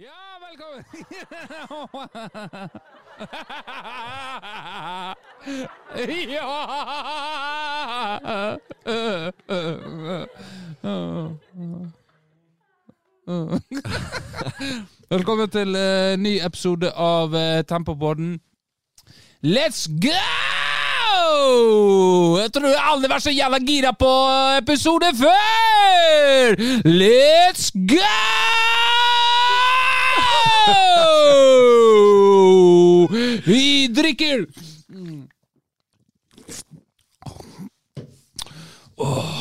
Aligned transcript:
Ja, 0.00 0.38
velkommen! 0.46 0.84
ja! 6.30 6.46
Velkommen 15.10 15.50
til 15.50 15.74
uh, 15.74 16.14
ny 16.18 16.38
episode 16.46 16.92
av 16.94 17.34
uh, 17.34 17.58
Tempopodden. 17.66 18.38
Let's 19.42 19.90
go! 19.98 20.14
Jeg 22.38 22.54
tror 22.54 22.70
jeg 22.70 22.86
aldri 22.92 23.10
vært 23.10 23.26
så 23.26 23.34
jævla 23.34 23.58
gira 23.66 23.90
på 23.98 24.12
episode 24.62 25.10
før! 25.18 26.54
Let's 26.86 27.74
go! 27.74 28.06
Vi 33.48 33.88
drikker 33.94 34.46
Oh. 38.98 39.34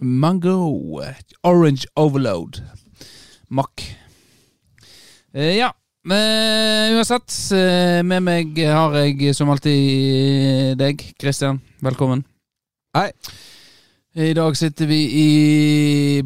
Mango 0.00 0.98
Orange 1.42 1.86
Overload. 1.94 2.62
Mack. 3.48 3.96
Eh, 5.32 5.56
ja. 5.56 5.72
Men 6.04 6.96
uansett, 6.96 7.30
eh, 7.54 8.02
med 8.02 8.22
meg 8.26 8.58
har 8.66 8.96
jeg 8.98 9.36
som 9.38 9.50
alltid 9.52 10.74
deg, 10.80 11.04
Christian. 11.20 11.60
Velkommen. 11.78 12.24
Hei. 12.96 13.12
I 14.14 14.34
dag 14.36 14.56
sitter 14.56 14.86
vi 14.86 14.98
i 15.16 15.28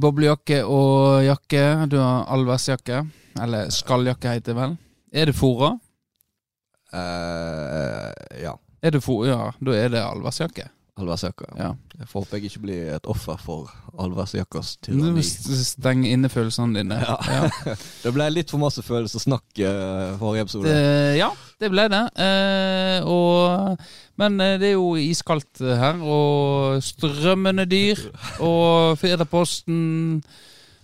boblejakke 0.03 0.65
og 0.67 1.23
jakke. 1.23 1.61
Du 1.87 2.01
har 2.03 2.25
allværsjakke. 2.35 3.05
Eller 3.39 3.69
skalljakke, 3.71 4.33
heter 4.35 4.51
det 4.51 4.57
vel. 4.59 4.73
Er 5.15 5.31
det 5.31 5.35
fora? 5.39 5.69
Eh, 6.91 8.41
ja. 8.43 8.57
Er 8.83 8.97
det 8.97 9.05
fora? 9.07 9.29
Ja, 9.31 9.39
da 9.63 9.77
er 9.79 9.95
det 9.95 10.03
allværsjakke. 10.03 10.67
Allværsjakka. 10.99 11.53
Ja. 11.61 11.71
Jeg 12.01 12.11
får 12.11 12.25
håpe 12.25 12.41
jeg 12.41 12.51
ikke 12.51 12.65
blir 12.65 12.91
et 12.97 13.07
offer 13.07 13.39
for 13.39 13.71
allværsjakkas 14.03 14.79
tyranni. 14.83 15.23
Steng 15.23 16.03
inne 16.11 16.33
følelsene 16.33 16.81
dine. 16.81 16.99
Ja. 17.07 17.17
Ja. 17.31 17.77
Det 18.03 18.17
ble 18.17 18.27
litt 18.35 18.51
for 18.51 18.67
masse 18.67 18.83
følelsessnakk 18.83 19.63
uh, 19.63 20.17
forrige 20.19 20.49
episode. 20.49 20.75
Det, 20.75 21.21
ja, 21.21 21.31
det 21.61 21.71
ble 21.73 21.87
det. 21.89 22.03
Eh, 22.21 23.07
og, 23.09 23.81
men 24.21 24.41
eh, 24.45 24.57
det 24.61 24.71
er 24.71 24.75
jo 24.77 24.91
iskaldt 25.01 25.63
her, 25.65 26.01
og 26.05 26.83
strømmende 26.85 27.65
dyr. 27.71 28.01
Og 28.45 28.99
Firdaposten 29.01 30.21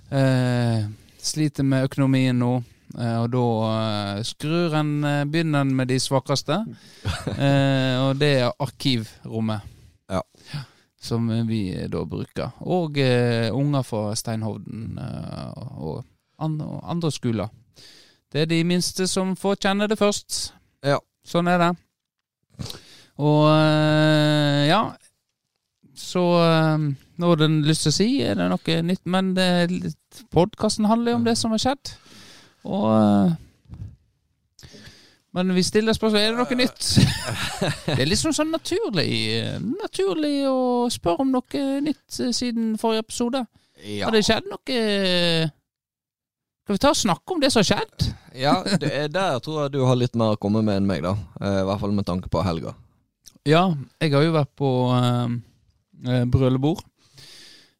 eh, 0.09 0.87
sliter 1.23 1.67
med 1.69 1.91
økonomien 1.91 2.41
nå. 2.41 2.55
eh, 2.99 3.19
og 3.21 3.29
da 3.35 3.45
eh, 3.73 4.23
skrur 4.25 4.79
en 4.81 4.95
begynner 5.29 5.67
en 5.67 5.75
med 5.77 5.93
de 5.93 6.01
svakeste. 6.01 6.63
Eh, 7.37 7.97
og 8.01 8.17
det 8.21 8.33
er 8.41 8.57
arkivrommet. 8.57 9.69
Ja. 10.13 10.25
Som 11.03 11.29
vi 11.49 11.67
da 11.91 12.05
bruker. 12.07 12.53
Og 12.63 12.97
unger 13.53 13.83
fra 13.83 14.13
Steinhovden 14.15 15.01
og 15.83 16.05
andre 16.39 17.11
skoler. 17.11 17.49
Det 18.33 18.45
er 18.45 18.47
de 18.47 18.61
minste 18.65 19.09
som 19.11 19.35
får 19.37 19.59
kjenne 19.65 19.89
det 19.91 19.99
først. 19.99 20.53
Ja. 20.83 20.99
Sånn 21.27 21.49
er 21.51 21.61
det. 21.63 21.71
Og 23.23 23.45
øh, 23.53 24.63
ja 24.67 24.81
Så 25.95 26.23
øh, 26.43 26.89
nå 27.21 27.29
har 27.29 27.39
den 27.39 27.61
lyst 27.67 27.85
til 27.87 27.93
å 27.93 27.95
si 27.95 28.09
er 28.25 28.35
det 28.39 28.49
noe 28.51 28.77
nytt, 28.83 29.05
men 29.07 29.31
podkasten 30.35 30.89
handler 30.91 31.13
jo 31.13 31.21
om 31.21 31.27
det 31.29 31.37
som 31.39 31.53
har 31.55 31.63
skjedd. 31.63 31.93
Og 32.67 32.89
øh, 32.97 33.31
Men 35.33 35.55
vi 35.55 35.63
stiller 35.63 35.95
spørsmål 35.95 36.21
er 36.21 36.35
det 36.35 36.41
noe 36.41 36.59
nytt. 36.59 36.89
det 37.87 38.01
er 38.01 38.11
liksom 38.11 38.35
sånn 38.37 38.51
naturlig 38.53 39.13
Naturlig 39.79 40.35
å 40.51 40.91
spørre 40.91 41.25
om 41.25 41.31
noe 41.37 41.65
nytt 41.85 42.21
siden 42.35 42.75
forrige 42.81 43.07
episode. 43.07 43.47
Ja. 43.87 44.09
Har 44.09 44.17
det 44.17 44.27
skjedd 44.27 44.51
noe 44.51 44.83
Skal 46.63 46.77
vi 46.77 46.79
ta 46.79 46.91
og 46.95 46.97
snakke 46.99 47.35
om 47.35 47.41
det 47.43 47.51
som 47.53 47.59
har 47.63 47.69
skjedd? 47.73 48.09
ja, 48.39 48.55
det 48.81 48.91
er 48.95 49.09
der 49.13 49.39
tror 49.43 49.65
jeg 49.65 49.73
du 49.75 49.81
har 49.85 49.97
litt 49.99 50.15
mer 50.17 50.37
å 50.37 50.41
komme 50.41 50.63
med 50.63 50.79
enn 50.79 50.87
meg, 50.89 51.03
da. 51.05 51.17
Eh, 51.43 51.59
I 51.63 51.67
hvert 51.69 51.81
fall 51.83 51.93
med 51.97 52.07
tanke 52.07 52.31
på 52.33 52.43
helga. 52.47 52.75
Ja, 53.49 53.65
jeg 54.01 54.13
har 54.15 54.23
jo 54.23 54.33
vært 54.37 54.53
på 54.57 54.71
eh, 54.95 56.23
brøllebord. 56.31 56.85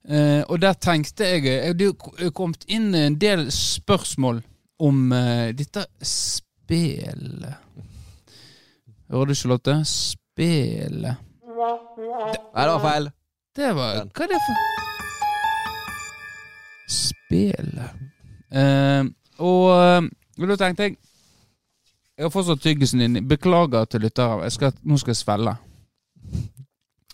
Eh, 0.03 0.43
og 0.51 0.59
der 0.65 0.75
tenkte 0.83 1.29
jeg 1.31 1.47
eh, 1.47 1.71
Det 1.79 1.93
er 2.19 2.33
kommet 2.35 2.65
inn 2.67 2.89
en 2.99 3.15
del 3.23 3.45
spørsmål 3.55 4.41
om 4.83 5.13
eh, 5.15 5.53
dette 5.55 5.87
spelet. 6.03 7.55
Hører 9.13 9.31
du, 9.31 9.35
Charlotte? 9.39 9.77
Spelet. 9.87 11.23
Nei, 11.47 12.65
det 12.67 12.73
var 12.73 12.83
feil. 12.83 13.11
Det 13.55 13.71
var 13.77 14.03
Hva 14.11 14.25
er 14.27 14.33
det 14.35 14.41
for 14.43 14.57
Spelet. 16.93 18.11
Eh, 18.53 19.03
og, 19.41 19.67
eh, 19.73 20.09
og 20.39 20.53
da 20.53 20.59
tenkte 20.61 20.91
jeg 20.91 20.99
Jeg 22.19 22.27
har 22.27 22.31
fortsatt 22.31 22.61
tyggisen 22.61 23.01
din. 23.01 23.23
Beklager 23.27 23.87
til 23.89 24.05
lyttere. 24.05 24.43
Jeg 24.45 24.53
skal, 24.53 24.75
nå 24.85 24.99
skal 25.01 25.15
jeg 25.15 25.23
svelle. 25.23 25.57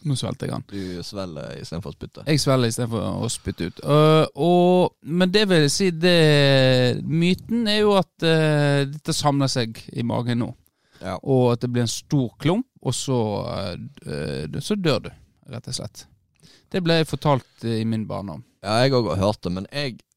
Nå 0.06 0.15
svelget 0.19 0.43
jeg 0.43 0.53
den. 0.53 0.65
Du 0.69 1.03
svelger 1.06 1.54
istedenfor 1.59 1.93
å 1.93 1.97
spytte. 1.97 2.25
Jeg 2.27 2.43
svelger 2.43 2.72
istedenfor 2.72 3.06
å 3.25 3.31
spytte 3.32 3.69
ut. 3.69 3.81
Uh, 3.82 4.27
og, 4.34 4.97
men 5.03 5.31
det 5.34 5.44
vil 5.50 5.65
jeg 5.65 5.72
si 5.75 5.88
det, 5.94 6.19
Myten 7.06 7.66
er 7.71 7.81
jo 7.81 7.94
at 7.98 8.10
uh, 8.27 8.84
dette 8.91 9.15
samler 9.16 9.50
seg 9.50 9.81
i 9.94 10.04
magen 10.06 10.43
nå. 10.44 10.50
Ja. 11.03 11.16
Og 11.22 11.54
at 11.54 11.62
det 11.62 11.71
blir 11.72 11.87
en 11.87 11.91
stor 11.91 12.31
klump, 12.43 12.66
og 12.82 12.94
så, 12.94 13.19
øh, 14.06 14.60
så 14.62 14.75
dør 14.75 14.98
du, 15.06 15.10
rett 15.50 15.69
og 15.71 15.77
slett. 15.77 16.04
Det 16.71 16.82
ble 16.84 17.00
fortalt 17.09 17.66
i 17.66 17.84
min 17.87 18.06
barndom. 18.09 18.44
Ja, 18.62 18.81
jeg 18.82 18.94
òg 18.98 19.12
har 19.12 19.21
hørt 19.22 19.43
det, 19.47 19.53
men 19.54 19.69
jeg 19.71 19.94
eh, 19.94 20.08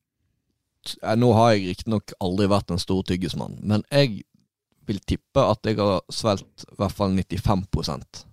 Nå 1.17 1.31
har 1.37 1.53
jeg 1.53 1.67
riktignok 1.69 2.15
aldri 2.23 2.47
vært 2.51 2.73
en 2.73 2.81
stor 2.81 3.03
tyggismann, 3.07 3.59
men 3.61 3.85
jeg 3.91 4.23
vil 4.89 4.99
tippe 5.05 5.43
at 5.45 5.67
jeg 5.67 5.77
har 5.77 6.01
svelget 6.11 6.65
i 6.65 6.79
hvert 6.79 6.95
fall 6.97 7.13
95% 7.13 8.23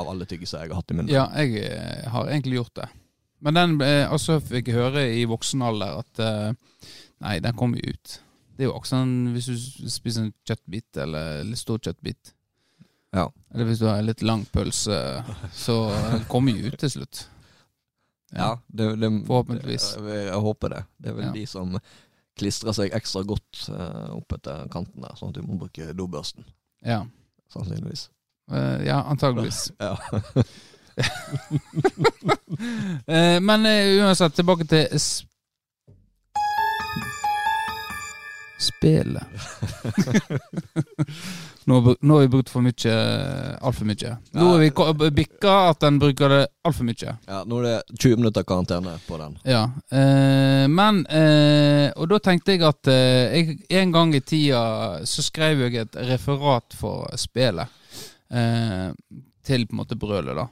av 0.00 0.08
alle 0.08 0.26
tyggiser 0.28 0.64
jeg 0.64 0.72
har 0.72 0.80
hatt 0.80 0.94
i 0.94 0.96
munnen. 0.96 1.12
Ja, 1.12 1.26
jeg 1.42 1.60
øh, 1.66 2.08
har 2.14 2.30
egentlig 2.30 2.60
gjort 2.60 2.74
det. 2.80 2.88
Men 3.40 3.56
den 3.56 3.78
altså 3.82 4.38
fikk 4.44 4.68
jeg 4.68 4.76
høre 4.76 5.04
i 5.16 5.22
voksen 5.28 5.62
alder 5.64 6.02
at 6.02 6.20
Nei, 7.20 7.38
den 7.44 7.56
kom 7.56 7.72
jo 7.76 7.92
ut. 7.92 8.18
Det 8.56 8.64
er 8.64 8.70
jo 8.70 8.76
også 8.76 8.98
sånn 8.98 9.12
hvis 9.34 9.48
du 9.48 9.88
spiser 9.92 10.26
en 10.26 10.32
kjøttbit, 10.48 10.88
eller 11.00 11.42
litt 11.48 11.60
stor 11.60 11.80
kjøttbit. 11.80 12.32
Ja. 13.16 13.26
Eller 13.54 13.68
hvis 13.68 13.80
du 13.80 13.86
har 13.88 14.00
en 14.00 14.08
litt 14.08 14.22
lang 14.24 14.46
pølse, 14.52 14.96
så 15.56 15.76
kommer 16.30 16.56
jo 16.56 16.70
ut 16.70 16.78
til 16.80 16.92
slutt. 16.92 17.22
Ja, 18.34 18.52
det, 18.66 18.96
det, 19.00 19.10
Forhåpentligvis. 19.26 19.86
Jeg, 19.98 20.24
jeg 20.28 20.40
håper 20.44 20.68
det. 20.74 20.84
Det 21.02 21.10
er 21.10 21.14
vel 21.18 21.24
Ja. 21.26 21.32
de 21.34 21.46
som 21.50 21.78
klistrer 22.38 22.72
seg 22.76 22.94
ekstra 22.96 23.22
godt 23.26 23.64
uh, 23.68 24.14
opp 24.16 24.32
etter 24.36 24.68
kanten 24.72 25.02
der, 25.02 25.16
sånn 25.18 25.32
at 25.34 25.40
du 25.40 25.42
må 25.44 25.58
bruke 25.60 25.90
dobørsten. 25.98 26.44
Ja, 26.86 27.02
Sannsynligvis. 27.50 28.06
Uh, 28.50 28.78
ja 28.86 29.00
antageligvis. 29.10 29.72
Ja. 29.82 29.96
uh, 33.08 33.38
men 33.48 33.66
uansett, 33.66 34.34
tilbake 34.38 34.64
til 34.70 34.86
s 34.98 35.24
Spelet. 38.70 39.24
Nå, 41.70 41.76
har 41.78 41.84
vi- 41.86 41.96
nå 42.02 42.16
har 42.18 42.24
vi 42.26 42.30
brukt 42.32 42.50
for 42.50 42.64
mye, 42.66 42.94
altfor 43.62 43.86
mye. 43.86 44.16
Nå 44.34 44.46
Ja. 44.50 44.54
er 44.58 44.94
vi 44.98 45.10
bikka 45.22 45.54
at 45.70 45.80
den 45.84 45.98
bruker 46.02 46.28
det 46.28 46.40
altfor 46.66 46.84
mye. 46.88 47.16
ja, 47.28 47.44
nå 47.44 47.58
er 47.60 47.62
det 47.62 47.98
20 47.98 48.16
minutter 48.16 48.42
karantene 48.44 48.96
på 49.06 49.18
den. 49.18 49.38
Ja, 49.44 49.62
eh, 49.92 50.66
men 50.68 51.04
eh, 51.06 51.92
Og 51.96 52.08
da 52.08 52.18
tenkte 52.18 52.52
jeg 52.56 52.62
at 52.62 52.86
eh, 52.88 53.34
jeg, 53.36 53.58
en 53.70 53.92
gang 53.92 54.14
i 54.14 54.20
tida 54.20 55.00
så 55.04 55.22
skrev 55.22 55.58
jeg 55.70 55.74
et 55.86 55.92
referat 56.10 56.72
for 56.74 57.08
spillet. 57.16 57.68
Eh, 58.30 58.92
til 59.44 59.66
på 59.66 59.72
en 59.72 59.78
måte 59.84 59.96
brølet, 59.98 60.36
da. 60.36 60.46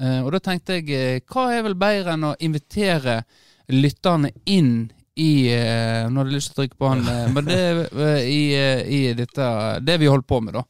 Eh, 0.00 0.20
og 0.24 0.32
da 0.32 0.38
tenkte 0.38 0.74
jeg 0.80 0.90
eh, 0.90 1.20
hva 1.30 1.48
er 1.52 1.62
vel 1.62 1.74
bedre 1.74 2.12
enn 2.14 2.24
å 2.24 2.36
invitere 2.40 3.24
lytterne 3.70 4.30
inn 4.46 4.90
i 5.16 5.46
eh, 5.54 6.08
Nå 6.10 6.20
hadde 6.20 6.32
jeg 6.32 6.40
lyst 6.40 6.50
til 6.50 6.56
å 6.56 6.60
trykke 6.62 6.78
på 6.80 6.88
han, 6.90 7.02
eh, 7.06 7.28
men 7.30 7.44
det 7.46 7.58
eh, 7.92 8.24
i, 8.26 8.40
i 8.98 9.00
dette 9.14 9.46
Det 9.86 9.98
vi 10.02 10.08
holder 10.10 10.26
på 10.26 10.40
med, 10.42 10.58
da. 10.58 10.64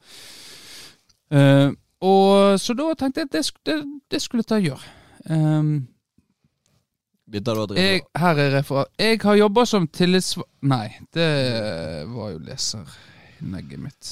Og 2.04 2.60
Så 2.60 2.74
da 2.76 2.90
tenkte 3.00 3.22
jeg 3.24 3.30
at 3.30 3.32
det, 3.38 3.42
det, 3.64 3.76
det 4.12 4.20
skulle 4.22 4.44
jeg 4.44 4.50
ta 4.50 4.58
og 4.60 4.66
gjøre. 4.68 4.92
Um, 5.32 5.70
jeg, 7.32 8.02
her 8.20 8.38
er 8.38 8.50
referat. 8.58 8.90
Jeg 9.00 9.20
har 9.24 9.38
jobba 9.40 9.64
som 9.66 9.86
tillitsvalgt 9.88 10.50
Nei, 10.68 10.90
det 11.16 11.28
var 12.12 12.34
jo 12.34 12.42
leserinnlegget 12.44 13.80
mitt. 13.80 14.10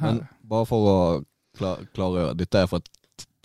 Men 0.00 0.22
bare 0.48 0.66
for 0.68 0.88
å 0.88 0.96
kla- 1.58 1.78
klargjøre, 1.94 2.34
dette 2.40 2.64
er 2.64 2.70
fra 2.72 2.80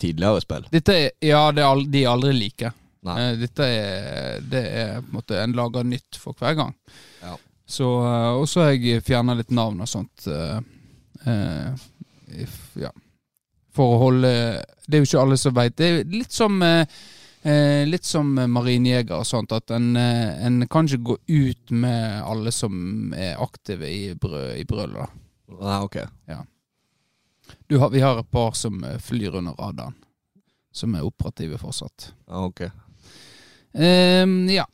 tidligere 0.00 0.40
spill. 0.42 0.66
Dette 0.72 0.96
er 0.96 1.10
Ja, 1.24 1.44
det 1.52 1.62
er 1.62 1.68
aldri, 1.68 1.90
de 1.92 2.02
er 2.04 2.10
aldri 2.14 2.32
like. 2.36 2.72
Nei. 3.08 3.18
Eh, 3.24 3.36
dette 3.40 3.66
er 3.66 4.40
Det 4.44 4.62
er 4.68 4.94
på 5.00 5.08
en 5.08 5.18
måte 5.18 5.42
en 5.42 5.54
lager 5.56 5.84
nytt 5.88 6.18
for 6.20 6.36
hver 6.38 6.54
gang. 6.58 6.74
Ja. 7.22 7.34
Så, 7.68 7.84
eh, 8.04 8.30
og 8.40 8.46
så 8.48 8.62
har 8.66 8.72
jeg 8.76 9.02
fjerna 9.04 9.34
litt 9.36 9.50
navn 9.52 9.80
og 9.84 9.88
sånt. 9.90 10.26
eh, 10.28 10.60
eh, 11.26 11.86
if- 12.44 12.76
ja. 12.80 12.90
For 13.76 13.94
å 13.94 14.00
holde 14.06 14.32
Det 14.88 14.96
er 14.96 15.02
jo 15.04 15.06
ikke 15.10 15.22
alle 15.22 15.36
som 15.38 15.54
veit. 15.54 15.76
Det 15.76 15.86
er 15.88 16.04
litt 16.04 16.32
som 16.32 16.62
eh, 16.62 16.84
Litt 17.88 18.04
som 18.04 18.34
marinjeger 18.34 19.14
og 19.20 19.24
sånt, 19.24 19.52
at 19.54 19.70
en, 19.72 19.96
en 19.96 20.66
kan 20.68 20.84
ikke 20.88 21.04
gå 21.06 21.14
ut 21.28 21.70
med 21.70 22.18
alle 22.26 22.50
som 22.52 23.14
er 23.16 23.38
aktive 23.40 23.86
i, 23.88 24.10
brø, 24.20 24.50
i 24.58 24.64
brølet. 24.68 25.08
Nei, 25.48 25.78
ok. 25.86 25.96
Du 27.70 27.78
har, 27.78 27.90
vi 27.94 28.00
har 28.04 28.18
et 28.20 28.30
par 28.30 28.52
som 28.58 28.82
flyr 29.00 29.38
under 29.38 29.54
radaren, 29.56 29.94
som 30.72 30.94
er 30.98 31.06
operative 31.06 31.56
fortsatt. 31.62 32.10
Ja, 32.28 32.42
ok. 32.50 32.66
Ehm, 33.74 34.48
ja. 34.50 34.66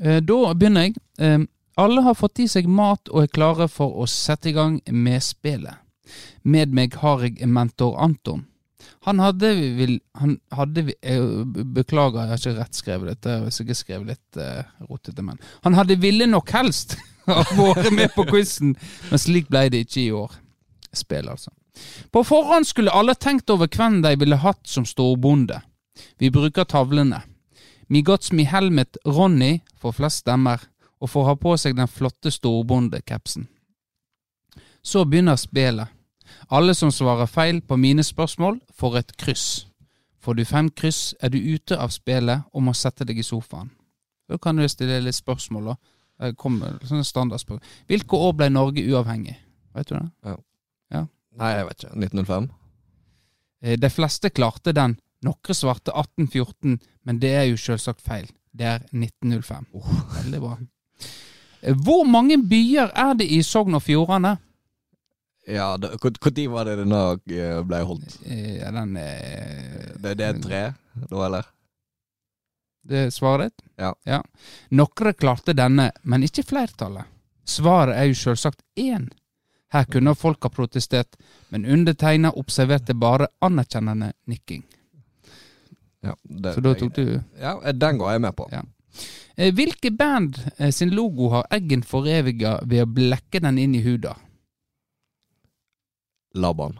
Eh, 0.00 0.20
da 0.22 0.54
begynner 0.54 0.88
jeg. 0.88 0.98
Ehm, 1.18 1.48
alle 1.78 2.02
har 2.02 2.14
fått 2.18 2.42
i 2.42 2.48
seg 2.50 2.68
mat 2.68 3.10
og 3.12 3.22
er 3.22 3.32
klare 3.32 3.68
for 3.70 4.00
å 4.02 4.06
sette 4.10 4.50
i 4.50 4.56
gang 4.56 4.80
med 4.90 5.22
spillet. 5.22 5.78
Med 6.42 6.72
meg 6.74 6.94
har 7.02 7.22
jeg 7.26 7.46
mentor 7.46 7.98
Anton. 8.02 8.46
Han 9.06 9.20
hadde 9.22 9.52
vil, 9.76 10.00
Han 10.14 10.38
hadde 10.52 10.84
jeg 10.88 11.44
Beklager, 11.74 12.24
jeg 12.24 12.30
har 12.30 12.40
ikke 12.40 12.56
rett 12.56 12.78
skrevet 12.78 13.10
dette. 13.12 13.36
Jeg 13.36 13.68
har 13.68 13.78
skrevet 13.78 14.10
litt 14.14 14.40
uh, 14.40 14.64
rotete, 14.88 15.22
men 15.22 15.38
Han 15.64 15.76
hadde 15.78 16.00
ville 16.00 16.26
nok 16.26 16.50
helst 16.56 16.96
ha 17.28 17.44
vært 17.56 17.92
med 17.92 18.12
på 18.16 18.24
quizen, 18.28 18.74
men 19.10 19.22
slik 19.22 19.50
ble 19.52 19.68
det 19.72 19.84
ikke 19.86 20.02
i 20.02 20.12
år. 20.16 20.34
Spill, 20.96 21.28
altså. 21.28 21.52
På 22.10 22.24
forhånd 22.26 22.66
skulle 22.66 22.94
alle 22.94 23.14
tenkt 23.14 23.50
over 23.52 23.68
hvem 23.70 24.00
de 24.02 24.14
ville 24.18 24.40
hatt 24.40 24.64
som 24.66 24.86
storbonde. 24.88 25.60
Vi 26.18 26.30
bruker 26.30 26.64
tavlene. 26.64 27.22
Mi 27.88 28.02
Gods 28.02 28.32
Mi 28.32 28.44
Helmet 28.44 28.96
Ronny 29.06 29.60
får 29.80 29.92
flest 29.92 30.24
stemmer, 30.24 30.60
og 31.00 31.10
får 31.10 31.24
ha 31.24 31.34
på 31.38 31.54
seg 31.56 31.76
den 31.78 31.88
flotte 31.88 32.30
storbondekapsen. 32.30 33.46
Så 34.82 35.04
begynner 35.04 35.36
spillet. 35.36 35.88
Alle 36.50 36.74
som 36.74 36.90
svarer 36.92 37.26
feil 37.26 37.60
på 37.60 37.76
mine 37.76 38.04
spørsmål, 38.04 38.60
får 38.74 38.98
et 38.98 39.16
kryss. 39.16 39.66
Får 40.20 40.34
du 40.34 40.44
fem 40.44 40.68
kryss, 40.70 41.14
er 41.22 41.30
du 41.32 41.38
ute 41.38 41.78
av 41.78 41.92
spillet 41.94 42.44
og 42.52 42.62
må 42.66 42.74
sette 42.76 43.06
deg 43.08 43.18
i 43.18 43.24
sofaen. 43.26 43.70
Da 44.28 44.36
kan 44.36 44.56
du 44.56 44.66
stille 44.68 45.00
litt 45.00 45.16
spørsmål, 45.16 45.72
da. 45.72 46.32
Kommer 46.36 46.80
sånne 46.82 47.06
standardspørsmål. 47.06 47.62
Hvilke 47.86 48.18
år 48.18 48.32
ble 48.36 48.48
Norge 48.50 48.82
uavhengig? 48.90 49.36
Vet 49.78 49.88
du 49.88 49.94
det? 49.94 50.08
Nei, 51.38 51.52
jeg 51.54 51.66
vet 51.68 51.84
ikke. 51.84 51.92
1905? 52.02 52.48
Eh, 53.62 53.76
De 53.78 53.90
fleste 53.90 54.30
klarte 54.34 54.74
den. 54.74 54.96
Noen 55.26 55.54
svarte 55.56 55.90
1814, 55.94 56.78
men 57.02 57.18
det 57.18 57.32
er 57.34 57.46
jo 57.50 57.56
selvsagt 57.58 58.02
feil. 58.04 58.28
Det 58.54 58.66
er 58.66 58.84
1905. 58.94 59.66
veldig 60.14 60.40
bra. 60.42 60.58
Eh, 61.60 61.74
Hvor 61.74 62.04
mange 62.06 62.38
byer 62.38 62.92
er 62.94 63.14
det 63.18 63.26
i 63.30 63.42
Sogn 63.42 63.74
og 63.74 63.82
Fjordane? 63.82 64.36
Ja, 65.48 65.76
Når 65.80 66.48
var 66.52 66.64
det 66.68 66.76
denne 66.82 67.02
eh, 67.26 67.62
ble 67.64 67.82
holdt? 67.88 68.18
Ja, 68.26 68.68
Er 68.68 68.72
den 68.72 68.96
eh, 68.96 69.94
Det, 69.96 70.14
det 70.18 70.26
er 70.26 70.42
tre, 70.42 70.62
da, 71.08 71.22
eller? 71.26 71.46
Det 72.88 72.98
er 73.06 73.10
svaret 73.10 73.50
ditt? 73.52 73.64
Ja. 74.06 74.22
Noen 74.70 75.14
klarte 75.18 75.52
denne, 75.52 75.90
men 76.02 76.22
ikke 76.22 76.44
flertallet. 76.46 77.04
Svaret 77.44 77.96
er 77.96 78.04
jo 78.08 78.14
selvsagt 78.14 78.62
én. 78.76 79.08
Her 79.72 79.84
kunne 79.84 80.14
folk 80.16 80.42
ha 80.42 80.48
protestert, 80.48 81.16
men 81.48 81.66
undertegna 81.66 82.30
observerte 82.32 82.94
bare 82.94 83.28
anerkjennende 83.44 84.12
nikking. 84.26 84.62
Ja, 86.04 86.14
det, 86.22 86.54
Så 86.54 86.62
da 86.62 86.74
tok 86.78 86.94
du 86.94 87.20
Ja, 87.40 87.56
den 87.72 87.98
går 87.98 88.12
jeg 88.12 88.20
med 88.22 88.36
på. 88.38 88.46
Ja. 88.52 88.62
Eh, 89.36 89.52
Hvilke 89.54 89.90
band 89.90 90.38
eh, 90.56 90.70
sin 90.74 90.90
logo 90.94 91.28
har 91.32 91.46
Eggen 91.54 91.82
foreviga 91.86 92.58
ved 92.66 92.84
å 92.84 92.90
blekke 92.90 93.40
den 93.42 93.58
inn 93.58 93.74
i 93.74 93.82
huda? 93.82 94.14
Laban. 96.34 96.78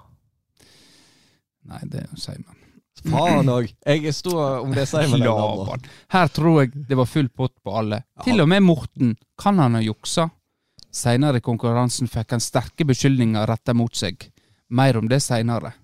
Nei, 1.68 1.80
det 1.90 2.04
er 2.04 2.08
jo 2.12 2.20
Simon. 2.20 2.54
Faen 3.08 3.50
òg! 3.52 3.68
Jeg 3.86 4.14
sto 4.14 4.32
om 4.38 4.72
det 4.74 4.86
Laban. 4.92 5.20
Laban. 5.22 5.86
Her 6.14 6.30
tror 6.34 6.62
jeg 6.62 6.86
det 6.88 6.98
var 6.98 7.06
full 7.10 7.28
pott 7.28 7.54
på 7.62 7.74
alle. 7.78 8.02
Ja. 8.16 8.24
Til 8.26 8.42
og 8.42 8.48
med 8.50 8.64
Morten. 8.66 9.16
Kan 9.38 9.58
han 9.62 9.78
ha 9.78 9.82
juksa? 9.84 10.28
Seinere 10.94 11.38
i 11.38 11.44
konkurransen 11.44 12.08
fikk 12.10 12.32
han 12.34 12.42
sterke 12.42 12.86
beskyldninger 12.88 13.46
retta 13.50 13.74
mot 13.76 13.94
seg. 13.94 14.30
Mer 14.74 14.98
om 14.98 15.08
det 15.10 15.20
seinere. 15.24 15.74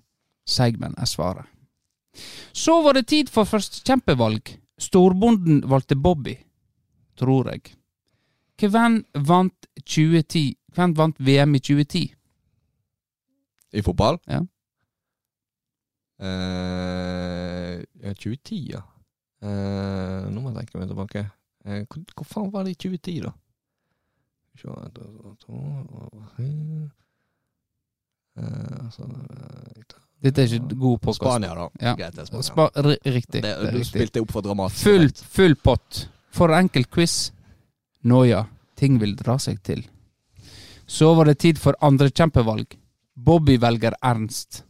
Seigmen 0.45 0.95
er 1.01 1.09
svaret. 1.09 1.45
Så 2.55 2.81
var 2.85 2.93
det 2.97 3.07
tid 3.11 3.29
for 3.31 3.47
førstekjempevalg. 3.49 4.55
Storbonden 4.81 5.61
valgte 5.71 5.95
Bobby, 5.95 6.35
tror 7.19 7.49
jeg. 7.51 7.75
Hvem 8.59 9.01
vant 9.27 9.67
2010? 9.83 10.55
Hvem 10.75 10.93
vant 10.97 11.19
VM 11.19 11.55
i 11.55 11.59
2010? 11.63 12.03
I 13.75 13.81
fotball? 13.83 14.19
Ja. 14.31 14.41
Uh, 16.19 17.83
ja, 18.03 18.13
2010, 18.13 18.59
ja. 18.71 18.81
Uh, 19.43 20.29
nå 20.31 20.39
må 20.41 20.51
jeg 20.53 20.61
tenke 20.61 20.79
meg 20.79 20.87
tilbake. 20.91 21.25
Uh, 21.65 21.81
hvor, 21.91 22.05
hvor 22.15 22.29
faen 22.29 22.53
var 22.53 22.63
det 22.67 22.75
i 22.75 22.79
2010, 22.87 23.17
da? 23.25 23.33
Se, 24.55 24.67
da- 24.67 24.89
da- 29.91 30.04
Dette 30.23 30.41
er 30.41 30.53
ikke 30.57 30.77
god 30.79 30.99
podkast. 31.01 31.21
Spania, 31.21 31.55
da. 31.55 31.65
Ja. 31.81 31.95
Greit, 31.99 32.15
det 32.15 32.23
er 32.23 32.29
Spania. 32.29 32.47
Spa 32.47 32.67
riktig. 33.15 33.41
det, 33.43 33.55
du 33.59 33.65
riktig. 33.67 33.87
spilte 33.89 34.23
opp 34.23 34.31
for 34.31 34.45
dramatisk. 34.45 34.87
Full, 34.87 35.09
full 35.35 35.55
pott. 35.55 36.05
For 36.35 36.53
enkel 36.55 36.87
quiz. 36.91 37.31
Nå 38.05 38.23
ja, 38.29 38.45
ting 38.77 38.99
vil 39.01 39.15
dra 39.17 39.37
seg 39.41 39.61
til. 39.65 39.83
Så 40.85 41.11
var 41.17 41.29
det 41.29 41.39
tid 41.41 41.59
for 41.61 41.77
andre 41.81 42.09
kjempevalg. 42.09 42.77
Bobby 43.15 43.57
velger 43.61 43.95
Ernst. 44.05 44.63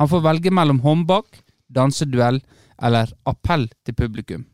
Han 0.00 0.08
får 0.08 0.22
velge 0.24 0.50
mellom 0.54 0.80
håndbak, 0.80 1.42
danseduell 1.68 2.40
eller 2.82 3.10
appell 3.28 3.68
til 3.84 3.94
publikum. 3.94 4.46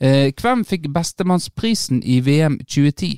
Eh, 0.00 0.32
hvem 0.36 0.64
fikk 0.68 0.90
bestemannsprisen 0.92 2.02
i 2.04 2.20
VM 2.20 2.58
2010? 2.64 3.14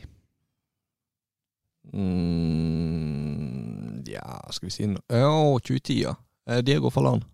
Mm, 1.93 4.05
ja, 4.07 4.41
skal 4.53 4.69
vi 4.69 4.75
si 4.75 4.87
noe 4.91 5.01
Ja, 5.09 5.31
2010, 5.59 6.03
ja. 6.03 6.15
Eh, 6.49 6.63
Diego 6.65 6.91
Forlan. 6.91 7.25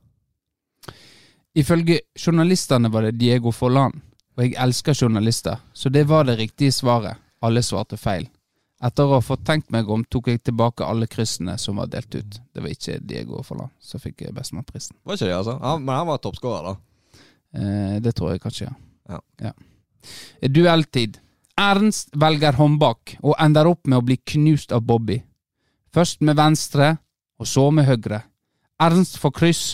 Ifølge 1.55 2.01
journalistene 2.19 2.91
var 2.91 3.03
det 3.03 3.19
Diego 3.19 3.53
Forlan, 3.53 3.93
og 4.35 4.43
jeg 4.43 4.57
elsker 4.59 4.95
journalister, 4.95 5.61
så 5.73 5.89
det 5.89 6.05
var 6.11 6.25
det 6.27 6.39
riktige 6.39 6.73
svaret. 6.73 7.21
Alle 7.45 7.63
svarte 7.63 7.97
feil. 7.97 8.27
Etter 8.85 9.07
å 9.07 9.15
ha 9.15 9.21
fått 9.23 9.45
tenkt 9.47 9.71
meg 9.71 9.89
om, 9.89 10.03
tok 10.05 10.33
jeg 10.33 10.43
tilbake 10.43 10.85
alle 10.85 11.07
kryssene 11.07 11.55
som 11.61 11.79
var 11.79 11.87
delt 11.93 12.15
ut. 12.15 12.41
Det 12.53 12.65
var 12.65 12.73
ikke 12.73 12.99
Diego 13.01 13.43
Forlan 13.47 13.71
som 13.81 14.03
fikk 14.03 14.27
bestemannprisen. 14.35 14.97
Var 15.05 15.15
ikke 15.15 15.29
det, 15.29 15.37
altså? 15.37 15.55
Han, 15.63 15.85
men 15.85 15.95
han 15.95 16.11
var 16.11 16.19
toppskårer, 16.25 16.73
da. 16.73 17.21
Eh, 17.55 17.95
det 18.03 18.17
tror 18.19 18.35
jeg 18.35 18.43
kanskje, 18.43 18.73
ja. 19.09 19.21
Ja. 19.41 19.55
Duelltid. 20.43 21.21
Ernst 21.61 22.11
velger 22.19 22.59
håndbak, 22.59 23.15
og 23.23 23.39
ender 23.39 23.71
opp 23.71 23.87
med 23.87 24.01
å 24.01 24.05
bli 24.05 24.19
knust 24.19 24.75
av 24.75 24.83
Bobby. 24.83 25.21
Først 25.95 26.25
med 26.27 26.35
venstre, 26.37 26.97
og 27.39 27.47
så 27.47 27.71
med 27.71 27.87
høyre. 27.87 28.25
Ernst 28.83 29.19
får 29.23 29.31
kryss, 29.31 29.65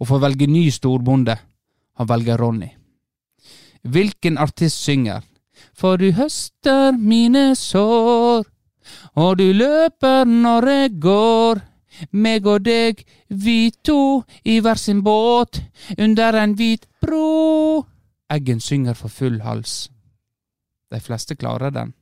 og 0.00 0.08
får 0.08 0.22
velge 0.24 0.46
ny 0.46 0.68
storbonde. 0.72 1.36
Han 2.00 2.08
velger 2.08 2.40
Ronny. 2.40 2.68
Hvilken 3.82 4.38
artist 4.38 4.82
synger? 4.84 5.24
For 5.76 5.96
du 5.96 6.10
høster 6.12 6.92
mine 6.96 7.54
sår, 7.56 8.44
og 9.16 9.38
du 9.38 9.52
løper 9.52 10.24
når 10.24 10.68
jeg 10.68 10.94
går. 11.00 11.60
Meg 12.12 12.46
og 12.48 12.64
deg, 12.64 13.02
vi 13.28 13.72
to, 13.84 14.22
i 14.44 14.60
hver 14.64 14.78
sin 14.80 15.02
båt, 15.04 15.60
under 15.98 16.38
en 16.40 16.54
hvit 16.56 16.86
bro. 17.02 17.84
Eggen 18.30 18.60
synger 18.60 18.94
for 18.96 19.12
full 19.12 19.40
hals. 19.44 19.90
De 20.90 21.00
fleste 21.00 21.36
klarer 21.36 21.74
den. 21.74 21.92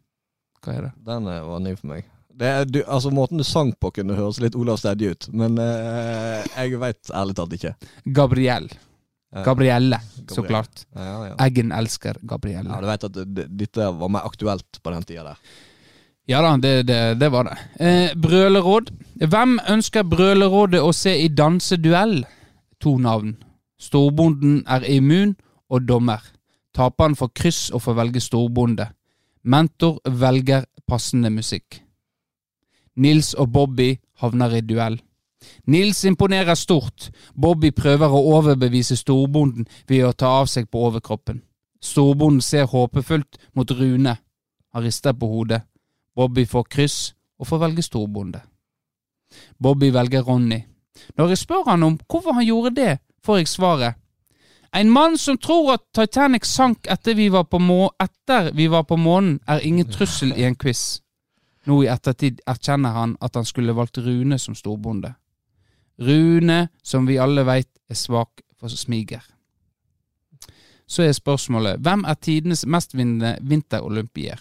Hva 0.62 0.74
er 0.74 0.86
det? 0.88 0.92
Den 1.06 1.26
var 1.26 1.58
ny 1.64 1.74
for 1.78 1.94
meg. 1.94 2.06
Det 2.38 2.46
er, 2.46 2.66
du, 2.70 2.82
altså 2.86 3.10
Måten 3.10 3.40
du 3.40 3.44
sang 3.46 3.72
på 3.80 3.90
kunne 3.96 4.14
høres 4.14 4.38
litt 4.42 4.54
Olav 4.58 4.78
Stedje 4.78 5.14
ut, 5.14 5.26
men 5.34 5.58
eh, 5.62 6.44
jeg 6.54 6.78
veit 6.78 7.10
ærlig 7.10 7.34
talt 7.38 7.56
ikke. 7.56 7.72
Gabrielle. 8.14 8.76
Eh, 9.34 9.42
Gabrielle, 9.44 9.98
så 10.30 10.44
klart. 10.46 10.84
Ja, 10.94 11.16
ja. 11.30 11.32
Eggen 11.48 11.72
elsker 11.74 12.20
Gabrielle. 12.22 12.70
ja, 12.70 12.78
du 12.80 12.86
vet 12.86 13.08
at 13.08 13.16
det, 13.16 13.26
det, 13.34 13.48
dette 13.64 13.88
var 13.98 14.12
mer 14.14 14.28
aktuelt 14.28 14.78
på 14.82 14.94
den 14.94 15.08
tida 15.08 15.32
der. 15.32 15.42
Ja 16.28 16.42
da, 16.44 16.54
det, 16.60 16.72
det, 16.86 17.00
det 17.18 17.32
var 17.32 17.48
det. 17.48 17.56
Eh, 17.80 18.14
brøleråd. 18.14 18.92
Hvem 19.32 19.58
ønsker 19.74 20.04
Brølerådet 20.04 20.82
å 20.84 20.92
se 20.92 21.14
i 21.18 21.28
danseduell? 21.32 22.20
To 22.84 22.98
navn. 23.02 23.34
Storbonden 23.80 24.60
er 24.68 24.84
immun, 24.86 25.34
og 25.68 25.84
dommer. 25.88 26.22
Taperen 26.76 27.16
får 27.18 27.32
kryss 27.36 27.62
og 27.74 27.82
får 27.84 27.96
velge 27.98 28.22
storbonde. 28.22 28.86
Mentor 29.48 29.98
velger 30.04 30.64
passende 30.88 31.30
musikk. 31.32 31.80
Nils 32.98 33.34
og 33.34 33.52
Bobby 33.52 33.92
havner 34.18 34.58
i 34.58 34.60
duell. 34.60 34.98
Nils 35.66 36.04
imponerer 36.04 36.54
stort. 36.58 37.10
Bobby 37.34 37.70
prøver 37.70 38.10
å 38.10 38.24
overbevise 38.34 38.96
storbonden 38.98 39.68
ved 39.88 40.06
å 40.06 40.12
ta 40.12 40.32
av 40.40 40.48
seg 40.50 40.66
på 40.70 40.82
overkroppen. 40.88 41.42
Storbonden 41.80 42.42
ser 42.42 42.66
håpefullt 42.66 43.38
mot 43.54 43.70
Rune. 43.70 44.16
Han 44.74 44.82
rister 44.82 45.14
på 45.14 45.28
hodet. 45.30 45.62
Bobby 46.16 46.44
får 46.46 46.66
kryss 46.66 46.98
og 47.38 47.46
får 47.46 47.62
velge 47.62 47.86
storbonde. 47.86 48.40
Bobby 49.62 49.92
velger 49.94 50.26
Ronny. 50.26 50.64
Når 51.16 51.28
jeg 51.28 51.38
spør 51.44 51.68
han 51.70 51.82
om 51.82 51.98
hvorfor 52.08 52.34
han 52.34 52.46
gjorde 52.46 52.74
det, 52.74 52.98
får 53.22 53.36
jeg 53.36 53.48
svaret. 53.48 53.94
En 54.74 54.90
mann 54.90 55.16
som 55.16 55.38
tror 55.38 55.72
at 55.72 55.84
Titanic 55.94 56.44
sank 56.44 56.88
etter 56.90 57.14
vi 57.14 57.28
var 57.32 57.46
på, 57.48 57.58
må 57.58 57.88
etter 58.00 58.50
vi 58.52 58.66
var 58.68 58.82
på 58.84 58.96
månen, 58.96 59.38
er 59.46 59.62
ingen 59.64 59.86
trussel 59.88 60.34
i 60.36 60.44
en 60.44 60.56
quiz. 60.58 61.00
Nå 61.68 61.82
i 61.84 61.88
ettertid 61.92 62.40
erkjenner 62.48 62.94
han 62.96 63.16
at 63.20 63.36
han 63.36 63.44
skulle 63.44 63.74
valgt 63.76 63.98
Rune 64.00 64.38
som 64.40 64.56
storbonde. 64.56 65.12
Rune, 66.00 66.68
som 66.82 67.06
vi 67.06 67.18
alle 67.20 67.44
veit, 67.44 67.68
er 67.90 67.98
svak 67.98 68.40
for 68.56 68.72
smiger. 68.72 69.24
Så 70.88 71.04
er 71.04 71.12
spørsmålet 71.12 71.82
hvem 71.84 72.06
er 72.08 72.16
tidenes 72.24 72.64
mestvinnende 72.66 73.36
vinterolympier? 73.44 74.40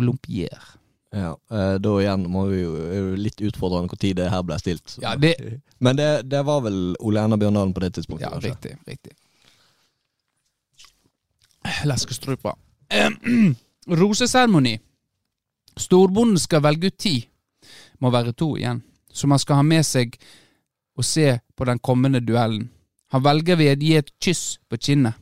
Olympier. 0.00 0.62
Ja, 1.12 1.34
eh, 1.50 1.74
Da 1.82 1.94
igjen 2.00 2.24
må 2.30 2.46
vi 2.48 2.62
jo, 2.62 2.76
litt 3.18 3.40
utfordrende 3.42 3.90
når 3.90 4.14
det 4.16 4.30
her 4.30 4.42
ble 4.46 4.58
stilt. 4.58 4.96
Ja, 5.02 5.16
det, 5.16 5.34
Men 5.78 5.96
det, 5.96 6.30
det 6.30 6.44
var 6.46 6.62
vel 6.64 6.96
Ole 7.00 7.20
Einar 7.20 7.36
Bjørndalen 7.36 7.74
på 7.74 7.80
det 7.80 7.94
tidspunktet? 7.98 8.28
ja 8.28 8.30
kanskje? 8.30 8.50
riktig. 8.50 8.78
riktig. 8.86 9.12
Leskestrupa. 11.84 12.54
Roseseremoni. 14.00 14.78
Storbonden 15.78 16.38
skal 16.38 16.62
velge 16.64 16.90
ut 16.90 16.98
ti, 16.98 17.14
må 18.00 18.10
være 18.10 18.32
to 18.32 18.56
igjen, 18.56 18.82
som 19.12 19.30
han 19.30 19.42
skal 19.42 19.60
ha 19.60 19.66
med 19.66 19.86
seg 19.86 20.16
og 20.96 21.06
se 21.06 21.38
på 21.56 21.66
den 21.68 21.78
kommende 21.78 22.20
duellen. 22.20 22.68
Han 23.10 23.24
velger 23.24 23.58
ved 23.58 23.74
å 23.74 23.80
gi 23.80 23.94
et 23.98 24.12
kyss 24.22 24.58
på 24.70 24.78
kinnet. 24.78 25.16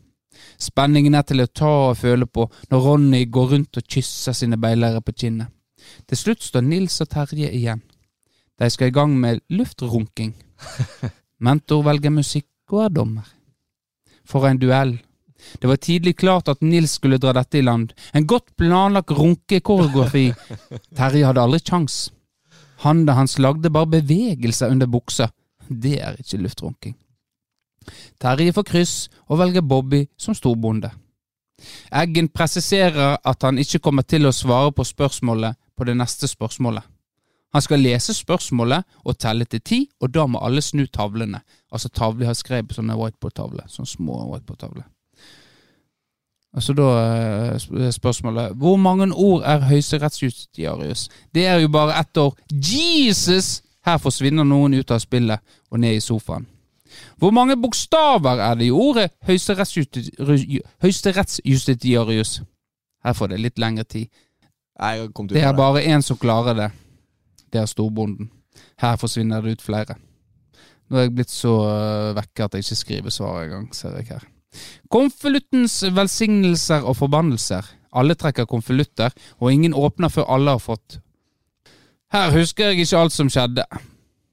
Spenningen 0.59 1.15
er 1.15 1.25
til 1.27 1.43
å 1.43 1.49
ta 1.51 1.71
og 1.91 1.99
føle 1.99 2.27
på 2.27 2.47
når 2.71 2.85
Ronny 2.85 3.23
går 3.31 3.55
rundt 3.55 3.79
og 3.81 3.87
kysser 3.89 4.37
sine 4.37 4.59
beilere 4.61 5.01
på 5.05 5.15
kinnet. 5.17 5.49
Til 6.09 6.21
slutt 6.21 6.45
står 6.45 6.67
Nils 6.67 7.01
og 7.01 7.11
Terje 7.13 7.51
igjen. 7.55 7.81
De 8.59 8.69
skal 8.71 8.91
i 8.91 8.95
gang 8.95 9.15
med 9.17 9.41
luftrunking. 9.55 10.35
Mentor 11.45 11.85
velger 11.87 12.13
musikk 12.13 12.51
og 12.75 12.85
er 12.85 12.95
dommer. 12.95 13.29
For 14.27 14.49
en 14.49 14.61
duell. 14.61 14.99
Det 15.61 15.69
var 15.71 15.77
tidlig 15.77 16.17
klart 16.19 16.49
at 16.49 16.63
Nils 16.63 16.97
skulle 16.99 17.19
dra 17.19 17.33
dette 17.33 17.59
i 17.59 17.63
land. 17.63 17.93
En 18.13 18.27
godt 18.27 18.57
planlagt 18.57 19.11
runkekoreografi. 19.11 20.33
Terje 20.99 21.27
hadde 21.27 21.43
aldri 21.43 21.61
kjangs. 21.61 22.09
Handa 22.85 23.17
hans 23.19 23.39
lagde 23.39 23.71
bare 23.71 23.91
bevegelser 23.99 24.71
under 24.71 24.87
buksa. 24.87 25.31
Det 25.69 25.99
er 26.03 26.19
ikke 26.19 26.43
luftrunking. 26.43 26.97
Terje 28.21 28.53
får 28.53 28.67
kryss 28.69 28.97
og 29.29 29.39
velger 29.41 29.65
Bobby 29.65 30.05
som 30.19 30.35
storbonde. 30.35 30.91
Eggen 31.91 32.29
presiserer 32.29 33.17
at 33.25 33.43
han 33.43 33.59
ikke 33.59 33.81
kommer 33.83 34.07
til 34.07 34.29
å 34.29 34.35
svare 34.35 34.71
på 34.73 34.87
spørsmålet 34.87 35.59
på 35.77 35.87
det 35.89 35.97
neste 35.99 36.29
spørsmålet. 36.31 36.85
Han 37.57 37.65
skal 37.65 37.81
lese 37.81 38.15
spørsmålet 38.15 38.85
og 39.05 39.17
telle 39.19 39.47
til 39.49 39.61
ti, 39.65 39.79
og 40.01 40.13
da 40.13 40.27
må 40.29 40.41
alle 40.45 40.63
snu 40.63 40.85
tavlene. 40.87 41.41
Altså 41.73 41.89
tavler 41.89 42.29
har 42.29 42.37
skrevet 42.37 42.69
på 42.69 42.77
sånne 42.77 42.97
whiteboard-tavler. 42.99 43.71
Sånne 43.73 43.89
små 43.89 44.21
whiteboard-tavler. 44.29 44.85
Altså 46.55 46.73
da 46.73 46.83
er 46.83 47.91
spørsmålet 47.91 48.55
Hvor 48.57 48.77
mange 48.77 49.15
ord 49.15 49.43
er 49.45 49.61
høyesterettsjustitiarius? 49.69 51.09
Det 51.35 51.47
er 51.47 51.59
jo 51.61 51.69
bare 51.69 52.01
ett 52.01 52.17
år. 52.17 52.37
Jesus! 52.53 53.63
Her 53.87 53.99
forsvinner 53.99 54.45
noen 54.45 54.75
ut 54.75 54.91
av 54.91 54.99
spillet 55.01 55.41
og 55.71 55.81
ned 55.81 55.97
i 55.97 56.01
sofaen. 56.01 56.47
Hvor 57.17 57.31
mange 57.31 57.57
bokstaver 57.57 58.41
er 58.41 58.55
det 58.55 58.67
i 58.67 58.71
ordet 58.71 59.11
høyesterettsjusti- 59.29 60.61
høyesterettsjustitiarius? 60.83 62.41
Her 63.05 63.13
får 63.13 63.27
det 63.33 63.41
litt 63.41 63.59
lengre 63.59 63.85
tid. 63.85 64.07
Det 65.29 65.43
er 65.43 65.53
bare 65.57 65.85
én 65.85 66.03
som 66.03 66.17
klarer 66.17 66.55
det. 66.55 66.71
Det 67.53 67.61
er 67.61 67.67
storbonden. 67.67 68.31
Her 68.79 68.97
forsvinner 68.97 69.41
det 69.41 69.53
ut 69.59 69.63
flere. 69.63 69.95
Nå 70.91 70.97
er 70.97 71.01
jeg 71.07 71.15
blitt 71.15 71.31
så 71.31 71.53
øh, 71.69 72.17
vekke 72.17 72.45
at 72.45 72.55
jeg 72.55 72.65
ikke 72.65 72.75
skriver 72.83 73.11
svaret 73.11 73.45
engang, 73.45 73.75
ser 73.77 73.97
jeg 73.97 74.07
her. 74.09 74.25
Konvoluttens 74.93 75.83
velsignelser 75.95 76.87
og 76.87 76.97
forbannelser. 77.01 77.67
Alle 77.93 78.17
trekker 78.19 78.49
konvolutter, 78.49 79.13
og 79.41 79.53
ingen 79.53 79.75
åpner 79.75 80.13
før 80.13 80.29
alle 80.35 80.57
har 80.57 80.63
fått. 80.63 80.99
Her 82.13 82.33
husker 82.33 82.71
jeg 82.71 82.85
ikke 82.85 83.01
alt 83.03 83.13
som 83.13 83.31
skjedde. 83.33 83.65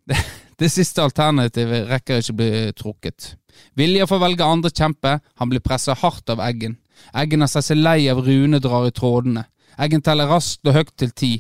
Det, 0.08 0.18
det 0.60 0.72
siste 0.72 1.04
alternativet 1.04 1.90
rekker 1.90 2.22
ikke 2.22 2.38
bli 2.40 2.52
trukket. 2.78 3.34
Vilja 3.76 4.08
får 4.08 4.22
velge 4.22 4.48
andre 4.48 4.72
kjempe, 4.72 5.18
han 5.20 5.52
blir 5.52 5.64
presset 5.64 6.00
hardt 6.04 6.30
av 6.32 6.44
Eggen. 6.44 6.78
Eggen 7.16 7.44
har 7.44 7.52
sett 7.52 7.68
seg 7.68 7.82
lei 7.82 8.08
av 8.12 8.22
Rune 8.24 8.62
drar 8.64 8.88
i 8.88 8.96
trådene. 8.96 9.46
Eggen 9.82 10.04
teller 10.04 10.30
raskt 10.32 10.68
og 10.68 10.78
høyt 10.78 10.94
til 11.00 11.12
ti. 11.12 11.34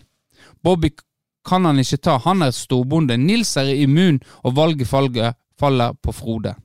Bobby 0.63 0.91
kan 1.47 1.67
han 1.67 1.79
ikke 1.79 2.01
ta, 2.03 2.17
han 2.25 2.43
er 2.43 2.55
storbonde. 2.55 3.17
Nils 3.21 3.55
er 3.61 3.71
immun, 3.75 4.19
og 4.43 4.55
valget 4.57 4.89
faller 4.89 5.93
på 6.01 6.15
Frode. 6.15 6.55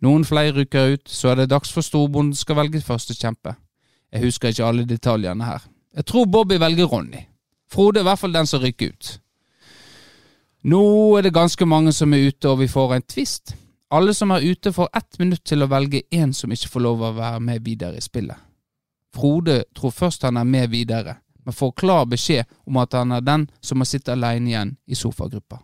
Noen 0.00 0.24
flere 0.24 0.54
rykker 0.56 0.94
ut, 0.94 1.08
så 1.08 1.32
er 1.32 1.40
det 1.40 1.50
dags 1.50 1.72
for 1.72 1.84
storbonden 1.84 2.34
skal 2.34 2.56
velge 2.56 2.80
første 2.80 3.14
kjempe. 3.14 3.54
Jeg 4.12 4.24
husker 4.24 4.48
ikke 4.48 4.66
alle 4.66 4.84
detaljene 4.88 5.44
her. 5.44 5.66
Jeg 5.96 6.06
tror 6.06 6.26
Bobby 6.26 6.58
velger 6.58 6.86
Ronny. 6.90 7.26
Frode 7.70 8.00
er 8.00 8.02
i 8.02 8.08
hvert 8.08 8.18
fall 8.18 8.34
den 8.34 8.46
som 8.46 8.62
rykker 8.62 8.94
ut. 8.94 9.10
Nå 10.62 10.82
er 11.16 11.22
det 11.22 11.34
ganske 11.34 11.66
mange 11.66 11.92
som 11.92 12.12
er 12.12 12.26
ute, 12.28 12.48
og 12.48 12.58
vi 12.60 12.68
får 12.68 12.94
en 12.94 13.06
tvist. 13.08 13.54
Alle 13.90 14.14
som 14.14 14.30
er 14.30 14.44
ute, 14.44 14.72
får 14.72 14.88
ett 14.96 15.18
minutt 15.18 15.44
til 15.44 15.62
å 15.62 15.70
velge 15.70 16.02
én 16.14 16.34
som 16.36 16.52
ikke 16.52 16.68
får 16.68 16.84
lov 16.84 17.02
å 17.02 17.14
være 17.16 17.40
med 17.40 17.64
videre 17.64 17.96
i 17.96 18.04
spillet. 18.04 18.36
Frode 19.14 19.64
tror 19.74 19.90
først 19.90 20.22
han 20.22 20.36
er 20.36 20.44
med 20.44 20.70
videre, 20.70 21.16
men 21.44 21.54
får 21.54 21.72
klar 21.72 22.04
beskjed 22.06 22.44
om 22.66 22.76
at 22.76 22.94
han 22.94 23.12
er 23.12 23.24
den 23.26 23.48
som 23.60 23.80
må 23.80 23.88
sitte 23.88 24.12
alene 24.12 24.50
igjen 24.50 24.76
i 24.86 24.94
sofagruppa. 24.94 25.58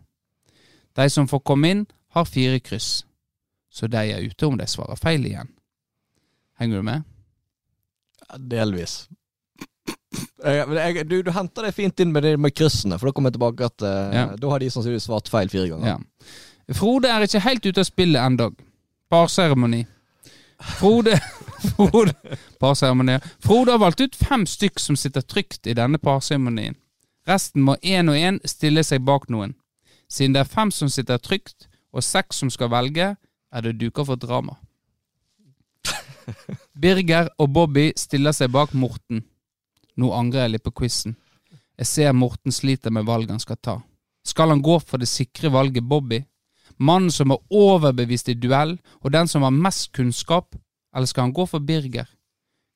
De 0.97 1.11
som 1.11 1.29
får 1.29 1.45
komme 1.45 1.71
inn, 1.71 1.85
har 2.17 2.25
fire 2.25 2.59
kryss, 2.61 3.05
så 3.77 3.89
de 3.93 4.01
er 4.15 4.25
ute 4.25 4.49
om 4.49 4.57
de 4.57 4.67
svarer 4.71 4.97
feil 5.01 5.25
igjen. 5.29 5.51
Henger 6.61 6.81
du 6.81 6.87
med? 6.89 7.05
Ja, 8.27 8.39
Delvis. 8.41 9.03
Jeg, 10.47 10.63
jeg, 10.73 11.05
du, 11.11 11.19
du 11.27 11.31
henter 11.35 11.67
det 11.67 11.75
fint 11.77 12.01
inn 12.01 12.13
med 12.15 12.25
det 12.25 12.37
med 12.41 12.55
kryssene, 12.57 12.97
for 13.01 13.09
da 13.11 13.13
kommer 13.17 13.29
jeg 13.33 13.37
tilbake 13.37 13.67
at 13.69 13.85
eh, 13.85 14.15
Ja. 14.17 14.25
da 14.41 14.53
har 14.53 14.63
de 14.63 14.71
sannsynligvis 14.73 15.09
svart 15.11 15.29
feil 15.33 15.51
fire 15.53 15.69
ganger. 15.73 15.97
Ja. 15.97 16.75
Frode 16.77 17.11
er 17.13 17.25
ikke 17.27 17.43
helt 17.45 17.67
ute 17.69 17.83
av 17.83 17.89
spillet 17.89 18.21
endog. 18.23 18.57
Parseremoni. 19.13 19.85
Frode 20.79 21.19
Frode. 21.77 22.15
Frode 22.61 23.73
har 23.75 23.81
valgt 23.83 24.01
ut 24.01 24.17
fem 24.17 24.47
stykk 24.49 24.81
som 24.81 24.97
sitter 24.97 25.25
trygt 25.25 25.67
i 25.69 25.75
denne 25.77 25.99
parseremonien. 26.01 26.77
Resten 27.29 27.65
må 27.67 27.75
én 27.83 28.09
og 28.13 28.17
én 28.17 28.39
stille 28.49 28.85
seg 28.87 29.05
bak 29.05 29.29
noen. 29.33 29.55
Siden 30.09 30.37
det 30.37 30.45
er 30.45 30.51
fem 30.53 30.71
som 30.71 30.89
sitter 30.93 31.19
trygt, 31.19 31.67
og 31.93 32.05
seks 32.07 32.39
som 32.43 32.51
skal 32.53 32.71
velge, 32.71 33.15
er 33.57 33.65
det 33.65 33.79
duka 33.81 34.05
for 34.05 34.21
drama. 34.21 34.57
Birger 36.75 37.31
og 37.39 37.53
Bobby 37.55 37.93
stiller 37.97 38.35
seg 38.37 38.53
bak 38.53 38.75
Morten. 38.75 39.23
Nå 39.97 40.13
angrer 40.13 40.45
jeg 40.47 40.57
litt 40.57 40.67
på 40.67 40.75
quizen. 40.83 41.17
Jeg 41.77 41.89
ser 41.89 42.17
Morten 42.17 42.53
sliter 42.53 42.93
med 42.93 43.07
valget 43.09 43.33
han 43.37 43.43
skal 43.43 43.61
ta. 43.63 43.77
Skal 44.27 44.51
han 44.53 44.63
gå 44.65 44.79
for 44.83 45.01
det 45.01 45.09
sikre 45.09 45.53
valget 45.55 45.87
Bobby? 45.87 46.25
Mannen 46.77 47.13
som 47.15 47.33
er 47.33 47.41
overbevist 47.55 48.29
i 48.29 48.37
duell, 48.37 48.77
og 49.01 49.13
den 49.13 49.29
som 49.29 49.47
har 49.47 49.55
mest 49.55 49.93
kunnskap? 49.97 50.57
Eller 50.93 51.09
skal 51.09 51.29
han 51.29 51.37
gå 51.37 51.47
for 51.49 51.65
Birger? 51.65 52.09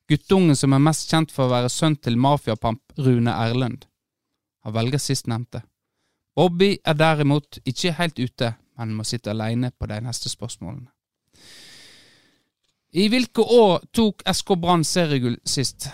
Guttungen 0.09 0.55
som 0.57 0.73
er 0.73 0.81
mest 0.81 1.11
kjent 1.11 1.31
for 1.31 1.45
å 1.45 1.53
være 1.53 1.69
sønn 1.69 1.95
til 1.95 2.17
mafiapamp 2.17 2.97
Rune 2.97 3.35
Erlend. 3.45 3.85
Han 4.65 4.73
velger 4.73 5.01
sistnevnte. 5.01 5.61
Bobby 6.35 6.77
er 6.87 6.95
derimot 6.97 7.59
ikke 7.67 7.93
helt 7.97 8.19
ute, 8.19 8.53
men 8.81 8.97
må 8.97 9.05
sitte 9.05 9.31
alene 9.31 9.71
på 9.77 9.87
de 9.89 9.99
neste 10.01 10.29
spørsmålene. 10.31 10.89
I 12.91 13.07
hvilke 13.07 13.43
år 13.45 13.85
tok 13.95 14.23
SK 14.27 14.55
Brann 14.59 14.83
seriegull 14.83 15.37
sist? 15.47 15.87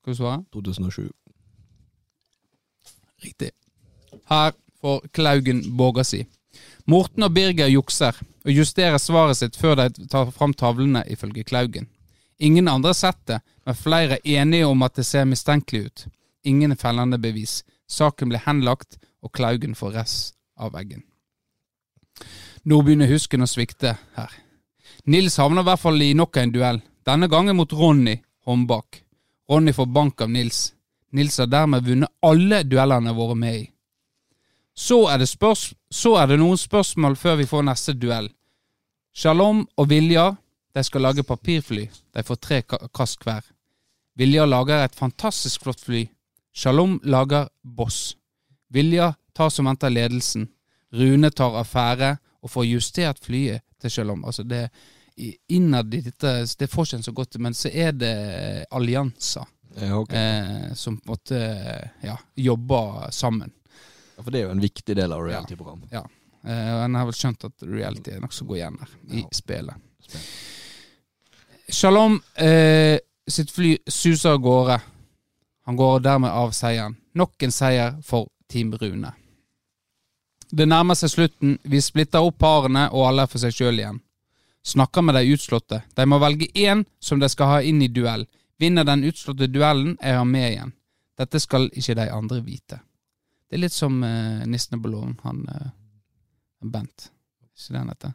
Skal 0.00 0.12
du 0.12 0.18
svare? 0.18 0.42
2007. 0.52 1.06
Riktig. 3.24 3.50
Her 4.28 4.52
får 4.80 5.08
Klaugen 5.14 5.62
båga 5.76 6.04
si. 6.04 6.26
Morten 6.84 7.24
og 7.24 7.32
Birger 7.34 7.68
jukser, 7.68 8.16
og 8.44 8.52
justerer 8.52 9.00
svaret 9.00 9.38
sitt 9.40 9.56
før 9.56 9.76
de 9.80 10.06
tar 10.08 10.30
fram 10.32 10.54
tavlene, 10.54 11.04
ifølge 11.08 11.44
Klaugen. 11.48 11.88
Ingen 12.38 12.68
andre 12.68 12.92
har 12.92 12.98
sett 12.98 13.20
det, 13.26 13.40
men 13.66 13.76
flere 13.76 14.18
er 14.18 14.42
enige 14.42 14.66
om 14.66 14.82
at 14.82 14.96
det 14.96 15.06
ser 15.06 15.26
mistenkelig 15.28 15.86
ut. 15.86 16.06
Ingen 16.44 16.76
fellende 16.76 17.18
bevis. 17.18 17.62
Saken 17.88 18.28
blir 18.28 18.44
henlagt, 18.44 19.00
og 19.22 19.32
Klaugen 19.32 19.74
får 19.74 19.96
rest 19.96 20.37
av 20.58 20.72
veggen. 20.74 21.02
Nå 22.68 22.82
begynner 22.82 23.10
husken 23.10 23.44
å 23.44 23.48
svikte 23.48 23.96
her. 24.16 24.32
Nils 25.08 25.38
havner 25.38 25.62
i 25.62 25.68
hvert 25.68 25.80
fall 25.80 26.02
i 26.02 26.14
nok 26.16 26.36
en 26.36 26.52
duell, 26.52 26.80
denne 27.06 27.28
gangen 27.30 27.56
mot 27.56 27.72
Ronny 27.72 28.18
håndbak. 28.44 29.02
Ronny 29.48 29.72
får 29.72 29.86
bank 29.86 30.20
av 30.20 30.30
Nils. 30.30 30.72
Nils 31.12 31.38
har 31.38 31.48
dermed 31.48 31.86
vunnet 31.86 32.12
alle 32.22 32.62
duellene 32.64 33.14
våre 33.16 33.36
med 33.38 33.60
i. 33.62 33.66
Så 34.76 35.06
er, 35.10 35.24
så 35.90 36.10
er 36.20 36.26
det 36.28 36.38
noen 36.38 36.58
spørsmål 36.60 37.16
før 37.16 37.40
vi 37.40 37.46
får 37.48 37.64
neste 37.66 37.94
duell. 37.96 38.28
Shalom 39.14 39.64
og 39.76 39.88
Viljar 39.90 40.36
De 40.76 40.82
skal 40.84 41.02
lage 41.02 41.24
papirfly. 41.26 41.88
De 42.14 42.22
får 42.22 42.36
tre 42.36 42.58
kast 42.94 43.24
hver. 43.24 43.40
Vilja 44.14 44.44
lager 44.46 44.84
et 44.84 44.94
fantastisk 44.94 45.64
flott 45.64 45.80
fly. 45.80 46.04
Shalom 46.54 47.00
lager 47.02 47.48
Boss. 47.64 48.16
Vilja 48.70 49.14
tar 49.38 49.50
som 49.54 49.68
venter 49.70 49.92
ledelsen. 49.94 50.48
Rune 50.98 51.30
tar 51.30 51.54
affære 51.60 52.16
og 52.42 52.50
får 52.50 52.66
justert 52.68 53.18
flyet 53.24 53.62
til 53.82 53.92
Sjølom. 53.94 54.24
Altså 54.26 54.44
det 54.48 54.66
Innad 55.50 55.90
i 55.94 55.98
dette 56.06 56.30
Det 56.60 56.68
får 56.70 56.86
ikke 56.86 56.96
en 57.00 57.02
så 57.08 57.12
godt 57.16 57.38
men 57.42 57.54
så 57.58 57.70
er 57.74 57.90
det 57.98 58.12
allianser 58.70 59.48
Ja, 59.80 59.96
okay. 59.98 60.14
eh, 60.16 60.74
som 60.78 60.94
på 61.00 61.08
en 61.08 61.10
måte 61.16 61.40
ja, 62.06 62.14
jobber 62.38 63.10
sammen. 63.10 63.50
Ja, 64.16 64.22
For 64.22 64.30
det 64.30 64.40
er 64.40 64.46
jo 64.46 64.52
en 64.54 64.62
viktig 64.62 64.94
del 64.98 65.12
av 65.14 65.22
reality-program. 65.26 65.82
Eh, 65.90 66.70
og 66.74 66.84
en 66.84 66.94
har 67.00 67.06
vel 67.10 67.18
skjønt 67.18 67.44
at 67.50 67.66
reality 67.66 68.14
er 68.14 68.22
nokså 68.22 68.46
går 68.46 68.60
igjen 68.60 68.78
her 68.80 68.94
i 69.10 69.20
Ja. 69.24 69.28
spillet. 69.40 69.82
Spill. 70.06 70.24
Shalom 71.68 72.20
eh, 72.38 72.98
sitt 73.28 73.50
fly 73.52 73.74
suser 73.86 74.30
av 74.36 74.40
gårde. 74.46 74.78
Han 75.68 75.76
går 75.76 76.00
dermed 76.06 76.30
av 76.30 76.54
seieren. 76.56 76.94
Nok 77.18 77.42
en 77.42 77.52
seier 77.52 77.98
for 78.06 78.30
Team 78.48 78.70
Rune. 78.80 79.12
Det 80.50 80.66
nærmer 80.68 80.96
seg 80.96 81.10
slutten. 81.12 81.58
Vi 81.62 81.80
splitter 81.84 82.24
opp 82.24 82.38
parene, 82.40 82.86
og 82.92 83.08
alle 83.08 83.24
er 83.26 83.30
for 83.30 83.42
seg 83.42 83.52
sjøl 83.54 83.80
igjen. 83.82 84.00
Snakker 84.68 85.04
med 85.04 85.16
de 85.18 85.32
utslåtte. 85.34 85.82
De 85.96 86.06
må 86.08 86.18
velge 86.20 86.48
én 86.56 86.84
som 87.00 87.20
de 87.20 87.28
skal 87.28 87.52
ha 87.52 87.58
inn 87.62 87.82
i 87.84 87.88
duell. 87.88 88.26
Vinner 88.58 88.84
den 88.84 89.04
utslåtte 89.08 89.46
duellen, 89.46 89.96
er 90.00 90.18
han 90.18 90.30
med 90.30 90.50
igjen. 90.50 90.72
Dette 91.18 91.40
skal 91.40 91.68
ikke 91.72 91.96
de 91.98 92.08
andre 92.14 92.40
vite. 92.44 92.80
Det 93.48 93.56
er 93.56 93.62
litt 93.62 93.74
som 93.74 94.00
uh, 94.04 94.44
Nissene 94.46 94.80
på 94.82 94.90
låven, 94.92 95.14
han 95.24 95.44
uh, 95.48 95.70
Bent. 96.64 97.08
Ikke 97.54 97.72
det 97.74 97.78
han 97.80 97.92
heter? 97.92 98.12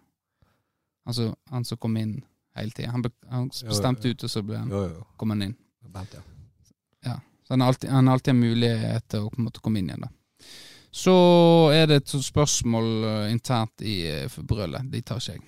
Altså, 1.07 1.29
han 1.51 1.65
som 1.65 1.79
kom 1.81 1.97
inn 1.97 2.17
hele 2.55 2.71
tida. 2.71 2.91
Han, 2.93 3.03
han 3.31 3.49
Jo, 3.49 3.65
jo, 3.65 3.71
bestemte 3.71 4.07
jo. 4.07 4.13
ut, 4.13 4.23
og 4.27 4.31
så 4.31 4.43
ble 4.45 4.59
han, 4.59 4.71
Jo, 4.71 5.05
kom 5.17 5.33
han 5.33 5.47
inn. 5.47 5.55
Bent, 5.93 6.17
ja. 6.17 7.17
Så 7.43 7.53
han 7.53 7.61
har 7.61 7.73
alltid, 7.73 7.89
alltid 7.89 8.31
en 8.31 8.39
mulighet 8.39 9.07
til 9.11 9.25
å 9.27 9.51
komme 9.59 9.81
inn 9.81 9.89
igjen. 9.89 10.05
da. 10.05 10.11
Så 10.93 11.13
er 11.73 11.87
det 11.89 12.03
et 12.03 12.15
spørsmål 12.21 12.89
eh, 13.09 13.31
internt 13.33 13.81
i 13.81 13.95
uh, 14.25 14.43
brølet. 14.45 14.85
De 14.93 15.01
tar 15.01 15.21
ikke 15.21 15.39
jeg. 15.39 15.47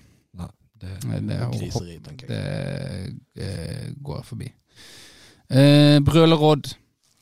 Det 0.76 1.08
Nei, 1.08 1.20
det 1.24 1.36
er 1.36 1.44
er 1.46 1.52
griseri, 1.54 1.98
tenker 2.04 2.32
jeg. 2.32 3.12
Det 3.36 3.46
eh, 3.48 3.92
går 4.02 4.18
jeg 4.18 4.28
forbi. 4.28 4.48
Eh, 5.48 5.98
brøleråd. 6.04 6.72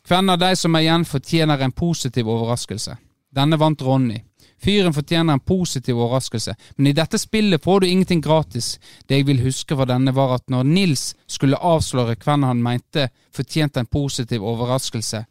Hvem 0.08 0.30
av 0.34 0.40
de 0.42 0.50
som 0.58 0.74
er 0.74 0.84
igjen, 0.84 1.04
fortjener 1.08 1.62
en 1.64 1.72
positiv 1.72 2.28
overraskelse? 2.28 2.96
Denne 3.34 3.58
vant 3.60 3.82
Ronny. 3.82 4.18
Fyren 4.64 4.94
fortjener 4.96 5.36
en 5.36 5.44
positiv 5.44 5.98
overraskelse, 5.98 6.54
men 6.76 6.88
i 6.88 6.94
dette 6.96 7.18
spillet 7.20 7.62
får 7.62 7.80
du 7.80 7.86
ingenting 7.86 8.22
gratis. 8.24 8.78
Det 9.06 9.18
jeg 9.18 9.26
vil 9.28 9.42
huske 9.44 9.76
fra 9.76 9.86
denne, 9.88 10.14
var 10.14 10.38
at 10.38 10.48
når 10.48 10.64
Nils 10.64 11.04
skulle 11.26 11.60
avsløre 11.60 12.16
hvem 12.16 12.46
han 12.48 12.62
mente 12.64 13.08
fortjente 13.34 13.82
en 13.82 13.90
positiv 13.90 14.44
overraskelse, 14.44 15.24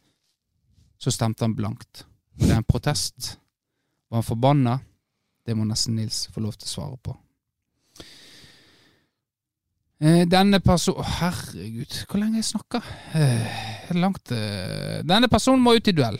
så 0.98 1.10
stemte 1.10 1.44
han 1.44 1.56
blankt. 1.58 2.04
Det 2.36 2.50
er 2.50 2.56
en 2.56 2.64
protest. 2.68 3.36
Var 4.10 4.16
han 4.20 4.26
forbanna? 4.26 4.78
Det 5.46 5.54
må 5.56 5.64
nesten 5.68 5.96
Nils 5.96 6.26
få 6.32 6.40
lov 6.40 6.52
til 6.56 6.66
å 6.66 6.72
svare 6.72 6.96
på. 7.04 7.14
Eh, 10.04 10.24
Denne 10.28 10.58
person 10.60 10.98
Herregud, 11.04 11.94
hvor 12.10 12.20
lenge 12.20 12.40
jeg 12.40 12.48
snakker? 12.50 12.86
Eh, 13.14 13.92
langt 13.96 14.32
eh, 14.34 15.00
Denne 15.06 15.28
personen 15.32 15.62
må 15.62 15.76
ut 15.78 15.88
i 15.88 15.94
duell. 15.96 16.18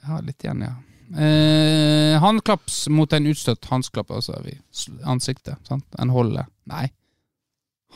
Jeg 0.00 0.08
har 0.08 0.24
litt 0.26 0.44
igjen, 0.44 0.64
ja. 0.64 0.74
Eh, 1.10 2.16
håndklaps 2.22 2.84
mot 2.94 3.12
en 3.16 3.26
utstøtt 3.30 3.66
håndklapp, 3.70 4.10
altså 4.14 4.36
i 4.46 4.54
s- 4.72 4.88
ansiktet. 5.04 5.58
sant? 5.66 5.84
En 5.98 6.12
holder. 6.14 6.46
Nei. 6.70 6.86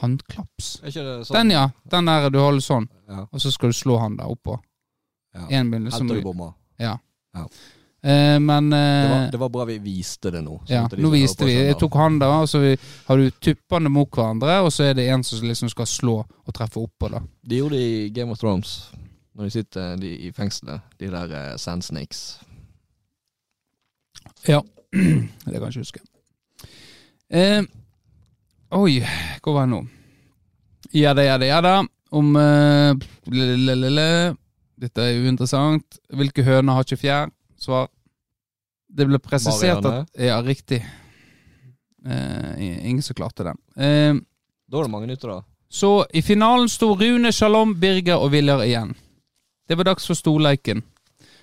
Håndklaps. 0.02 0.80
Sånn? 0.82 1.34
Den, 1.36 1.50
ja. 1.54 1.68
Den 1.90 2.10
der 2.10 2.28
du 2.34 2.38
holder 2.42 2.60
sånn, 2.64 2.88
Ja. 3.08 3.26
og 3.30 3.40
så 3.40 3.52
skal 3.54 3.70
du 3.70 3.76
slå 3.78 3.98
han 4.00 4.16
der 4.16 4.26
oppå. 4.30 4.58
Ja. 5.34 5.46
En 5.50 5.90
som, 5.90 6.08
Helt 6.08 6.20
du 6.22 6.24
bomma. 6.24 6.52
eh, 6.78 8.38
men 8.38 8.72
eh, 8.72 9.02
Det 9.02 9.10
var, 9.10 9.30
det 9.32 9.40
var 9.40 9.48
bra 9.48 9.64
vi 9.64 9.78
viste 9.78 10.30
det 10.30 10.42
nå. 10.44 10.60
Ja, 10.68 10.86
de 10.90 10.96
nå 11.02 11.10
viste 11.10 11.44
vi. 11.48 11.54
Jeg 11.54 11.78
tok 11.80 11.94
han 11.98 12.18
da, 12.18 12.28
og 12.42 12.48
så 12.48 12.60
vi- 12.62 12.76
har 13.06 13.16
du 13.16 13.30
tuppene 13.30 13.88
mot 13.90 14.10
hverandre, 14.10 14.60
og 14.62 14.70
så 14.72 14.90
er 14.90 14.94
det 14.94 15.08
en 15.10 15.24
som 15.24 15.40
liksom 15.48 15.68
skal 15.72 15.86
slå 15.86 16.16
og 16.46 16.54
treffe 16.54 16.78
oppå, 16.82 17.10
da. 17.10 17.20
De 17.42 17.56
gjorde 17.62 17.76
det 17.78 17.86
i 18.06 18.08
Game 18.10 18.30
of 18.30 18.38
Thrones. 18.38 18.90
Når 19.34 19.44
de 19.44 19.50
sitter 19.50 19.96
de, 19.96 20.12
i 20.28 20.30
fengselet. 20.32 20.80
De 20.98 21.08
der 21.10 21.32
eh, 21.52 21.56
Sand 21.56 21.82
Snakes. 21.82 22.38
Ja, 24.46 24.60
det 24.92 25.58
kan 25.58 25.72
jeg 25.72 25.72
ikke 25.72 25.80
huske. 25.80 26.00
Eh, 27.34 27.62
oi, 28.70 29.00
hvor 29.42 29.56
var 29.56 29.64
jeg 29.66 29.72
nå? 29.72 29.82
Ja 30.94 31.14
da, 31.16 31.22
ja 31.26 31.38
da, 31.38 31.46
ja 31.48 31.60
da. 31.64 31.74
Om 32.14 32.36
eh. 32.36 32.94
Dette 34.80 34.98
er 35.02 35.20
uinteressant. 35.22 35.98
Hvilke 36.10 36.42
høner 36.46 36.72
har 36.78 36.84
ikke 36.86 36.98
fjær? 37.00 37.30
Svar. 37.60 37.88
Det 38.94 39.06
ble 39.08 39.18
presisert 39.22 39.82
Marianne. 39.82 40.06
at 40.14 40.20
Ja, 40.28 40.40
riktig. 40.42 40.80
Eh, 42.06 42.86
ingen 42.88 43.02
som 43.02 43.14
klarte 43.14 43.44
den. 43.44 43.56
Eh, 43.76 44.14
Da 44.70 44.76
var 44.78 44.84
det 44.84 44.90
mange 44.90 45.06
nytter, 45.06 45.28
da. 45.28 45.42
Så 45.70 46.06
i 46.14 46.22
finalen 46.22 46.68
sto 46.68 46.94
Rune, 46.96 47.30
Shalom, 47.32 47.74
Birger 47.80 48.16
og 48.18 48.30
Viljar 48.32 48.62
igjen. 48.64 48.94
Det 49.68 49.76
var 49.76 49.84
dags 49.84 50.06
for 50.06 50.14
storleiken. 50.14 50.82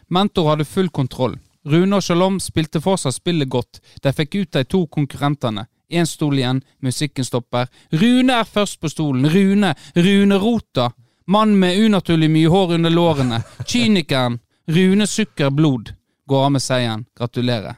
Mentor 0.09 0.49
hadde 0.49 0.65
full 0.65 0.89
kontroll. 0.89 1.35
Rune 1.65 1.95
og 1.95 2.01
Shalom 2.03 2.39
spilte 2.39 2.81
fortsatt 2.81 3.13
spillet 3.15 3.49
godt. 3.49 3.79
De 4.01 4.11
fikk 4.13 4.35
ut 4.41 4.51
de 4.51 4.63
to 4.63 4.85
konkurrentene. 4.87 5.67
Én 5.91 6.05
stol 6.07 6.37
igjen, 6.39 6.63
musikken 6.81 7.23
stopper. 7.27 7.67
Rune 7.91 8.33
er 8.39 8.43
først 8.47 8.79
på 8.79 8.89
stolen. 8.89 9.25
Rune, 9.29 9.75
Rune 9.95 10.37
Rota. 10.39 10.89
Mann 11.25 11.59
med 11.59 11.77
unaturlig 11.77 12.29
mye 12.29 12.47
hår 12.47 12.73
under 12.73 12.89
lårene. 12.89 13.43
Kynikeren. 13.65 14.39
Rune 14.65 15.07
sukker 15.07 15.49
blod. 15.49 15.93
Går 16.25 16.45
av 16.45 16.51
med 16.51 16.61
seieren. 16.61 17.05
Gratulerer. 17.17 17.75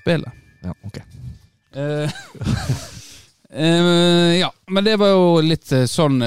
Spillet. 0.00 0.32
Ja, 0.62 0.74
ok. 0.82 0.98
Uh, 1.76 2.10
uh, 3.54 4.36
ja, 4.40 4.52
men 4.66 4.84
det 4.84 4.96
var 4.96 5.08
jo 5.08 5.40
litt 5.44 5.72
eh, 5.72 5.84
sånn 5.84 6.18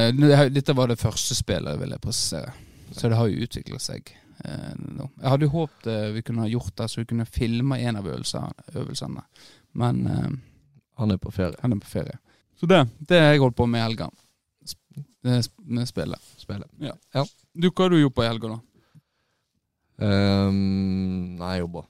Dette 0.53 0.75
var 0.77 0.91
det 0.91 0.99
første 1.01 1.35
spillet, 1.35 1.79
vil 1.81 1.93
jeg 1.95 2.01
presisere. 2.03 2.53
Så 2.91 3.09
det 3.09 3.17
har 3.19 3.29
jo 3.29 3.45
utviklet 3.45 3.85
seg 3.85 4.15
Uh, 4.39 4.71
no. 4.95 5.09
Jeg 5.19 5.27
hadde 5.33 5.47
jo 5.49 5.51
håpet 5.51 6.13
vi 6.15 6.21
kunne 6.23 6.45
ha 6.45 6.47
gjort 6.47 6.71
det, 6.79 6.85
så 6.87 7.01
vi 7.01 7.09
kunne 7.09 7.25
filma 7.27 7.75
en 7.75 7.97
av 7.99 8.05
øvelsene. 8.07 9.23
Men 9.75 9.97
Han 10.95 11.11
er 11.11 11.17
på 11.19 11.31
ferie. 11.35 11.59
han 11.59 11.73
er 11.75 11.81
på 11.83 11.91
ferie. 11.91 12.15
Så 12.59 12.67
det 12.67 12.81
det 12.99 13.19
har 13.19 13.33
jeg 13.33 13.43
holdt 13.43 13.57
på 13.57 13.67
med 13.69 13.79
i 13.79 13.85
helga. 13.87 14.09
Med 15.21 15.87
spillet. 15.87 16.33
Spillet. 16.37 16.67
Du, 17.53 17.69
hva 17.69 17.85
har 17.85 17.93
du 17.93 17.99
gjort 18.01 18.15
på 18.15 18.23
i 18.23 18.29
helga, 18.29 18.55
da? 18.55 18.59
Um, 19.99 21.35
nei, 21.39 21.55
jeg 21.57 21.65
jobber. 21.65 21.87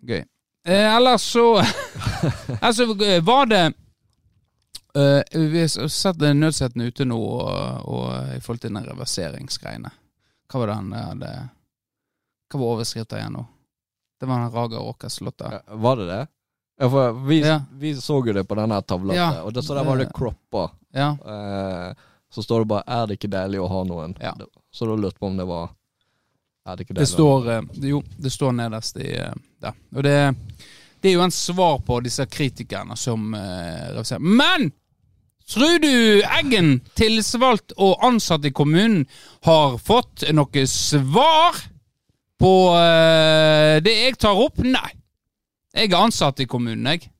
Gøy. 0.00 0.24
Eh, 0.64 0.96
ellers 0.96 1.22
så 1.22 1.62
Altså, 2.60 2.86
var 3.20 3.46
det 3.46 3.72
uh, 4.96 5.22
Vi 5.32 5.60
har 5.60 5.88
sett 5.88 6.20
nødsettene 6.20 6.88
ute 6.88 7.04
nå 7.04 7.20
og, 7.20 7.86
og, 7.88 8.34
i 8.36 8.40
forhold 8.40 8.60
til 8.64 8.74
den 8.74 8.84
reverseringsgreiene. 8.88 9.92
Hva 10.50 10.60
var 10.60 10.72
det 10.72 10.76
han 10.80 10.92
hadde 10.96 11.32
Hva 12.50 12.60
var 12.60 12.74
overskrifta 12.74 13.20
igjen 13.20 13.38
nå? 13.38 13.46
Det 14.20 14.28
var 14.28 14.42
den 14.42 14.52
Raga 14.52 14.80
Åkers-låta. 14.84 15.52
Ja, 15.54 15.76
var 15.80 15.96
det 15.96 16.06
det? 16.10 16.24
Ja, 16.80 16.88
for 16.90 17.12
vi, 17.28 17.40
Ja. 17.44 17.58
vi 17.76 17.92
så 18.00 18.22
jo 18.26 18.32
det 18.32 18.44
på 18.48 18.56
denne 18.56 18.78
tavla, 18.82 19.14
Ja. 19.14 19.42
og 19.44 19.52
det, 19.52 19.62
så 19.64 19.74
der 19.76 19.84
var 19.84 19.98
det 20.00 20.08
croppa. 20.16 20.70
Ja. 20.96 21.10
Eh, 21.12 21.94
så 22.32 22.42
står 22.42 22.60
det 22.64 22.68
bare 22.68 22.82
'Er 22.86 23.06
det 23.06 23.18
ikke 23.18 23.30
deilig 23.30 23.60
å 23.60 23.68
ha 23.68 23.84
noen?' 23.84 24.16
Ja. 24.20 24.32
Det- 24.38 24.46
Så 24.72 24.86
da 24.86 24.94
lurte 24.96 25.18
på 25.18 25.26
om 25.26 25.36
det 25.36 25.46
var 25.46 25.70
Er 26.66 26.76
det 26.76 26.86
ikke 26.86 26.94
Det 26.94 27.06
deilig? 27.06 27.14
står 27.14 27.48
eh, 27.48 27.88
Jo, 27.88 28.02
det 28.18 28.30
står 28.32 28.52
nederst 28.52 28.96
i 28.96 29.12
eh, 29.16 29.32
der. 29.60 29.72
Og 29.96 30.02
det, 30.02 30.36
det 31.02 31.08
er 31.10 31.14
jo 31.14 31.22
en 31.22 31.30
svar 31.30 31.78
på 31.80 32.02
disse 32.02 32.26
kritikerne 32.26 32.96
som 32.96 33.34
eh, 33.34 33.90
reverserer. 33.92 34.20
Men! 34.20 34.72
Tror 35.48 35.80
du 35.80 36.22
Eggen, 36.22 36.80
tillitsvalgt 36.94 37.72
og 37.76 37.98
ansatt 38.02 38.44
i 38.44 38.50
kommunen, 38.52 39.06
har 39.42 39.78
fått 39.78 40.22
noe 40.32 40.66
svar 40.66 41.56
på 42.40 42.52
eh, 42.76 43.80
det 43.80 43.96
jeg 44.04 44.16
tar 44.18 44.36
opp? 44.36 44.58
Nei. 44.58 44.92
Jeg 45.74 45.92
er 45.92 46.02
ansatt 46.02 46.40
i 46.40 46.48
kommunen, 46.50 46.86
jeg. 46.86 47.10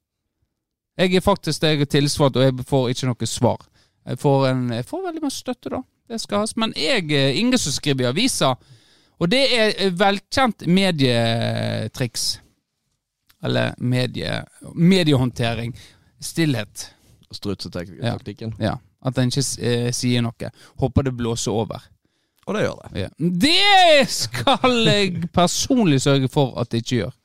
Jeg 0.98 1.14
er 1.16 1.24
faktisk 1.24 1.62
jeg 1.62 1.80
er 1.80 1.88
tilsvart, 1.88 2.36
og 2.36 2.42
jeg 2.42 2.66
får 2.66 2.88
ikke 2.92 3.08
noe 3.08 3.26
svar. 3.26 3.62
Jeg 4.06 4.18
får, 4.18 4.46
en, 4.50 4.62
jeg 4.74 4.84
får 4.88 5.06
veldig 5.06 5.22
mye 5.22 5.34
støtte, 5.34 5.72
da. 5.72 5.80
Det 6.10 6.18
skal 6.20 6.42
has. 6.42 6.56
Men 6.58 6.72
jeg 6.76 7.06
er 7.14 7.36
ingen 7.38 7.58
som 7.58 7.72
skriver 7.72 8.08
i 8.08 8.10
avisa. 8.10 8.54
Og 9.20 9.30
det 9.30 9.42
er 9.54 9.74
eh, 9.76 9.92
velkjent 9.94 10.66
medietriks. 10.66 12.40
Eller 13.44 13.76
medie, 13.78 14.40
mediehåndtering. 14.74 15.76
Stillhet. 16.20 16.88
Strutsetaktikken. 17.32 18.56
Ja. 18.58 18.74
At 19.06 19.18
en 19.18 19.30
ikke 19.30 19.46
eh, 19.64 19.88
sier 19.96 20.24
noe. 20.26 20.50
Håper 20.82 21.06
det 21.06 21.14
blåser 21.16 21.54
over. 21.54 21.86
Og 22.48 22.56
det 22.56 22.64
gjør 22.64 22.82
det. 22.82 23.04
Ja. 23.04 23.08
Det 23.46 24.10
skal 24.10 24.80
jeg 24.88 25.30
personlig 25.32 26.00
sørge 26.02 26.28
for 26.32 26.58
at 26.60 26.72
det 26.72 26.82
ikke 26.82 26.96
gjør. 27.04 27.16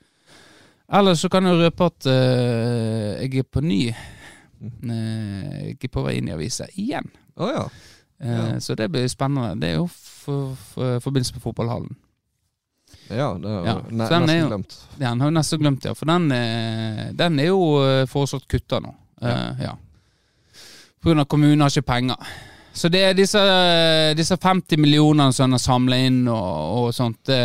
Ellers 0.93 1.19
så 1.23 1.29
kan 1.33 1.45
jeg 1.49 1.57
røpe 1.59 1.85
at 1.89 2.05
uh, 2.05 3.23
jeg 3.23 3.41
er 3.41 3.47
på 3.49 3.61
ny. 3.65 3.81
Eh, 3.89 5.69
jeg 5.71 5.77
er 5.83 5.91
på 5.91 6.03
vei 6.05 6.17
inn 6.19 6.29
i 6.29 6.33
avisa 6.35 6.67
igjen. 6.77 7.07
Oh, 7.37 7.49
ja. 7.49 7.65
Ja. 8.21 8.41
Uh, 8.53 8.59
Så 8.63 8.75
det 8.77 8.91
blir 8.93 9.07
spennende. 9.11 9.55
Det 9.59 9.73
er 9.73 9.79
jo 9.81 9.87
for, 9.91 10.53
for, 10.73 10.99
forbindelse 11.03 11.35
med 11.35 11.43
fotballhallen. 11.43 11.95
Ja, 13.09 13.33
det 13.37 13.49
er 13.49 13.65
Ja, 13.65 13.73
ne 13.89 14.07
den 14.09 14.21
nesten 14.25 14.39
jo- 14.39 14.47
glemt. 14.49 14.75
Den 14.97 15.19
har 15.21 15.27
jeg 15.29 15.33
nesten 15.35 15.59
glemt, 15.59 15.85
ja. 15.85 15.93
For 15.93 16.05
den, 16.09 16.31
eh, 16.31 17.11
den 17.13 17.39
er 17.39 17.45
jo 17.51 17.59
eh, 17.83 18.05
foreslått 18.09 18.47
kutta 18.49 18.79
nå. 18.81 18.93
Eh, 19.21 19.61
ja. 19.61 19.75
Av 21.05 21.25
kommunen 21.29 21.61
har 21.61 21.69
ikke 21.69 21.85
penger. 21.85 22.15
Så 22.75 22.89
det 22.91 23.01
er 23.07 23.13
disse, 23.15 23.39
disse 24.19 24.35
50 24.35 24.81
millionene 24.83 25.31
som 25.33 25.45
han 25.45 25.55
har 25.55 25.61
samla 25.63 25.99
inn 26.09 26.17
og, 26.27 26.47
og 26.75 26.87
sånt, 26.93 27.21
det, 27.29 27.37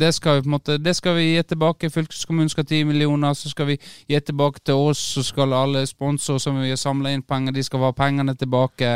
det, 0.00 0.14
skal 0.16 0.40
måte, 0.48 0.78
det 0.80 0.94
skal 0.96 1.18
vi 1.18 1.26
gi 1.34 1.42
tilbake. 1.50 1.90
Fylkeskommunen 1.92 2.48
skal 2.48 2.64
ha 2.64 2.68
10 2.70 2.86
millioner, 2.88 3.36
så 3.36 3.52
skal 3.52 3.68
vi 3.68 3.76
gi 4.08 4.20
tilbake 4.24 4.62
til 4.64 4.80
oss. 4.88 5.02
Så 5.18 5.24
skal 5.26 5.52
alle 5.52 5.84
sponsorer 5.86 6.40
som 6.40 6.56
vi 6.56 6.72
har 6.72 6.80
samla 6.80 7.12
inn 7.12 7.26
penger, 7.28 7.52
de 7.52 7.66
skal 7.66 7.84
ha 7.84 7.92
pengene 7.92 8.32
tilbake. 8.40 8.94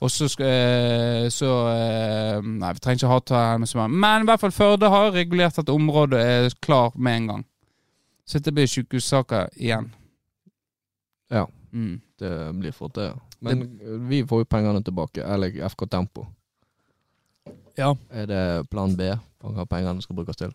Og 0.00 0.10
så 0.10 0.26
eh, 0.42 1.28
så 1.30 1.52
eh, 1.76 2.42
Nei, 2.42 2.72
vi 2.74 2.82
trenger 2.82 2.98
ikke 2.98 3.12
ha 3.12 3.44
her 3.44 3.62
med. 3.62 3.94
Men 3.94 4.24
i 4.26 4.30
hvert 4.32 4.42
fall 4.42 4.56
Førde 4.56 4.90
har 4.90 5.14
regulert 5.14 5.62
at 5.62 5.70
området 5.70 6.20
er 6.20 6.50
klar 6.60 6.90
med 6.96 7.16
en 7.16 7.30
gang. 7.34 7.46
Så 8.26 8.38
dette 8.38 8.56
blir 8.56 8.66
sykehussaker 8.66 9.54
igjen. 9.54 9.92
Ja. 11.30 11.46
Mm. 11.72 12.00
Det 12.18 12.30
blir 12.60 12.72
fort 12.76 12.94
det. 12.98 13.10
Men 13.40 13.64
vi 14.08 14.22
får 14.28 14.42
jo 14.42 14.48
pengene 14.50 14.82
tilbake, 14.84 15.24
eller 15.24 15.54
FK 15.70 15.86
Tempo. 15.90 16.26
Ja. 17.78 17.94
Er 18.10 18.26
det 18.28 18.42
plan 18.70 18.96
B 18.98 19.06
på 19.40 19.52
hva 19.56 19.64
pengene 19.70 20.02
skal 20.04 20.18
brukes 20.18 20.36
til? 20.36 20.50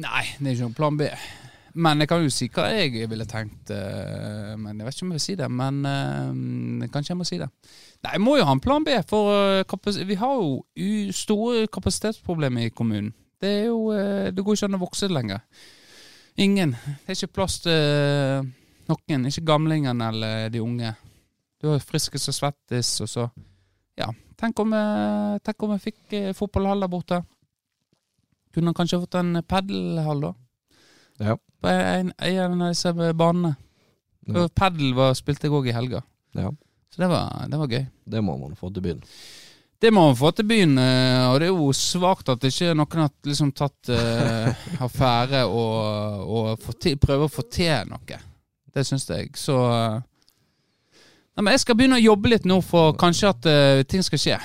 Nei, 0.00 0.22
det 0.38 0.46
er 0.46 0.54
ikke 0.54 0.64
noen 0.68 0.78
plan 0.78 0.96
B. 0.98 1.08
Men 1.74 1.98
jeg 1.98 2.08
kan 2.08 2.22
jo 2.22 2.30
si 2.30 2.46
hva 2.54 2.68
jeg 2.70 3.08
ville 3.10 3.26
tenkt. 3.26 3.70
eh, 3.74 4.54
Men 4.56 4.78
jeg 4.78 4.86
vet 4.86 4.94
ikke 4.94 5.04
om 5.06 5.10
jeg 5.12 5.18
vil 5.18 5.24
si 5.24 5.34
det. 5.34 5.48
Men 5.50 5.80
øh, 5.84 6.88
kanskje 6.94 7.10
jeg 7.12 7.18
må 7.18 7.26
si 7.26 7.38
det. 7.42 7.48
Nei, 8.04 8.12
jeg 8.14 8.22
må 8.22 8.36
jo 8.38 8.44
ha 8.46 8.52
en 8.54 8.62
plan 8.62 8.84
B, 8.86 8.94
for 9.10 9.58
eh, 9.60 10.06
vi 10.06 10.14
har 10.14 10.34
jo 10.38 10.64
store 11.12 11.66
kapasitetsproblemer 11.66 12.68
i 12.68 12.74
kommunen. 12.74 13.12
Det 13.42 13.50
er 13.50 13.64
jo 13.66 13.90
Det 14.32 14.44
går 14.44 14.54
ikke 14.54 14.68
an 14.70 14.78
å 14.78 14.84
vokse 14.86 15.08
lenger. 15.10 15.40
Ingen. 16.38 16.70
Det 17.04 17.10
er 17.12 17.18
ikke 17.18 17.34
plass 17.34 17.58
til 17.60 18.46
noen. 18.90 19.26
Ikke 19.30 19.44
gamlingene 19.48 20.08
eller 20.12 20.48
de 20.54 20.62
unge. 20.62 20.94
Du 21.62 21.70
er 21.72 21.80
friske 21.84 22.18
som 22.20 22.36
svettis, 22.36 22.96
og 23.04 23.08
så 23.08 23.30
Ja, 23.96 24.08
tenk 24.36 24.58
om, 24.58 24.72
jeg- 24.74 25.42
tenk 25.46 25.62
om 25.62 25.70
jeg 25.76 25.80
fikk 25.84 26.12
eh, 26.18 26.32
fotballhall 26.34 26.80
der 26.80 26.88
borte. 26.90 27.20
Kunne 28.52 28.66
han 28.72 28.74
kanskje 28.74 29.00
fått 29.00 29.14
en 29.14 29.42
padelhall, 29.46 30.20
da? 30.20 30.32
Ja. 31.18 31.36
På 31.62 31.68
en, 31.70 32.12
en 32.18 32.62
av 32.62 32.68
disse 32.74 32.92
banene. 33.14 33.54
Ja. 34.26 34.48
Padel 34.48 34.94
spilte 35.14 35.46
jeg 35.46 35.54
òg 35.54 35.68
i 35.68 35.74
helga. 35.76 36.02
Ja. 36.34 36.50
Så 36.90 37.02
det 37.02 37.08
var, 37.10 37.46
det 37.50 37.58
var 37.58 37.70
gøy. 37.70 37.86
Det 38.06 38.22
må 38.22 38.36
man 38.38 38.54
få 38.58 38.70
til 38.74 38.82
byen. 38.82 39.00
Det 39.80 39.90
må 39.92 40.06
man 40.08 40.16
få 40.16 40.30
til 40.32 40.46
byen, 40.48 40.78
eh, 40.78 41.24
og 41.28 41.38
det 41.40 41.48
er 41.48 41.54
jo 41.54 41.72
svakt 41.76 42.28
at 42.32 42.44
ikke 42.46 42.74
noen 42.78 43.00
har 43.04 43.10
liksom 43.26 43.50
tatt 43.52 43.90
uh, 43.90 44.48
affære 44.86 45.42
og, 45.44 46.22
og 46.24 46.68
til, 46.80 46.96
prøver 46.98 47.26
å 47.26 47.32
få 47.32 47.44
til 47.52 47.90
noe. 47.90 48.20
Det 48.74 48.84
syns 48.86 49.06
jeg. 49.08 49.30
Så 49.38 49.56
eh, 49.70 50.02
Nei, 51.34 51.42
men 51.42 51.54
Jeg 51.54 51.64
skal 51.64 51.76
begynne 51.78 51.98
å 51.98 52.04
jobbe 52.04 52.30
litt 52.30 52.44
nå 52.46 52.60
for 52.62 52.94
kanskje 52.98 53.30
at 53.32 53.46
uh, 53.50 53.80
ting 53.90 54.04
skal 54.06 54.20
skje. 54.22 54.36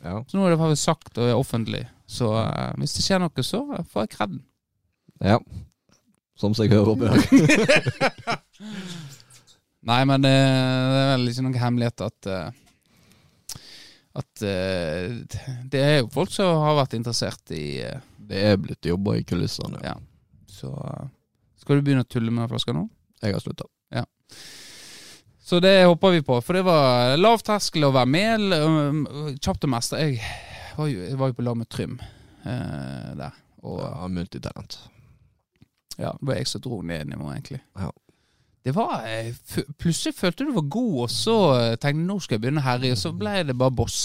Ja. 0.00 0.14
Så 0.24 0.38
nå 0.38 0.46
er 0.48 0.56
det 0.56 0.78
sagt 0.80 1.18
og 1.20 1.28
er 1.28 1.36
offentlig. 1.36 1.82
Så 2.08 2.30
uh, 2.32 2.72
hvis 2.80 2.94
det 2.96 3.04
skjer 3.04 3.20
noe, 3.20 3.44
så 3.44 3.60
får 3.92 4.06
jeg 4.06 4.12
kreden. 4.16 4.40
ja. 5.20 5.36
Som 6.40 6.56
seg 6.56 6.72
hører 6.72 6.94
og 6.94 7.02
bør. 7.02 7.12
Nei, 9.90 9.98
men 10.08 10.24
det, 10.24 10.32
det 10.32 11.02
er 11.02 11.12
vel 11.12 11.28
ikke 11.28 11.44
noen 11.44 11.60
hemmelighet 11.60 12.04
at 12.06 12.30
uh, 12.32 12.48
At 14.22 14.44
det 15.72 15.82
er 15.82 15.94
jo 16.00 16.08
folk 16.12 16.32
som 16.32 16.64
har 16.64 16.78
vært 16.80 16.96
interessert 16.96 17.52
i 17.56 17.80
Det 18.16 18.40
er 18.48 18.58
blitt 18.60 18.88
jobba 18.88 19.18
i 19.20 19.24
kulissene. 19.28 19.80
Ja. 19.84 19.94
Så 20.48 20.72
skal 21.60 21.78
du 21.78 21.84
begynne 21.84 22.04
å 22.04 22.08
tulle 22.08 22.32
med 22.32 22.48
flaska 22.50 22.72
nå? 22.76 22.88
Jeg 23.22 23.36
har 23.36 23.42
slutta. 23.44 23.68
Så 25.52 25.60
det 25.60 25.84
håper 25.84 26.10
vi 26.10 26.22
på. 26.22 26.40
For 26.40 26.56
det 26.56 26.62
var 26.64 27.16
lav 27.18 27.42
terskel 27.44 27.84
å 27.84 27.92
være 27.92 28.08
med. 28.08 28.52
um, 28.56 29.00
Kjapt 29.42 29.66
å 29.66 29.68
mestre. 29.68 29.98
Jeg 30.00 30.78
var 30.78 30.88
jo, 30.88 31.00
jeg 31.02 31.18
var 31.20 31.32
jo 31.32 31.36
på 31.36 31.44
lag 31.44 31.58
med 31.58 31.68
Trym 31.68 31.98
eh, 32.00 33.10
der. 33.18 33.34
Og 33.66 33.82
ja, 33.82 34.06
multitalent. 34.08 34.78
ja, 35.98 36.14
det 36.14 36.28
var 36.30 36.38
jeg 36.38 36.48
som 36.48 36.62
dro 36.64 36.78
ned 36.80 37.10
nivået, 37.10 37.34
egentlig. 37.34 37.60
Ja. 37.76 37.90
Det 38.64 38.72
var 38.72 39.02
eh, 39.04 39.34
Plutselig 39.82 40.14
følte 40.16 40.46
du 40.46 40.54
var 40.54 40.64
god, 40.72 40.94
og 41.04 41.10
så 41.12 41.36
eh, 41.58 41.74
tenkte 41.74 41.98
jeg 41.98 42.06
nå 42.06 42.16
skal 42.22 42.38
jeg 42.38 42.44
begynne 42.46 42.62
å 42.62 42.66
herje, 42.70 42.94
og 42.94 43.02
så 43.02 43.12
ble 43.12 43.34
det 43.50 43.58
bare 43.58 43.76
boss. 43.82 43.98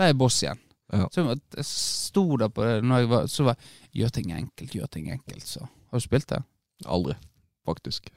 Ble 0.00 0.10
jeg 0.10 0.18
boss 0.24 0.40
igjen. 0.42 0.64
Ja. 0.90 1.06
Så 1.14 1.26
jeg 1.28 1.68
sto 1.68 2.24
der 2.40 2.50
på 2.50 2.64
det 2.66 2.80
når 2.82 2.98
jeg 2.98 3.08
var 3.12 3.26
Så 3.30 3.44
var 3.46 3.60
Gjør 3.94 4.10
ting 4.16 4.32
enkelt, 4.34 4.72
gjør 4.74 4.88
ting 4.90 5.06
enkelt, 5.14 5.46
så. 5.46 5.68
Har 5.92 6.02
du 6.02 6.02
spilt 6.02 6.26
det? 6.32 6.40
Aldri, 6.90 7.14
faktisk. 7.68 8.10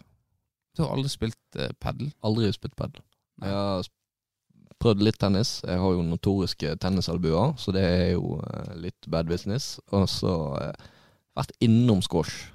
Du 0.76 0.82
har 0.84 0.94
aldri 0.96 1.10
spilt 1.14 1.38
uh, 1.60 1.70
padel? 1.80 2.12
Aldri 2.26 2.52
spilt 2.56 2.76
padel. 2.80 3.02
Jeg 3.44 3.52
har 3.54 3.84
sp- 3.86 4.74
prøvd 4.84 5.04
litt 5.06 5.20
tennis. 5.22 5.52
Jeg 5.64 5.80
har 5.80 5.94
jo 5.96 6.02
notoriske 6.04 6.74
tennisalbuer, 6.84 7.54
så 7.62 7.72
det 7.76 7.84
er 7.88 8.10
jo 8.18 8.34
eh, 8.44 8.74
litt 8.84 9.06
bad 9.08 9.30
business. 9.30 9.78
Og 9.96 10.10
så 10.12 10.34
eh, 10.60 10.90
vært 11.38 11.54
innom 11.64 12.02
squash. 12.04 12.50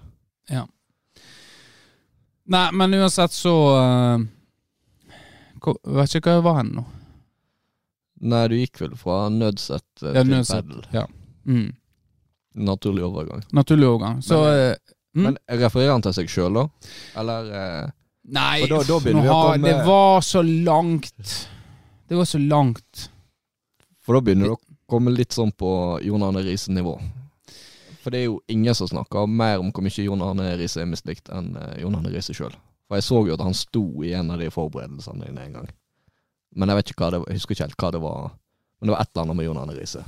Nei, 2.49 2.67
men 2.73 2.95
uansett 2.97 3.33
så 3.37 3.53
uh, 3.77 4.23
Vet 5.85 6.15
ikke 6.17 6.31
hva 6.33 6.37
jeg 6.39 6.45
var 6.47 6.57
hen 6.63 6.71
nå. 6.79 6.85
Nei, 8.29 8.45
du 8.51 8.55
gikk 8.57 8.81
vel 8.81 8.95
fra 8.99 9.19
nødset 9.33 9.85
eh, 10.05 10.15
Ja, 10.17 10.23
til 10.25 10.31
nødset. 10.33 10.65
padel. 10.65 10.87
Ja. 10.97 11.05
Mm. 11.49 11.69
Naturlig 12.69 13.05
overgang. 13.07 13.43
Naturlig 13.55 13.87
overgang. 13.91 14.23
Så 14.25 14.39
Men, 14.41 14.55
eh, 14.63 14.95
mm. 15.15 15.23
Men 15.29 15.37
refererer 15.61 15.93
han 15.93 16.03
til 16.07 16.17
seg 16.17 16.33
sjøl, 16.33 16.57
da? 16.57 16.65
Eller 17.21 17.53
eh, 17.61 17.91
Nei, 18.29 18.67
da- 18.69 18.83
da 18.85 18.99
komme- 19.55 19.69
det 19.69 19.87
var 19.87 20.21
så 20.21 20.43
langt. 20.45 21.49
Det 22.09 22.17
var 22.17 22.25
så 22.29 22.39
langt. 22.39 23.09
For 24.05 24.15
da 24.15 24.21
begynner 24.21 24.45
du 24.51 24.53
å 24.57 24.61
komme 24.89 25.13
litt 25.15 25.33
sånn 25.37 25.53
på 25.57 25.71
Jon 26.05 26.23
Arne 26.23 26.43
Riise-nivå. 26.45 26.95
For 28.03 28.11
det 28.11 28.21
er 28.21 28.25
jo 28.29 28.41
ingen 28.49 28.75
som 28.75 28.89
snakker 28.89 29.27
mer 29.29 29.59
om 29.61 29.71
hvor 29.73 29.83
mye 29.85 30.05
Jon 30.05 30.23
Arne 30.23 30.57
Riise 30.57 30.81
er 30.81 30.87
mislikt 30.89 31.29
enn 31.35 31.57
eh, 31.57 31.81
Jon 31.83 31.95
Arne 31.97 32.09
Riise 32.13 32.33
sjøl. 32.37 32.55
For 32.89 32.97
jeg 32.97 33.05
så 33.05 33.27
jo 33.27 33.35
at 33.35 33.41
han 33.45 33.55
sto 33.55 33.83
i 34.03 34.13
en 34.17 34.31
av 34.31 34.39
de 34.41 34.49
forberedelsene 34.51 35.27
dine 35.27 35.45
en 35.45 35.53
gang. 35.59 35.69
Men 36.57 36.69
jeg 36.73 36.77
vet 36.79 36.93
ikke 36.93 37.05
hva 37.05 37.11
det 37.13 37.21
var, 37.21 37.27
jeg 37.29 37.37
husker 37.41 37.55
ikke 37.55 37.67
helt 37.67 37.77
hva 37.83 37.91
det 37.93 38.01
var. 38.01 38.31
Men 38.81 38.87
det 38.89 38.95
var 38.95 39.01
et 39.03 39.11
eller 39.13 39.23
annet 39.27 39.37
med 39.37 39.45
Jon 39.49 39.59
Arne 39.59 39.77
Riise. 39.77 40.05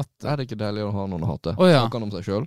At, 0.00 0.08
Er 0.24 0.36
det 0.40 0.46
ikke 0.48 0.58
deilig 0.60 0.86
å 0.86 0.92
ha 0.94 1.04
noen 1.10 1.26
å 1.26 1.30
hate? 1.34 1.52
Oh, 1.58 1.68
ja. 1.68 1.82
Snakker 1.84 2.00
han 2.00 2.08
om 2.08 2.14
seg 2.14 2.24
sjøl? 2.28 2.46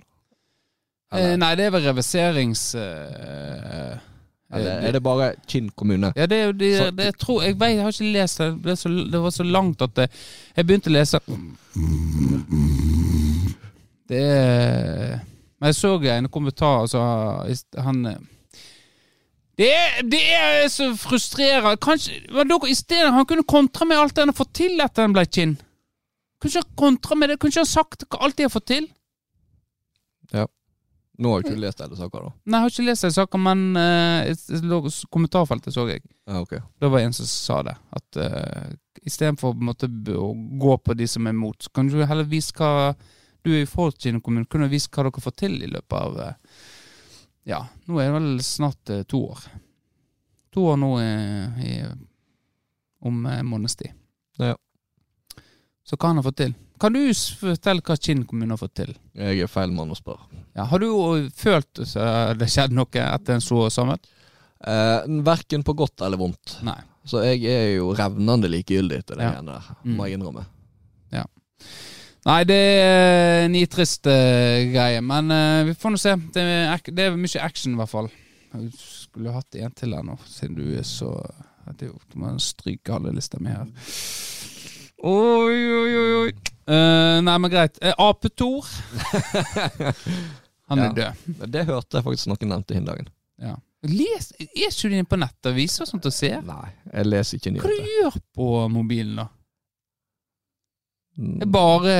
eh, 1.14 1.36
nei, 1.38 1.52
det 1.58 1.68
er 1.68 1.74
vel 1.76 1.84
reverserings... 1.86 2.64
eh, 2.74 3.94
Eller 4.54 4.72
eh, 4.80 4.88
er 4.88 4.96
det 4.96 5.02
bare 5.02 5.28
Kinn 5.50 5.70
kommune? 5.78 6.10
Ja, 6.18 6.26
det 6.30 6.40
jo 6.48 6.52
de, 6.58 6.70
Så- 6.78 6.90
det, 6.94 7.04
jeg 7.12 7.18
tror, 7.22 7.42
jeg, 7.46 7.58
vet, 7.60 7.74
jeg 7.76 7.84
har 7.86 7.94
ikke 7.94 8.12
lest 8.18 8.42
det. 8.42 8.48
Det, 8.64 8.76
så, 8.80 8.92
det 9.12 9.20
var 9.22 9.34
så 9.34 9.46
langt 9.46 9.82
at 9.86 9.94
det, 9.98 10.08
jeg 10.56 10.66
begynte 10.68 10.90
å 10.90 10.96
lese 10.96 11.20
Det 14.08 14.20
er 14.20 15.20
Men 15.60 15.70
jeg 15.70 15.78
så 15.78 15.94
en 16.12 16.28
kommentar, 16.28 16.82
altså 16.84 17.00
Han 17.86 18.06
eh, 18.06 18.22
det 19.54 19.68
er, 19.70 20.00
det 20.10 20.18
er 20.34 20.64
så 20.66 20.88
frustrerende. 20.98 21.76
Kanskje 21.78 22.16
dere, 22.26 22.74
stedet 22.74 23.12
Han 23.14 23.26
kunne 23.30 23.44
kontra 23.46 23.86
med 23.86 24.00
alt 24.00 24.16
det 24.16 24.24
han 24.24 24.32
har 24.32 24.34
fått 24.40 24.50
til 24.58 24.80
etter 24.82 25.06
han 25.06 25.14
ble 25.14 25.22
kinn. 25.30 25.52
Kunne 26.44 26.60
ikke 26.60 26.60
ha 26.60 26.76
kontra 26.76 27.16
med 27.16 27.30
det, 27.32 27.38
kunne 27.40 27.54
ikke 27.54 27.62
ha 27.64 27.68
sagt 27.70 28.02
alt 28.20 28.36
de 28.36 28.44
har 28.44 28.50
fått 28.52 28.66
til. 28.68 28.90
Ja. 30.28 30.44
Nå 31.16 31.30
har 31.30 31.40
jeg 31.40 31.54
ikke 31.54 31.62
lest 31.62 31.80
alle 31.80 31.96
saker, 31.96 32.26
da. 32.26 32.32
Nei, 32.44 32.58
jeg 32.58 32.64
har 32.66 32.72
ikke 32.74 32.84
lest 32.84 33.06
hele 33.06 33.14
saker, 33.16 33.40
men 33.40 33.60
uh, 33.80 35.06
kommentarfeltet 35.14 35.72
så 35.72 35.86
jeg. 35.88 36.02
Ja, 36.28 36.42
okay. 36.42 36.60
Det 36.84 36.90
var 36.92 37.00
en 37.00 37.14
som 37.16 37.28
sa 37.30 37.60
det. 37.64 37.74
At 37.96 38.18
uh, 38.20 38.74
istedenfor 39.08 39.54
å 39.56 40.28
gå 40.60 40.76
på 40.84 40.96
de 40.98 41.08
som 41.08 41.24
er 41.24 41.32
imot, 41.32 41.64
så 41.64 41.72
kan 41.72 41.88
du 41.88 41.96
heller 42.02 42.28
vise 42.28 42.52
hva 42.58 42.92
Du 43.44 43.52
er 43.52 43.62
i 43.62 43.68
forhold 43.68 43.96
til 44.00 44.20
kommune, 44.20 44.48
kunne 44.48 44.68
vise 44.72 44.92
hva 44.92 45.06
dere 45.06 45.24
får 45.24 45.36
til 45.40 45.56
i 45.62 45.70
løpet 45.70 45.96
av 45.96 46.20
uh, 46.20 46.60
Ja, 47.48 47.62
nå 47.88 48.00
er 48.00 48.10
det 48.10 48.18
vel 48.18 48.44
snart 48.44 48.92
uh, 48.92 49.00
to 49.08 49.22
år. 49.30 49.48
To 50.56 50.68
år 50.74 50.76
nå 50.76 50.92
i, 51.00 51.08
i, 51.64 51.72
om 53.00 53.24
en 53.32 53.48
måneds 53.48 53.80
tid. 53.80 53.96
Ja. 54.36 54.58
Så 55.84 55.96
hva 56.00 56.08
han 56.10 56.16
har 56.20 56.24
fått 56.26 56.38
til? 56.40 56.54
Kan 56.80 56.94
du 56.96 57.00
fortelle 57.14 57.84
hva 57.84 57.96
Kinn 58.00 58.24
kommune 58.28 58.52
har 58.56 58.60
fått 58.60 58.74
til? 58.80 58.94
Jeg 59.14 59.44
er 59.44 59.50
feil 59.52 59.70
mann 59.76 59.92
å 59.92 59.98
spørre. 59.98 60.24
Ja, 60.56 60.64
har 60.70 60.80
du 60.82 60.88
følt 61.36 61.80
at 61.84 62.38
det 62.40 62.48
skjedde 62.50 62.74
noe 62.78 63.04
etter 63.04 63.36
en 63.36 63.44
så 63.44 63.66
sammen? 63.72 64.00
Eh, 64.64 65.04
verken 65.26 65.62
på 65.66 65.74
godt 65.76 66.00
eller 66.06 66.16
vondt. 66.20 66.58
Nei. 66.64 66.78
Så 67.04 67.20
jeg 67.26 67.44
er 67.52 67.74
jo 67.76 67.90
revnende 67.94 68.48
likegyldig 68.48 69.02
til 69.04 69.16
det 69.20 69.24
Ja. 69.26 69.32
greiene 69.34 69.58
der, 69.58 69.76
Mm. 69.84 69.96
må 69.96 70.06
jeg 70.08 70.18
innrømme. 70.18 70.46
Nei, 72.24 72.38
det 72.48 72.56
er 72.56 73.48
nitrist 73.52 74.06
uh, 74.08 74.64
greie, 74.72 75.02
men 75.04 75.28
uh, 75.28 75.64
vi 75.68 75.74
får 75.76 75.92
nå 75.92 75.98
se. 76.00 76.14
Det 76.32 76.40
er, 76.40 76.80
det 76.88 77.04
er 77.04 77.18
mye 77.20 77.42
action, 77.44 77.74
i 77.74 77.76
hvert 77.76 77.90
fall. 77.92 78.08
Jeg 78.54 78.70
skulle 78.80 79.34
hatt 79.34 79.58
en 79.60 79.74
til 79.76 79.92
her 79.92 80.06
nå, 80.08 80.16
siden 80.24 80.56
du 80.56 80.62
er 80.78 80.86
så 80.88 81.10
det 81.76 81.82
er 81.82 81.90
jo, 81.92 81.98
Du 82.12 82.18
må 82.22 82.30
stryke 82.40 82.94
alle 82.96 83.12
lister 83.12 83.42
med 83.44 83.52
her. 83.58 83.66
Oi, 85.04 85.58
oi, 85.80 85.96
oi, 86.00 86.12
oi. 86.22 86.32
Eh, 86.64 87.18
nei, 87.26 87.34
men 87.38 87.50
greit. 87.52 87.76
Uh, 87.84 87.92
Apetor. 88.06 88.64
Han 90.70 90.80
er 90.80 90.84
Ja. 90.84 90.92
død. 91.28 91.50
Det 91.52 91.64
hørte 91.68 91.98
jeg 91.98 92.06
faktisk 92.06 92.30
noen 92.30 92.48
nevnte 92.54 92.76
i 92.78 92.80
dagen. 92.84 93.08
Ja. 93.42 93.54
Les, 93.84 94.30
er 94.40 94.48
ikke 94.48 94.88
du 94.88 94.94
inne 94.96 95.04
på 95.04 95.18
nettaviser 95.20 95.84
og 95.84 95.90
sånt 95.90 96.06
og 96.08 96.14
ser? 96.16 96.38
Nei, 96.48 96.70
jeg 96.88 97.10
leser 97.10 97.36
ikke 97.36 97.52
nyheter. 97.52 97.68
Hva 97.68 97.74
du 97.74 97.90
gjør 97.90 98.00
gjør 98.00 98.20
på 98.38 98.46
mobilen, 98.72 99.18
da? 99.20 99.26
Mm, 101.20 101.34
er 101.44 101.50
bare 101.52 101.92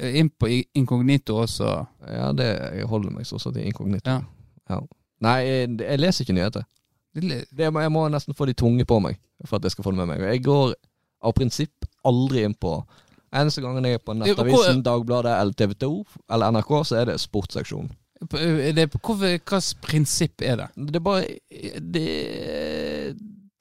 eh, 0.00 0.16
inn 0.18 0.30
på 0.32 0.48
inkognito 0.74 1.36
også. 1.44 1.74
Ja, 2.08 2.32
det, 2.32 2.48
jeg 2.80 2.88
holder 2.90 3.12
meg 3.14 3.28
sånn 3.28 3.42
til 3.52 3.66
inkognito. 3.68 4.10
Ja. 4.16 4.24
Ja. 4.72 4.80
Nei, 5.20 5.36
jeg, 5.44 5.74
jeg 5.84 6.00
leser 6.00 6.24
ikke 6.24 6.38
nyheter. 6.40 6.64
Det 7.12 7.66
jeg 7.66 7.92
må 7.92 8.06
nesten 8.08 8.34
få 8.38 8.46
de 8.48 8.54
tunge 8.56 8.86
på 8.88 8.96
meg 9.02 9.18
for 9.44 9.58
at 9.58 9.66
jeg 9.66 9.74
skal 9.74 9.84
få 9.84 9.92
det 9.92 10.00
med 10.00 10.12
meg. 10.14 10.24
Jeg 10.32 10.44
går 10.46 10.72
av 11.22 11.34
prinsipp 11.36 11.86
aldri 12.08 12.44
inn 12.46 12.56
på 12.56 12.78
Eneste 13.30 13.62
gangen 13.62 13.84
jeg 13.86 14.00
er 14.00 14.02
på 14.02 14.14
Nettavisen, 14.18 14.80
Dagbladet 14.82 15.36
eller 15.38 15.54
TV 15.54 15.74
2 15.78 15.90
eller 16.34 16.50
NRK, 16.56 16.70
så 16.88 16.96
er 16.98 17.12
det 17.12 17.20
sportsseksjon. 17.22 17.86
Er 18.34 18.72
det, 18.76 18.88
hva 18.98 19.60
prinsipp 19.80 20.42
er 20.42 20.56
det? 20.58 20.66
Det 20.96 21.02
bare 21.04 21.28
Det, 21.78 22.08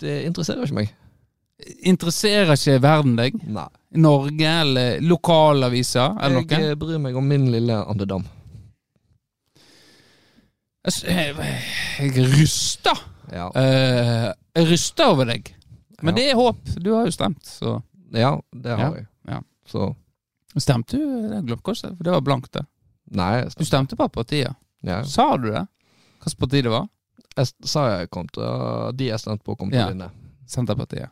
det 0.01 0.15
interesserer 0.25 0.65
ikke 0.65 0.79
meg. 0.79 0.89
Interesserer 1.85 2.55
ikke 2.55 2.79
verden 2.81 3.13
deg? 3.19 3.37
Nei. 3.45 3.67
Norge 3.99 4.55
eller 4.63 4.99
lokalaviser 5.05 6.17
eller 6.17 6.41
Jeg 6.41 6.49
noe? 6.49 6.71
eh, 6.73 6.75
bryr 6.79 6.99
meg 7.05 7.15
om 7.21 7.29
min 7.29 7.47
lille 7.53 7.77
andedam. 7.85 8.25
Jeg, 10.87 11.13
Jeg, 11.13 11.35
jeg 11.99 12.27
ryster. 12.33 13.05
Ja. 13.29 13.49
Uh, 13.53 14.33
jeg 14.57 14.71
ryster 14.71 15.11
over 15.13 15.29
deg. 15.29 15.53
Men 16.01 16.15
Ja. 16.15 16.21
det 16.21 16.31
er 16.31 16.35
håp. 16.35 16.63
Du 16.79 16.93
har 16.93 17.05
jo 17.05 17.11
stemt, 17.11 17.43
så 17.45 17.81
ja, 18.11 18.39
det 18.53 18.69
har 18.77 18.79
Ja, 18.79 18.93
jeg. 18.95 19.07
ja. 19.27 19.41
Så 19.65 19.95
Stemte 20.57 20.97
du? 20.97 21.29
Jeg 21.29 21.43
glemte 21.45 21.63
kanskje, 21.63 21.95
for 21.97 22.03
det 22.03 22.11
var 22.11 22.21
blankt, 22.21 22.51
det. 22.51 22.65
Nei, 23.11 23.43
Du 23.57 23.65
stemte 23.65 23.95
på 23.95 24.07
partiet. 24.11 24.55
ja. 24.83 25.03
Sa 25.03 25.37
du 25.37 25.51
det? 25.51 25.67
Hvilket 26.23 26.39
parti 26.39 26.61
det 26.63 26.69
var? 26.71 26.87
jeg 27.37 27.47
sa 27.63 27.99
jeg 27.99 28.09
kom 28.09 28.27
til 28.27 28.43
De 28.97 29.05
jeg 29.05 29.19
stemte 29.19 29.43
på, 29.43 29.55
kom 29.57 29.69
til 29.69 29.79
Ja. 29.79 29.87
vinne. 29.89 30.09
Senterpartiet. 30.47 31.09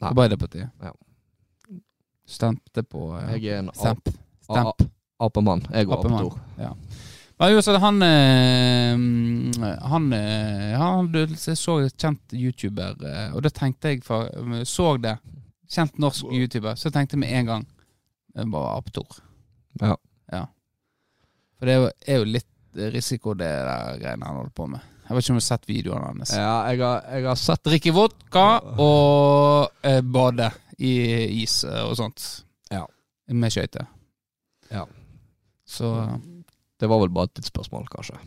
Nei. 0.00 0.10
Arbeiderpartiet. 0.10 0.70
Ja. 0.82 0.92
Stemte 2.26 2.82
på 2.82 3.14
ja. 3.20 3.36
Jeg 3.36 3.44
er 3.54 3.58
en 3.62 3.70
ap 3.70 4.82
apemann. 5.20 5.62
Jeg 5.72 5.86
går 5.86 5.98
Apemann. 6.00 6.26
apetor. 6.26 6.76
Men 7.38 7.54
uansett, 7.54 7.80
han 7.80 8.02
eh, 8.02 8.98
Han, 9.88 10.12
eh, 10.12 10.78
han 10.78 11.12
du, 11.12 11.26
Jeg 11.26 11.56
så 11.56 11.78
et 11.84 12.00
kjent 12.00 12.32
YouTuber, 12.32 12.96
eh, 13.04 13.34
og 13.36 13.44
da 13.44 13.52
tenkte 13.52 13.92
jeg 13.92 14.04
for, 14.04 14.30
Så 14.64 14.96
det. 15.02 15.18
Kjent 15.68 15.98
norsk 15.98 16.30
YouTuber. 16.32 16.78
Så 16.78 16.90
tenkte 16.94 17.16
jeg 17.16 17.24
med 17.24 17.32
en 17.34 17.46
gang 17.50 17.66
var 18.52 18.76
Aptor. 18.78 19.16
Ja. 19.80 19.96
ja. 20.32 20.42
For 21.58 21.68
det 21.68 21.72
er 21.72 21.80
jo, 21.80 21.88
er 22.06 22.20
jo 22.20 22.28
litt 22.36 22.80
risiko, 22.92 23.32
det 23.34 23.48
der 23.48 23.96
greiene 24.00 24.28
han 24.28 24.36
holder 24.36 24.52
på 24.56 24.66
med. 24.68 24.84
Jeg 25.06 25.16
vet 25.16 25.24
ikke 25.24 25.32
om 25.32 25.38
du 25.38 25.42
har 25.42 25.46
sett 25.46 25.68
videoene 25.70 26.06
hans. 26.10 26.32
Ja, 26.36 26.54
jeg 26.70 26.82
har, 26.82 27.04
jeg 27.14 27.26
har 27.28 27.38
sett 27.40 27.62
Drikke 27.64 27.92
vodka 27.94 28.46
og 28.82 29.86
eh, 29.86 30.00
bade 30.02 30.50
i 30.82 30.94
is 31.42 31.60
og 31.64 31.94
sånt. 31.98 32.24
Ja. 32.70 32.84
Med 33.32 33.54
skøyter. 33.54 33.86
Ja. 34.70 34.84
Så 35.66 35.92
Det 36.80 36.88
var 36.90 37.00
vel 37.00 37.12
bare 37.16 37.30
et 37.30 37.34
tidsspørsmål, 37.40 37.86
kanskje. 37.88 38.18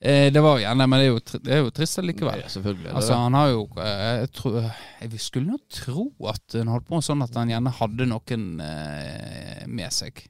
eh, 0.00 0.30
Det 0.32 0.40
var 0.42 0.58
gjerne, 0.62 0.86
men 0.88 0.98
det 1.00 1.06
er 1.06 1.10
jo, 1.12 1.18
tri- 1.20 1.42
det 1.44 1.52
er 1.52 1.62
jo 1.64 1.70
trist 1.70 1.98
likevel. 2.02 2.40
Ja, 2.40 2.48
selvfølgelig. 2.48 2.86
er 2.90 2.94
Altså, 2.96 3.12
det. 3.14 3.22
han 3.24 3.34
har 3.34 3.48
jo 3.50 3.68
eh, 3.76 4.20
Jeg, 4.20 4.30
tror, 4.32 4.58
jeg 5.02 5.20
skulle 5.20 5.50
nå 5.52 5.58
tro 5.70 6.06
at 6.28 6.56
han 6.58 6.68
holdt 6.72 6.88
på 6.88 7.02
sånn 7.04 7.22
at 7.22 7.34
han 7.34 7.48
gjerne 7.52 7.72
hadde 7.80 8.06
noen 8.08 8.46
eh, 8.60 9.66
med 9.66 9.92
seg. 9.92 10.24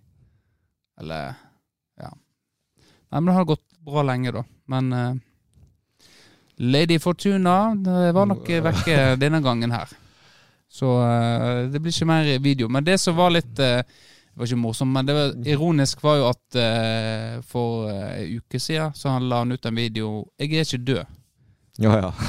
Eller 1.01 1.35
Ja. 2.01 2.11
Nei, 2.11 3.21
men 3.21 3.27
det 3.31 3.35
har 3.39 3.45
gått 3.45 3.65
bra 3.85 4.03
lenge, 4.03 4.33
da. 4.35 4.43
Men 4.67 4.93
eh, 4.93 5.15
Lady 6.59 6.99
Fortuna 6.99 7.75
det 7.75 8.13
var 8.15 8.27
nok 8.31 8.47
vekke 8.49 9.17
denne 9.19 9.41
gangen 9.43 9.71
her. 9.75 9.91
Så 10.71 10.89
eh, 11.03 11.69
det 11.71 11.79
blir 11.83 11.93
ikke 11.95 12.07
mer 12.11 12.39
video. 12.43 12.69
Men 12.69 12.85
det 12.87 12.99
som 13.03 13.15
var 13.19 13.31
litt 13.35 13.59
eh, 13.63 13.83
Det 14.35 14.41
var 14.41 14.49
ikke 14.49 14.59
morsomt, 14.59 14.91
men 14.91 15.07
det 15.07 15.15
var 15.15 15.35
ironisk 15.47 16.01
var 16.03 16.17
jo 16.19 16.25
at 16.33 16.57
eh, 16.59 17.37
for 17.47 17.87
eh, 17.87 18.25
en 18.25 18.41
uke 18.41 18.59
siden 18.59 18.95
så 18.99 19.13
han 19.15 19.29
la 19.31 19.45
han 19.45 19.53
ut 19.55 19.67
en 19.67 19.77
video 19.79 20.09
'Jeg 20.39 20.51
er 20.59 20.65
ikke 20.67 20.85
død'. 20.85 21.07
Ja, 21.79 21.97
ja. 21.99 22.13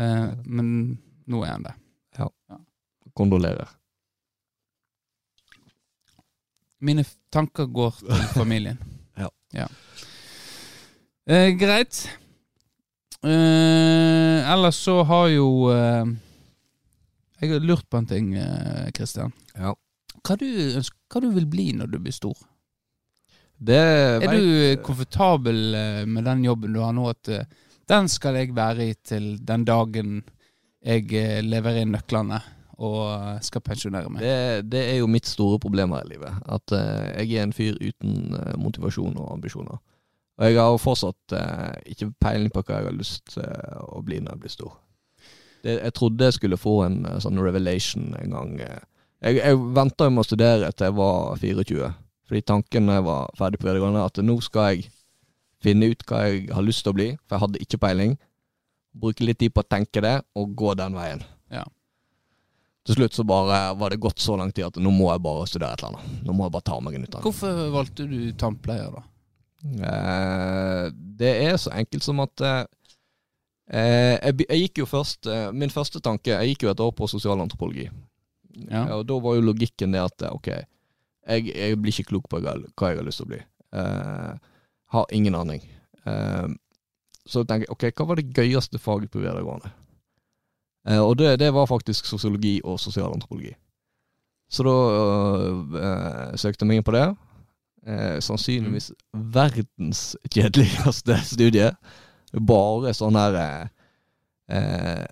Eh, 0.00 0.28
men 0.46 0.98
nå 1.26 1.42
er 1.44 1.50
han 1.52 1.62
det. 1.62 1.74
Kondolerer. 3.14 3.68
Mine 6.80 7.04
tanker 7.32 7.66
går 7.66 7.90
til 8.00 8.28
familien. 8.40 8.78
Ja. 9.52 9.66
Eh, 11.26 11.50
greit. 11.58 12.08
Eh, 13.22 14.52
ellers 14.52 14.74
så 14.80 15.02
har 15.04 15.28
jo 15.28 15.68
eh, 15.74 16.06
Jeg 17.40 17.50
har 17.52 17.60
lurt 17.60 17.86
på 17.90 17.98
en 18.00 18.06
ting, 18.06 18.32
Kristian. 18.34 18.92
Christian. 18.96 19.32
Ja. 19.54 19.74
Hva 20.26 20.36
du, 20.40 20.46
hva 21.10 21.22
du 21.24 21.30
vil 21.34 21.48
bli 21.50 21.70
når 21.76 21.90
du 21.92 21.98
blir 22.02 22.14
stor? 22.14 22.36
Det 23.60 23.76
Er 23.76 24.32
du 24.32 24.80
komfortabel 24.84 25.74
eh, 25.76 26.04
med 26.08 26.24
den 26.24 26.46
jobben 26.46 26.72
du 26.72 26.80
har 26.80 26.94
nå? 26.96 27.10
At 27.12 27.28
eh, 27.28 27.48
den 27.90 28.08
skal 28.08 28.38
jeg 28.40 28.54
være 28.56 28.92
i 28.92 28.94
til 29.04 29.34
den 29.44 29.66
dagen 29.68 30.22
jeg 30.80 31.10
lever 31.10 31.44
leverer 31.44 31.84
inn 31.84 31.92
nøklene 31.92 32.40
og 32.80 33.00
eh, 33.12 33.38
skal 33.44 33.64
pensjonere 33.64 34.08
meg? 34.08 34.24
det, 34.24 34.70
det 34.72 34.82
er 34.94 34.98
jo 35.02 35.10
mitt 35.10 35.28
store 35.28 35.60
problem 35.60 35.92
her 35.92 36.06
i 36.06 36.14
livet. 36.14 36.36
At 36.48 36.72
eh, 36.76 37.24
jeg 37.24 37.36
er 37.36 37.48
en 37.48 37.56
fyr 37.56 37.76
uten 37.80 38.36
eh, 38.38 38.54
motivasjon 38.60 39.18
og 39.20 39.32
ambisjoner. 39.34 39.80
Og 40.40 40.46
jeg 40.48 40.56
har 40.56 40.78
fortsatt 40.80 41.36
eh, 41.36 41.74
ikke 41.92 42.12
peiling 42.22 42.52
på 42.52 42.62
hva 42.64 42.78
jeg 42.78 42.88
har 42.88 42.96
lyst 42.96 43.34
til 43.34 43.44
å 43.84 44.00
bli 44.04 44.22
når 44.22 44.36
jeg 44.36 44.44
blir 44.44 44.54
stor. 44.54 44.78
Det, 45.60 45.74
jeg 45.76 45.94
trodde 45.98 46.30
jeg 46.30 46.38
skulle 46.38 46.60
få 46.60 46.78
en 46.86 47.02
eh, 47.04 47.20
sånn 47.20 47.42
revelation 47.42 48.14
en 48.22 48.36
gang. 48.38 48.54
Jeg, 49.20 49.36
jeg 49.40 49.58
venta 49.76 50.08
med 50.08 50.22
å 50.22 50.28
studere 50.28 50.70
til 50.72 50.88
jeg 50.88 50.96
var 50.96 51.36
24. 51.40 51.90
Fordi 52.30 52.42
tanken 52.46 52.88
da 52.88 53.00
jeg 53.00 53.06
var 53.08 53.34
ferdig 53.36 53.60
på 53.60 53.68
videregående, 53.68 54.06
at 54.06 54.20
nå 54.24 54.36
skal 54.44 54.70
jeg 54.70 54.88
finne 55.60 55.90
ut 55.92 56.04
hva 56.08 56.22
jeg 56.28 56.46
har 56.54 56.64
lyst 56.64 56.84
til 56.86 56.94
å 56.94 56.96
bli. 56.96 57.08
For 57.26 57.36
jeg 57.36 57.44
hadde 57.44 57.62
ikke 57.64 57.80
peiling. 57.82 58.16
Bruke 59.00 59.26
litt 59.26 59.40
tid 59.42 59.52
på 59.54 59.64
å 59.64 59.68
tenke 59.68 60.02
det, 60.04 60.16
og 60.38 60.56
gå 60.58 60.72
den 60.78 60.96
veien. 60.96 61.22
Ja. 61.52 61.66
Til 62.88 62.96
slutt 62.96 63.18
så 63.18 63.26
bare 63.28 63.60
var 63.78 63.92
det 63.92 64.00
gått 64.00 64.22
så 64.22 64.38
lang 64.40 64.54
tid 64.56 64.70
at 64.70 64.78
nå 64.80 64.90
må 64.94 65.10
jeg 65.12 65.22
bare 65.22 65.46
studere 65.50 65.76
et 65.76 65.82
eller 65.84 66.00
annet. 66.00 66.26
Nå 66.26 66.34
må 66.34 66.46
jeg 66.46 66.54
bare 66.56 66.68
ta 66.70 66.78
meg 66.80 66.96
en 66.96 67.06
utdanning. 67.06 67.26
Hvorfor 67.28 67.60
valgte 67.74 68.06
du 68.08 68.18
tannpleier, 68.40 68.94
da? 68.94 69.04
Eh, 69.60 70.86
det 71.20 71.32
er 71.44 71.58
så 71.60 71.74
enkelt 71.76 72.06
som 72.06 72.22
at 72.24 72.46
eh, 72.46 72.62
eh, 73.68 74.14
jeg, 74.16 74.46
jeg 74.46 74.62
gikk 74.62 74.80
jo 74.80 74.86
først 74.88 75.28
eh, 75.28 75.50
Min 75.52 75.68
første 75.68 76.00
tanke 76.00 76.32
Jeg 76.32 76.54
gikk 76.54 76.64
jo 76.64 76.70
et 76.72 76.80
år 76.80 76.94
på 76.96 77.10
sosialantropologi. 77.12 77.90
Ja. 78.70 78.86
Og 78.96 79.06
da 79.08 79.18
var 79.22 79.36
jo 79.36 79.46
logikken 79.50 79.94
det 79.94 80.02
at 80.02 80.24
eh, 80.26 80.34
ok, 80.34 80.48
jeg, 81.30 81.50
jeg 81.54 81.78
blir 81.80 81.94
ikke 81.94 82.10
klok 82.14 82.28
på 82.30 82.40
hva 82.42 82.56
jeg 82.56 82.98
har 82.98 83.06
lyst 83.06 83.22
til 83.22 83.28
å 83.28 83.32
bli. 83.34 83.40
Uh, 83.70 84.34
har 84.90 85.14
ingen 85.14 85.36
aning. 85.38 85.62
Uh, 86.02 86.50
så 87.28 87.44
tenker 87.46 87.68
jeg 87.68 87.74
ok, 87.76 87.86
hva 87.94 88.08
var 88.10 88.18
det 88.18 88.32
gøyeste 88.34 88.80
faget 88.82 89.12
på 89.12 89.22
videregående? 89.22 89.70
Uh, 90.88 91.02
og 91.04 91.18
det, 91.20 91.36
det 91.42 91.52
var 91.54 91.70
faktisk 91.70 92.08
sosiologi 92.08 92.58
og 92.64 92.80
sosialantropologi. 92.82 93.54
Så 94.50 94.64
da 94.66 94.72
søkte 96.34 96.64
jeg 96.64 96.66
meg 96.66 96.80
inn 96.80 96.86
på 96.88 96.94
det. 96.96 97.04
Sannsynligvis 98.26 98.88
verdens 99.14 100.16
kjedeligste 100.26 101.20
studie. 101.36 101.68
Bare 102.34 102.90
sånn 102.98 103.14
her 103.14 103.38
eh, 104.50 105.02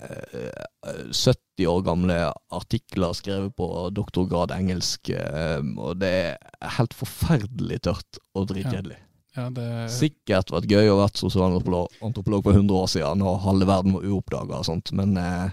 eh, 0.42 1.03
70 1.12 1.66
år 1.70 1.83
gamle 1.87 2.16
artikler 2.55 3.16
skrevet 3.16 3.55
på 3.59 3.68
doktorgrad 3.96 4.55
engelsk, 4.55 5.11
eh, 5.14 5.61
og 5.79 6.01
det 6.03 6.12
er 6.22 6.72
helt 6.79 6.96
forferdelig 6.96 7.83
tørt 7.88 8.20
og 8.35 8.51
dritkjedelig. 8.53 8.98
Ja, 9.37 9.46
det 9.55 9.68
Sikkert 9.94 10.51
vært 10.51 10.70
gøy 10.72 10.90
å 10.90 10.98
vært 10.98 11.20
sosialantropolog 11.20 12.42
for 12.46 12.57
100 12.57 12.74
år 12.74 12.90
siden, 12.90 13.22
når 13.22 13.42
halve 13.44 13.68
verden 13.70 13.94
var 13.94 14.07
uoppdaga 14.09 14.61
og 14.62 14.66
sånt, 14.66 14.92
men 14.96 15.14
eh, 15.20 15.48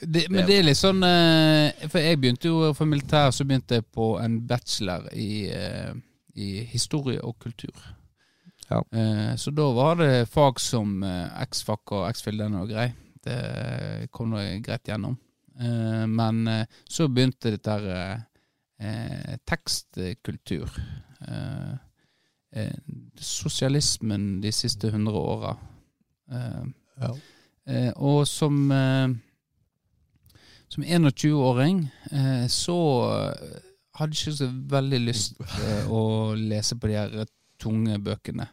det, 0.00 0.26
men 0.32 0.46
det 0.48 0.56
er 0.56 0.64
litt 0.64 0.78
sånn 0.80 1.02
eh, 1.04 1.82
For 1.92 2.00
jeg 2.00 2.16
begynte 2.22 2.48
jo 2.48 2.70
for 2.72 2.88
militær, 2.88 3.28
så 3.34 3.44
begynte 3.44 3.76
jeg 3.80 3.84
på 3.92 4.14
en 4.22 4.38
bachelor 4.48 5.04
i, 5.12 5.50
eh, 5.52 5.92
i 6.32 6.62
historie 6.72 7.20
og 7.20 7.36
kultur. 7.42 7.74
Ja. 8.72 8.80
Eh, 8.96 9.34
så 9.36 9.52
da 9.52 9.66
var 9.76 9.98
det 10.00 10.28
fag 10.32 10.60
som 10.62 11.02
eh, 11.04 11.42
X-FAC 11.44 11.92
og 11.92 12.06
X-fildene 12.14 12.62
og 12.64 12.70
grei. 12.72 12.88
Det 13.22 14.08
kom 14.14 14.32
nå 14.32 14.40
greit 14.64 14.88
gjennom. 14.88 15.18
Eh, 15.60 16.04
men 16.08 16.42
eh, 16.48 16.64
så 16.88 17.06
begynte 17.12 17.52
dette 17.54 17.76
her 17.76 18.22
eh, 18.80 19.34
tekstkultur. 19.46 20.72
Eh, 21.22 22.72
sosialismen 23.22 24.40
de 24.42 24.50
siste 24.52 24.90
hundre 24.92 25.20
åra. 25.20 25.52
Eh, 26.32 26.64
Ja. 27.02 27.12
eh, 27.66 27.92
og 27.96 28.26
som 28.28 28.68
som 30.72 30.84
21-åring 30.84 31.82
eh, 32.12 32.46
så 32.48 32.76
hadde 33.98 34.16
ikke 34.16 34.32
så 34.32 34.46
veldig 34.72 35.00
lyst 35.04 35.34
å 35.92 36.32
lese 36.38 36.78
på 36.80 36.88
de 36.88 36.94
her 36.96 37.26
tunge 37.60 37.98
bøkene. 38.00 38.46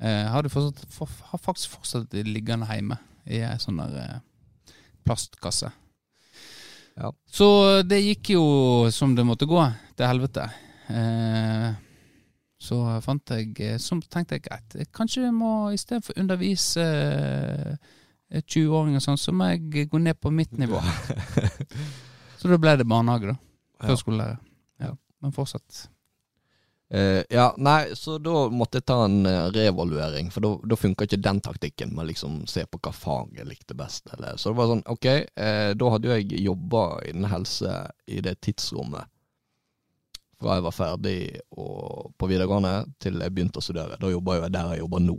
Eh, 0.00 0.26
hadde 0.32 0.48
fortsatt, 0.52 0.86
for, 0.94 1.10
har 1.32 1.42
faktisk 1.42 1.76
fortsatt 1.76 2.14
liggende 2.24 2.68
hjemme 2.70 2.96
i 3.28 3.42
ei 3.44 3.58
sånn 3.60 3.82
der 3.82 3.98
eh, 4.00 4.72
plastkasse. 5.04 5.68
Ja. 6.96 7.12
Så 7.28 7.46
det 7.86 8.00
gikk 8.02 8.32
jo 8.34 8.44
som 8.92 9.14
det 9.16 9.26
måtte 9.28 9.48
gå, 9.48 9.60
til 9.96 10.08
helvete. 10.08 10.48
Eh, 10.90 11.68
så 12.60 12.76
fant 13.04 13.30
jeg 13.32 13.54
eh, 13.62 13.76
Så 13.80 13.96
tenkte 14.10 14.36
jeg 14.36 14.44
greit, 14.48 14.74
kanskje 14.92 15.22
jeg 15.22 15.36
må 15.36 15.70
istedenfor 15.72 16.18
undervise 16.20 16.84
eh, 16.84 18.40
20-åringer 18.40 19.04
sånn, 19.04 19.20
så 19.20 19.32
må 19.34 19.52
jeg 19.52 19.88
gå 19.90 20.00
ned 20.00 20.18
på 20.20 20.32
mitt 20.34 20.52
nivå. 20.60 20.80
så 22.40 22.50
da 22.50 22.58
ble 22.60 22.76
det 22.78 22.88
barnehage, 22.88 23.32
da. 23.32 23.38
Førskolelærer. 23.88 24.38
Ja. 24.82 24.92
Men 25.20 25.32
fortsatt. 25.34 25.88
Eh, 26.94 27.22
ja, 27.30 27.54
nei, 27.56 27.94
så 27.94 28.16
da 28.18 28.48
måtte 28.50 28.80
jeg 28.80 28.86
ta 28.90 28.96
en 29.04 29.20
uh, 29.22 29.46
reevaluering, 29.54 30.32
for 30.34 30.42
da, 30.42 30.78
funka 30.78 31.06
ikke 31.06 31.20
den 31.22 31.38
taktikken 31.38 31.92
med 31.94 32.08
liksom 32.08 32.40
se 32.50 32.64
på 32.66 32.80
hva 32.82 32.90
fag 32.90 33.38
jeg 33.38 33.46
likte 33.46 33.76
best. 33.78 34.10
Eller. 34.16 34.34
Så 34.34 34.50
det 34.50 34.58
var 34.58 34.72
sånn, 34.72 34.82
ok, 34.90 35.06
uh, 35.38 35.70
da 35.78 35.92
hadde 35.94 36.10
jo 36.10 36.18
jeg 36.18 36.42
jobba 36.48 36.82
innen 37.06 37.30
helse 37.30 37.76
i 38.10 38.18
det 38.26 38.40
tidsrommet 38.42 39.06
fra 40.40 40.56
jeg 40.56 40.64
var 40.64 40.74
ferdig 40.74 41.16
og, 41.52 42.10
på 42.18 42.26
videregående 42.26 42.74
til 42.98 43.22
jeg 43.22 43.36
begynte 43.36 43.62
å 43.62 43.64
studere. 43.64 44.00
Da 44.00 44.10
jobba 44.10 44.40
jeg 44.40 44.54
der 44.56 44.74
jeg 44.74 44.82
jobber 44.82 45.06
nå. 45.06 45.18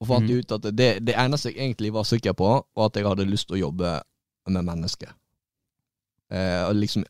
Og 0.00 0.08
fant 0.08 0.28
mm. 0.28 0.32
ut 0.36 0.54
at 0.58 0.70
det, 0.74 0.92
det 1.06 1.14
eneste 1.14 1.54
jeg 1.54 1.62
egentlig 1.62 1.92
var 1.94 2.08
sikker 2.08 2.34
på, 2.36 2.48
var 2.76 2.90
at 2.90 2.98
jeg 2.98 3.06
hadde 3.06 3.28
lyst 3.30 3.48
til 3.48 3.60
å 3.60 3.66
jobbe 3.68 4.00
med 4.50 4.66
mennesker. 4.66 5.12
Liksom 6.74 7.04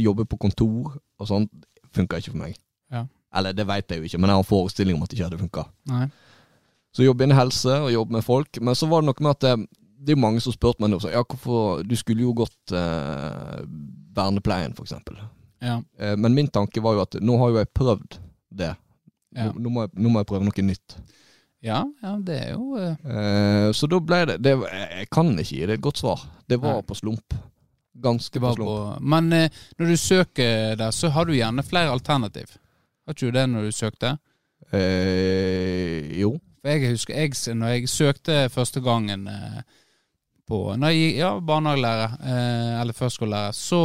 Jobbe 0.00 0.26
på 0.28 0.38
kontor 0.44 0.92
og 0.92 1.28
sånt 1.28 1.64
funka 1.96 2.20
ikke 2.20 2.34
for 2.34 2.42
meg. 2.44 2.60
Ja. 2.92 3.06
Eller 3.34 3.56
det 3.56 3.64
veit 3.68 3.88
jeg 3.90 4.02
jo 4.02 4.08
ikke, 4.08 4.20
men 4.20 4.28
jeg 4.30 4.36
har 4.36 4.44
en 4.44 4.48
forestilling 4.48 4.98
om 4.98 5.04
at 5.04 5.10
det 5.10 5.18
ikke 5.18 5.30
hadde 5.30 5.40
funka. 5.40 5.64
Så 6.92 7.06
jobb 7.06 7.22
innen 7.24 7.38
helse 7.38 7.78
og 7.80 7.92
jobb 7.92 8.10
med 8.12 8.24
folk. 8.26 8.58
Men 8.60 8.76
så 8.76 8.88
var 8.90 9.00
det 9.00 9.08
noe 9.08 9.24
med 9.24 9.30
at 9.32 9.46
det, 9.46 9.52
det 10.02 10.12
er 10.12 10.20
mange 10.20 10.42
som 10.44 10.52
spurte 10.52 10.82
meg 10.82 10.92
nå 10.92 10.98
ja, 11.08 11.22
hvorfor 11.24 11.80
Du 11.88 11.94
skulle 11.96 12.26
jo 12.26 12.34
gått 12.36 12.74
eh, 12.76 13.62
vernepleien, 14.12 14.76
for 14.76 14.84
eksempel. 14.84 15.16
Ja. 15.64 15.78
Eh, 15.96 16.16
men 16.20 16.36
min 16.36 16.50
tanke 16.52 16.82
var 16.84 16.98
jo 16.98 17.06
at 17.06 17.16
nå 17.22 17.38
har 17.40 17.54
jo 17.54 17.62
jeg 17.62 17.72
prøvd 17.72 18.18
det. 18.52 18.74
Ja. 19.32 19.48
Nå, 19.48 19.64
nå, 19.64 19.72
må 19.72 19.86
jeg, 19.86 19.94
nå 19.96 20.12
må 20.12 20.20
jeg 20.20 20.28
prøve 20.28 20.48
noe 20.48 20.66
nytt. 20.68 20.98
Ja, 21.62 21.84
ja, 22.02 22.16
det 22.18 22.36
er 22.42 22.52
jo 22.56 22.76
eh, 22.76 22.96
Eh, 23.06 23.68
så 23.72 23.86
da 23.86 24.00
ble 24.02 24.18
det, 24.32 24.40
det 24.42 24.56
Jeg 24.58 25.06
kan 25.14 25.30
ikke 25.38 25.48
gi 25.54 25.66
det 25.70 25.78
et 25.78 25.84
godt 25.84 26.02
svar. 26.02 26.24
Det 26.50 26.58
var 26.60 26.82
på 26.84 26.96
slump. 26.98 27.36
Ganske 28.02 28.40
på 28.42 28.54
slump. 28.56 28.68
på 28.68 29.06
Men 29.14 29.32
eh, 29.36 29.60
når 29.78 29.92
du 29.94 29.96
søker 29.96 30.74
der, 30.76 30.90
så 30.90 31.12
har 31.14 31.28
du 31.28 31.36
gjerne 31.36 31.62
flere 31.64 31.94
alternativ. 31.94 32.58
Har 33.12 33.18
ikke 33.18 33.28
du 33.28 33.36
det 33.36 33.44
når 33.52 33.66
du 33.68 33.72
søkte? 33.76 34.10
Eh, 34.72 36.08
jo. 36.16 36.30
For 36.62 36.70
jeg 36.72 36.94
husker 36.94 37.18
jeg, 37.18 37.34
når 37.58 37.74
jeg 37.74 37.90
søkte 37.92 38.36
første 38.48 38.80
gangen 38.80 39.26
eh, 39.28 39.58
på 40.48 40.60
når 40.80 40.94
jeg, 40.94 41.10
Ja, 41.18 41.34
barnehagelærer 41.44 42.14
eh, 42.24 42.80
eller 42.80 42.96
førskolelærer, 42.96 43.52
så 43.52 43.82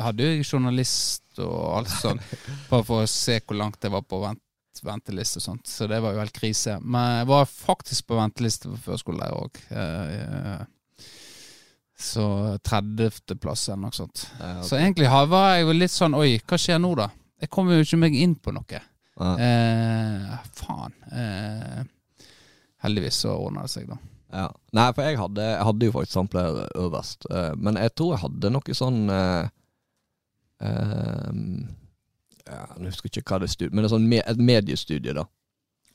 hadde 0.00 0.30
jeg 0.30 0.46
journalist 0.48 1.42
og 1.44 1.76
alt 1.82 1.92
sånt. 1.92 2.24
Bare 2.70 2.86
for 2.88 3.04
å 3.04 3.10
se 3.10 3.36
hvor 3.44 3.60
langt 3.60 3.84
jeg 3.84 3.92
var 3.92 4.06
på 4.08 4.22
vent, 4.24 4.40
venteliste 4.80 5.42
og 5.42 5.48
sånt. 5.50 5.68
Så 5.68 5.84
det 5.90 6.00
var 6.00 6.16
jo 6.16 6.24
helt 6.24 6.40
krise. 6.40 6.78
Men 6.80 7.18
jeg 7.20 7.30
var 7.34 7.52
faktisk 7.52 8.08
på 8.08 8.16
venteliste 8.16 8.72
for 8.72 8.94
førskolelærer 8.94 9.44
òg. 9.44 9.64
Eh, 9.76 10.68
så 12.00 12.56
30.-plass 12.64 13.68
eller 13.68 13.82
noe 13.90 13.92
sånt. 13.92 14.24
Eh, 14.40 14.62
Så 14.64 14.80
egentlig 14.80 15.10
var 15.28 15.58
jeg 15.58 15.66
jo 15.68 15.74
litt 15.76 15.92
sånn 15.92 16.16
Oi, 16.16 16.38
hva 16.48 16.56
skjer 16.56 16.80
nå, 16.80 16.94
da? 16.96 17.10
Jeg 17.40 17.50
kommer 17.52 17.78
jo 17.78 17.86
ikke 17.86 18.00
meg 18.00 18.16
inn 18.18 18.34
på 18.36 18.52
noe. 18.54 18.80
Eh, 19.20 20.32
faen. 20.56 20.94
Eh, 21.12 21.82
heldigvis 22.84 23.20
så 23.24 23.34
ordna 23.36 23.66
det 23.66 23.72
seg, 23.74 23.88
da. 23.90 23.98
Ja. 24.30 24.46
Nei, 24.76 24.86
for 24.94 25.02
jeg 25.08 25.18
hadde, 25.18 25.46
jeg 25.52 25.66
hadde 25.66 25.88
jo 25.88 25.94
faktisk 25.96 26.14
sampler 26.14 26.60
øverst. 26.78 27.26
eh, 27.30 27.52
men 27.56 27.80
jeg 27.80 27.94
tror 27.98 28.12
jeg 28.14 28.22
hadde 28.24 28.52
noe 28.54 28.76
sånn 28.78 29.00
eh, 29.10 29.48
ehm, 30.62 31.48
ja, 32.46 32.60
Jeg 32.76 32.86
husker 32.86 33.10
ikke 33.10 33.24
hva 33.26 33.40
det 33.42 33.50
studiet 33.50 33.74
Men 33.74 33.82
det 33.82 33.90
er 33.90 33.94
sånn 33.96 34.08
me 34.10 34.20
et 34.22 34.44
mediestudie, 34.52 35.16
da. 35.16 35.26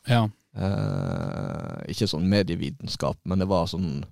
Ja. 0.10 0.26
Eh, 0.56 1.80
ikke 1.92 2.10
sånn 2.12 2.28
medievitenskap, 2.32 3.18
men 3.24 3.42
det 3.42 3.48
var 3.52 3.70
sånn 3.72 4.04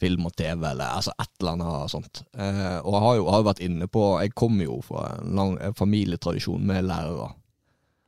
film 0.00 0.28
og 0.28 0.34
TV, 0.38 0.62
eller 0.70 0.94
altså 1.00 1.12
et 1.18 1.30
eller 1.40 1.56
annet 1.56 1.92
sånt. 1.92 2.22
Eh, 2.38 2.78
og 2.78 2.94
jeg 2.94 3.04
har 3.04 3.18
jo, 3.18 3.28
har 3.34 3.44
vært 3.48 3.62
inne 3.66 3.88
på 3.90 4.02
Jeg 4.22 4.34
kommer 4.38 4.68
jo 4.68 4.80
fra 4.86 5.04
en 5.16 5.34
lang 5.38 5.56
en 5.58 5.74
familietradisjon 5.78 6.64
med 6.66 6.86
lærere. 6.86 7.32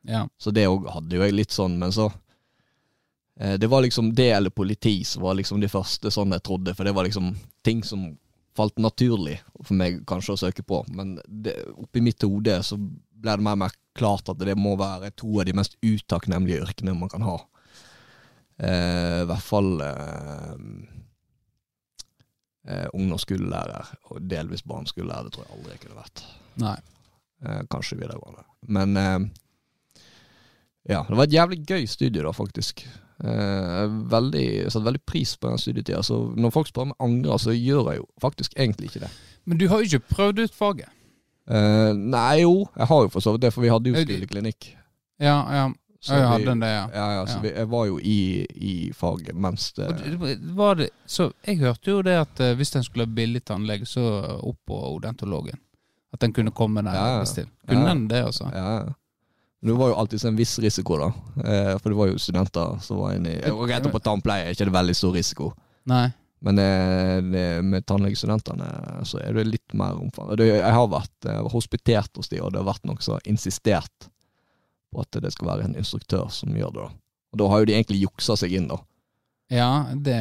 ja. 0.09 0.26
Så 0.38 0.55
det 0.55 0.68
òg 0.70 0.88
hadde 0.94 1.16
jo 1.16 1.24
jeg 1.26 1.37
litt 1.37 1.55
sånn, 1.55 1.79
men 1.79 1.92
så 1.92 2.09
eh, 3.40 3.57
Det 3.59 3.70
var 3.70 3.83
liksom 3.83 4.14
det 4.14 4.31
eller 4.37 4.50
politi 4.50 5.00
som 5.05 5.22
var 5.26 5.38
liksom 5.38 5.61
de 5.61 5.68
første 5.68 6.11
sånn 6.11 6.33
jeg 6.37 6.46
trodde, 6.46 6.74
for 6.74 6.85
det 6.85 6.94
var 6.94 7.09
liksom 7.09 7.35
ting 7.66 7.83
som 7.85 8.12
falt 8.57 8.79
naturlig 8.83 9.38
for 9.62 9.76
meg 9.79 10.03
kanskje 10.11 10.35
å 10.35 10.40
søke 10.46 10.62
på. 10.66 10.83
Men 10.94 11.18
det, 11.26 11.55
oppi 11.79 12.03
mitt 12.03 12.22
hode 12.22 12.59
så 12.66 12.76
ble 12.81 13.37
det 13.37 13.44
mer 13.44 13.57
og 13.57 13.62
mer 13.64 13.76
klart 13.96 14.31
at 14.33 14.40
det 14.40 14.57
må 14.59 14.76
være 14.81 15.12
to 15.18 15.40
av 15.40 15.46
de 15.48 15.55
mest 15.57 15.76
utakknemlige 15.83 16.62
yrkene 16.64 16.94
man 16.96 17.11
kan 17.12 17.24
ha. 17.26 17.37
Eh, 18.61 19.22
I 19.22 19.29
hvert 19.29 19.46
fall 19.46 19.70
eh, 19.85 20.57
eh, 22.68 22.86
ungdomsskolelærer, 22.94 23.92
og 24.10 24.24
delvis 24.30 24.62
barneskolelærer. 24.62 25.28
Det 25.28 25.36
tror 25.36 25.46
jeg 25.46 25.58
aldri 25.58 25.76
jeg 25.76 25.84
kunne 25.84 26.00
vært. 26.00 26.24
Nei. 26.60 26.78
Eh, 27.44 27.62
kanskje 27.72 28.00
videregående. 28.00 28.44
Men 28.68 28.96
eh, 28.96 29.20
ja, 30.90 31.04
det 31.08 31.16
var 31.16 31.28
et 31.28 31.36
jævlig 31.36 31.62
gøy 31.68 31.86
studie, 31.88 32.22
da, 32.24 32.32
faktisk. 32.34 32.84
Eh, 33.20 33.82
veldig, 34.12 34.44
jeg 34.62 34.72
satte 34.72 34.86
veldig 34.86 35.02
pris 35.06 35.34
på 35.36 35.50
den 35.50 35.60
studietida. 35.60 36.02
Så 36.06 36.22
når 36.36 36.54
folk 36.54 36.70
spør 36.70 36.90
meg 36.92 37.04
angrer, 37.04 37.40
så 37.42 37.56
gjør 37.56 37.92
jeg 37.92 38.00
jo 38.00 38.08
faktisk 38.22 38.56
egentlig 38.56 38.90
ikke 38.90 39.04
det. 39.04 39.12
Men 39.44 39.60
du 39.60 39.68
har 39.68 39.80
jo 39.80 39.90
ikke 39.90 40.14
prøvd 40.14 40.44
ut 40.44 40.56
faget. 40.56 40.96
Eh, 41.50 41.92
nei, 41.96 42.40
jo, 42.42 42.66
jeg 42.76 42.86
har 42.92 43.04
jo 43.04 43.12
for 43.12 43.24
så 43.24 43.34
vidt 43.34 43.44
det, 43.44 43.52
for 43.54 43.64
vi 43.64 43.72
hadde 43.72 43.92
jo 43.92 44.04
skoleklinikk. 44.04 44.72
Ja, 45.20 45.36
ja. 45.52 45.68
Så 46.00 46.14
jeg 46.16 46.28
hadde 46.30 46.54
det, 46.62 46.68
ja. 46.72 46.84
Ja, 46.94 47.06
ja, 47.18 47.24
så 47.28 47.34
Ja. 47.36 47.40
Vi, 47.44 47.48
jeg 47.58 47.68
var 47.68 47.84
jo 47.86 47.98
i, 47.98 48.46
i 48.56 48.92
faget 48.96 49.34
mens 49.36 49.72
det 49.76 49.88
det- 49.98 50.38
Var 50.56 50.74
det, 50.78 50.88
så 51.06 51.32
jeg 51.46 51.58
hørte 51.60 51.90
jo 51.90 52.02
det 52.02 52.14
at 52.20 52.40
eh, 52.40 52.54
hvis 52.56 52.74
en 52.76 52.82
skulle 52.86 53.04
ha 53.04 53.12
billig 53.14 53.42
tannlege, 53.44 53.84
så 53.86 54.00
opp 54.42 54.56
på 54.66 54.78
odontologen. 54.96 55.58
At 56.12 56.20
den 56.20 56.32
kunne 56.32 56.50
komme 56.50 56.82
der 56.82 56.94
Ja, 56.94 57.20
ja. 57.20 57.44
Kunne 57.68 57.86
den 57.86 58.08
det, 58.08 58.24
altså? 58.24 58.48
Ja, 58.54 58.78
ja. 58.80 58.94
Det 59.62 59.74
var 59.76 59.88
jo 59.90 59.94
alltid 60.00 60.24
en 60.24 60.36
viss 60.36 60.58
risiko, 60.58 60.96
da. 60.96 61.10
Eh, 61.44 61.76
for 61.78 61.90
det 61.92 61.96
var 61.98 62.06
jo 62.08 62.16
studenter 62.18 62.80
som 62.80 62.96
var 62.96 63.12
inne 63.12 63.34
i 63.36 63.50
Og 63.50 63.68
rett 63.68 63.84
opp 63.86 63.92
på 63.92 64.00
tannpleie 64.00 64.46
er 64.48 64.54
ikke 64.54 64.64
det 64.70 64.72
veldig 64.72 64.96
stor 64.96 65.12
risiko. 65.12 65.52
Nei. 65.84 66.06
Men 66.40 66.58
eh, 66.58 67.20
det, 67.20 67.44
med 67.64 67.84
tannlegestudentene 67.84 69.04
så 69.04 69.20
er 69.20 69.34
det 69.36 69.44
litt 69.46 69.74
mer 69.76 69.92
omfang. 70.00 70.32
Jeg 70.40 70.64
har 70.64 70.88
vært 70.88 71.28
eh, 71.28 71.42
hospitert 71.52 72.16
hos 72.16 72.28
de, 72.32 72.40
og 72.40 72.52
det 72.54 72.62
har 72.62 72.70
vært 72.72 72.86
noe 72.88 72.96
som 73.04 73.18
har 73.18 73.26
insistert 73.28 74.08
på 74.92 75.00
at 75.05 75.18
det 75.22 75.33
skal 75.35 75.48
være 75.53 75.64
en 75.68 75.76
instruktør 75.79 76.29
som 76.35 76.55
gjør 76.57 76.72
det. 76.76 76.87
Og 77.31 77.38
da 77.38 77.48
har 77.53 77.62
jo 77.62 77.68
de 77.70 77.76
egentlig 77.79 78.00
juksa 78.03 78.37
seg 78.37 78.53
inn, 78.59 78.68
da. 78.70 78.79
Ja, 79.50 79.87
det 79.94 80.16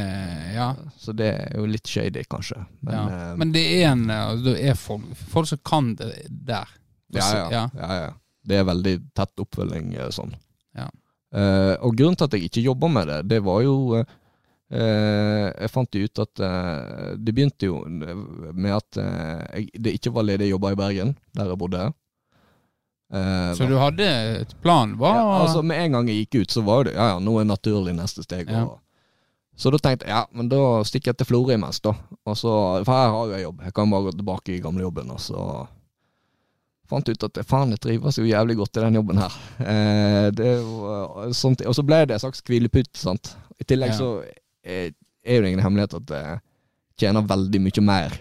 Ja. 0.56 0.72
Så 0.98 1.14
det 1.14 1.28
er 1.36 1.58
jo 1.60 1.66
litt 1.70 1.88
shady, 1.88 2.24
kanskje. 2.30 2.64
Men, 2.82 2.94
ja. 2.96 3.04
eh, 3.32 3.36
Men 3.38 3.52
det 3.54 3.62
er 3.76 3.92
en 3.92 4.10
eh, 4.10 4.32
Det 4.46 4.56
er 4.72 4.74
folk, 4.78 5.06
folk 5.30 5.48
som 5.52 5.60
kan 5.66 5.92
det 5.96 6.26
der. 6.30 6.68
ja, 7.14 7.28
ja, 7.52 7.70
Ja. 7.74 7.94
ja. 8.06 8.14
Det 8.50 8.56
er 8.58 8.64
veldig 8.66 8.96
tett 9.14 9.42
oppfølging 9.44 9.94
eh, 10.00 10.10
sånn. 10.16 10.34
Ja. 10.74 10.88
Eh, 11.34 11.76
og 11.86 11.94
grunnen 11.98 12.18
til 12.18 12.26
at 12.26 12.34
jeg 12.34 12.50
ikke 12.50 12.64
jobba 12.66 12.88
med 12.90 13.08
det, 13.08 13.20
det 13.30 13.40
var 13.46 13.62
jo 13.62 13.76
eh, 14.00 15.48
Jeg 15.54 15.70
fant 15.74 15.94
jo 15.94 16.08
ut 16.08 16.22
at 16.24 16.42
eh, 16.42 17.12
Det 17.22 17.34
begynte 17.38 17.70
jo 17.70 17.84
med 17.86 18.74
at 18.74 18.98
jeg, 18.98 19.70
det 19.78 19.94
ikke 20.00 20.14
var 20.16 20.26
ledige 20.26 20.50
jobber 20.56 20.74
i 20.74 20.80
Bergen, 20.80 21.16
der 21.38 21.50
jeg 21.54 21.58
bodde. 21.62 21.92
Eh, 23.14 23.54
Så 23.58 23.66
du 23.70 23.74
hadde 23.82 24.06
et 24.44 24.52
plan? 24.62 24.92
Hva? 25.00 25.14
ja, 25.18 25.24
altså 25.44 25.64
Med 25.66 25.80
en 25.82 25.96
gang 25.98 26.08
jeg 26.12 26.28
gikk 26.28 26.44
ut, 26.44 26.52
så 26.54 26.62
var 26.66 26.84
det 26.86 26.94
ja, 26.94 27.08
ja, 27.16 27.18
nå 27.24 27.40
er 27.42 27.48
naturlig 27.50 27.96
neste 27.98 28.22
steg. 28.26 28.50
Ja. 28.54 28.68
Så 29.60 29.72
da 29.74 29.80
tenkte 29.82 30.06
jeg 30.08 30.14
ja, 30.14 30.22
men 30.32 30.48
da 30.52 30.60
stikker 30.88 31.12
jeg 31.12 31.18
til 31.20 31.28
Florø 31.32 31.56
imens, 31.58 31.82
da. 31.84 31.92
Og 32.24 32.38
så, 32.40 32.52
for 32.86 32.94
her 32.94 33.10
har 33.12 33.26
jo 33.26 33.34
jeg 33.34 33.44
jobb. 33.48 33.64
Jeg 33.66 33.74
kan 33.76 33.90
bare 33.92 34.06
gå 34.08 34.14
tilbake 34.16 34.54
i 34.56 34.62
gamlejobben. 34.64 35.10
Og 35.12 35.20
så 35.20 35.42
fant 36.90 37.10
ut 37.12 37.26
at 37.28 37.42
faen, 37.46 37.74
jeg 37.76 37.82
trives 37.84 38.18
jo 38.18 38.24
jævlig 38.30 38.56
godt 38.62 38.78
i 38.80 38.86
den 38.86 38.96
jobben 39.02 39.20
her. 39.22 39.36
Eh, 39.60 40.30
det 40.38 40.46
er 40.54 40.62
jo, 40.62 40.78
eh, 41.26 41.34
sånt, 41.38 41.62
og 41.68 41.76
så 41.76 41.84
ble 41.86 42.00
det 42.08 42.16
en 42.16 42.24
slags 42.24 42.42
hvilepute, 42.48 42.96
sant. 42.98 43.34
I 43.60 43.68
tillegg 43.68 43.92
så 43.98 44.08
er, 44.64 44.94
er 45.26 45.36
jo 45.38 45.44
det 45.44 45.52
ingen 45.52 45.62
hemmelighet 45.66 45.98
at 46.00 46.16
jeg 46.16 46.40
tjener 47.04 47.28
veldig 47.28 47.62
mye 47.68 47.84
mer 47.86 48.16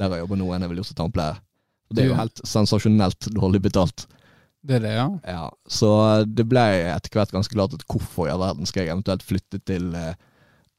der 0.00 0.14
jeg 0.16 0.22
jobber 0.24 0.38
nå, 0.40 0.48
enn 0.56 0.64
jeg 0.64 0.70
ville 0.72 0.80
gjort 0.82 0.90
som 0.94 0.98
tannpleier. 1.02 1.38
Og 1.90 1.96
Det 1.96 2.04
er 2.04 2.10
jo 2.12 2.18
helt 2.18 2.42
sensasjonelt 2.46 3.28
dårlig 3.34 3.62
betalt. 3.66 4.06
Det 4.62 4.76
er 4.76 4.82
det, 4.84 4.92
ja. 4.92 5.06
Ja, 5.24 5.46
Så 5.68 5.90
det 6.28 6.44
ble 6.48 6.62
etter 6.92 7.16
hvert 7.16 7.32
ganske 7.32 7.54
klart 7.54 7.74
at 7.74 7.86
hvorfor 7.88 8.28
i 8.28 8.34
all 8.34 8.42
verden 8.42 8.68
skal 8.68 8.84
jeg 8.84 8.92
eventuelt 8.92 9.24
flytte 9.24 9.60
til 9.66 9.94
eh, 9.96 10.12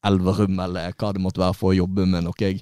Elverum, 0.05 0.59
eller 0.61 0.93
hva 0.93 1.09
det 1.13 1.23
måtte 1.23 1.41
være, 1.41 1.57
for 1.57 1.71
å 1.71 1.79
jobbe 1.81 2.05
med 2.09 2.25
noe 2.27 2.37
jeg 2.41 2.61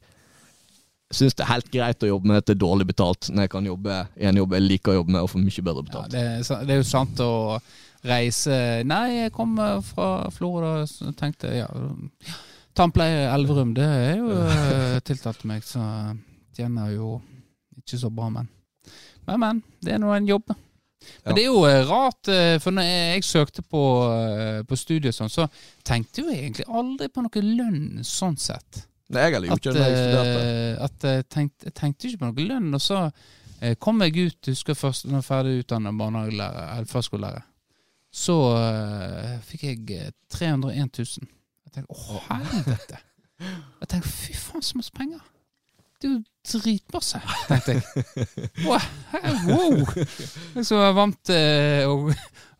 syns 1.13 1.33
det 1.33 1.41
er 1.41 1.53
helt 1.55 1.69
greit 1.73 2.03
å 2.05 2.09
jobbe 2.11 2.29
med 2.29 2.45
til 2.45 2.57
dårlig 2.61 2.85
betalt, 2.91 3.31
når 3.33 3.47
jeg 3.47 3.51
kan 3.55 3.65
jobbe 3.65 3.95
i 4.19 4.27
en 4.29 4.37
jobb 4.37 4.53
jeg 4.55 4.65
liker 4.65 4.93
å 4.93 4.99
jobbe 4.99 5.15
med, 5.15 5.23
og 5.25 5.31
få 5.31 5.41
mye 5.41 5.63
bedre 5.65 5.81
ja 5.81 5.87
betalt. 5.87 6.11
det, 6.13 6.25
er, 6.37 6.65
det 6.67 6.75
er 6.75 6.81
jo 6.81 6.89
sant 6.89 7.23
å 7.25 7.31
reise 8.05 8.59
Nei, 8.87 9.05
jeg 9.25 9.33
kommer 9.35 9.81
fra 9.83 10.29
Florida, 10.31 10.85
og 10.85 11.17
tenkte 11.19 11.51
ja, 11.51 11.67
Tannpleie 12.77 13.25
Elverum, 13.33 13.73
det 13.75 13.87
er 13.89 14.13
jo 14.21 14.29
eh, 14.45 14.99
tiltalt 15.03 15.43
meg, 15.49 15.65
så 15.67 15.81
tjener 16.55 16.93
jo 16.93 17.17
ikke 17.89 18.01
så 18.05 18.11
bra, 18.13 18.29
men. 18.33 18.49
Men, 19.27 19.39
men. 19.43 19.61
Det 19.83 19.93
er 19.95 20.01
nå 20.01 20.11
en 20.15 20.27
jobb. 20.29 20.53
Men 20.53 21.31
Ja. 21.31 21.33
det 21.35 21.43
er 21.43 21.47
jo 21.47 21.63
eh, 21.65 21.81
rart, 21.87 22.27
eh, 22.27 22.57
for 22.59 22.75
når 22.75 22.87
jeg, 22.89 23.23
søkte 23.23 23.63
på, 23.63 23.81
eh, 24.11 24.61
på 24.67 24.77
studiet, 24.77 25.15
sånn, 25.15 25.31
så 25.31 25.45
tenkte 25.87 26.25
jeg 26.25 26.41
egentlig 26.43 26.65
aldri 26.67 27.07
på 27.07 27.23
noe 27.23 27.43
lønn 27.45 28.03
sånn 28.03 28.35
sett. 28.37 28.83
Nei, 29.09 29.23
jeg 29.25 29.35
At, 29.49 29.57
ikke 29.57 29.73
det 29.73 29.79
da 29.79 29.87
jeg 29.87 30.01
studerte. 30.03 30.83
at 30.85 31.05
jeg, 31.07 31.27
tenkte, 31.33 31.65
jeg 31.69 31.73
tenkte 31.79 32.07
ikke 32.09 32.19
på 32.21 32.29
noe 32.29 32.47
lønn, 32.51 32.73
og 32.77 32.83
så 32.83 33.05
kom 33.79 34.03
jeg 34.05 34.27
ut, 34.29 34.49
husker 34.51 34.77
først 34.77 35.05
når 35.05 35.17
jeg 35.17 35.17
var 35.17 35.27
ferdig 35.27 35.63
utdannet 35.63 35.97
barnehagelærer, 35.99 36.67
eller 36.75 36.91
førskolelærer, 36.91 37.47
så 38.09 38.35
uh, 38.57 39.33
fikk 39.45 39.63
jeg 39.67 39.81
eh, 39.93 40.11
301 40.33 40.99
000. 40.99 41.29
Jeg 41.67 41.73
tenkte 41.75 41.93
å 41.93 42.21
helvete! 42.29 43.01
Jeg 43.39 43.89
tenkte 43.91 44.09
fy 44.11 44.33
faen 44.35 44.65
så 44.65 44.79
masse 44.79 44.93
penger! 44.95 45.21
Det 45.99 46.07
er 46.09 46.15
jo 46.15 46.21
dritmasse, 46.51 47.21
tenkte 47.49 47.77
jeg. 47.77 47.83
Wow! 48.65 48.79
wow. 49.47 49.77
Jeg 49.95 50.63
er 50.63 50.67
så 50.67 50.81
vant 50.97 51.19
til 51.29 51.85
å, 51.91 51.99